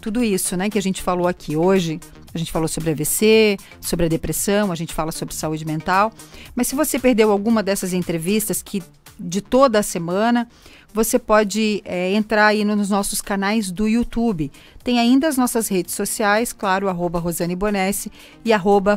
tudo 0.00 0.24
isso, 0.24 0.56
né, 0.56 0.68
que 0.68 0.78
a 0.78 0.82
gente 0.82 1.02
falou 1.02 1.28
aqui 1.28 1.56
hoje. 1.56 2.00
A 2.34 2.38
gente 2.38 2.50
falou 2.50 2.66
sobre 2.66 2.90
AVC, 2.90 3.56
sobre 3.80 4.06
a 4.06 4.08
depressão, 4.08 4.72
a 4.72 4.74
gente 4.74 4.92
fala 4.92 5.12
sobre 5.12 5.34
saúde 5.34 5.64
mental. 5.64 6.12
Mas 6.54 6.66
se 6.66 6.74
você 6.74 6.98
perdeu 6.98 7.30
alguma 7.30 7.62
dessas 7.62 7.92
entrevistas 7.92 8.62
que 8.62 8.82
de 9.20 9.40
toda 9.40 9.78
a 9.78 9.82
semana, 9.82 10.48
você 10.94 11.18
pode 11.18 11.82
é, 11.84 12.12
entrar 12.12 12.46
aí 12.46 12.64
nos 12.64 12.88
nossos 12.88 13.20
canais 13.20 13.68
do 13.68 13.88
YouTube. 13.88 14.52
Tem 14.84 15.00
ainda 15.00 15.26
as 15.26 15.36
nossas 15.36 15.66
redes 15.66 15.92
sociais, 15.92 16.52
claro, 16.52 16.88
arroba 16.88 17.18
Rosane 17.18 17.56
Bonesse 17.56 18.12
e 18.44 18.52
arroba. 18.52 18.96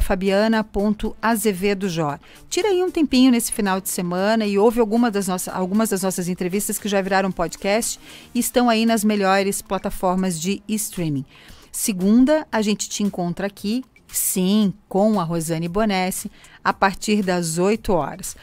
Tira 2.48 2.68
aí 2.68 2.84
um 2.84 2.92
tempinho 2.92 3.32
nesse 3.32 3.52
final 3.52 3.82
de 3.82 3.90
semana 3.90 4.46
e 4.46 4.60
ouve 4.60 4.80
alguma 4.80 5.10
das 5.10 5.28
nossas, 5.28 5.52
algumas 5.52 5.90
das 5.90 6.04
nossas 6.04 6.30
entrevistas 6.30 6.78
que 6.78 6.88
já 6.88 7.02
viraram 7.02 7.32
podcast 7.32 8.00
e 8.32 8.38
estão 8.38 8.70
aí 8.70 8.86
nas 8.86 9.04
melhores 9.04 9.64
plataformas 9.64 10.40
de 10.40 10.62
streaming. 10.68 11.26
Segunda, 11.72 12.46
a 12.52 12.62
gente 12.62 12.88
te 12.88 13.02
encontra 13.02 13.48
aqui, 13.48 13.84
sim, 14.08 14.72
com 14.88 15.20
a 15.20 15.24
Rosane 15.24 15.68
Bonesse, 15.68 16.30
a 16.64 16.72
partir 16.72 17.24
das 17.24 17.58
8 17.58 17.92
horas. 17.92 18.36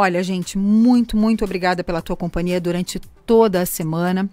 Olha, 0.00 0.22
gente, 0.22 0.56
muito, 0.56 1.16
muito 1.16 1.44
obrigada 1.44 1.82
pela 1.82 2.00
tua 2.00 2.14
companhia 2.14 2.60
durante 2.60 3.00
toda 3.00 3.62
a 3.62 3.66
semana. 3.66 4.30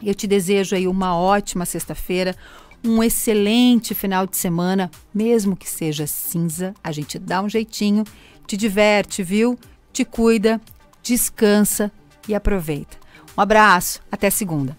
Eu 0.00 0.14
te 0.14 0.24
desejo 0.24 0.76
aí 0.76 0.86
uma 0.86 1.16
ótima 1.16 1.66
sexta-feira, 1.66 2.36
um 2.84 3.02
excelente 3.02 3.92
final 3.92 4.24
de 4.24 4.36
semana, 4.36 4.88
mesmo 5.12 5.56
que 5.56 5.68
seja 5.68 6.06
cinza, 6.06 6.72
a 6.80 6.92
gente 6.92 7.18
dá 7.18 7.42
um 7.42 7.48
jeitinho, 7.48 8.04
te 8.46 8.56
diverte, 8.56 9.20
viu? 9.20 9.58
Te 9.92 10.04
cuida, 10.04 10.60
descansa 11.02 11.90
e 12.28 12.32
aproveita. 12.32 12.96
Um 13.36 13.40
abraço, 13.40 14.00
até 14.12 14.30
segunda. 14.30 14.76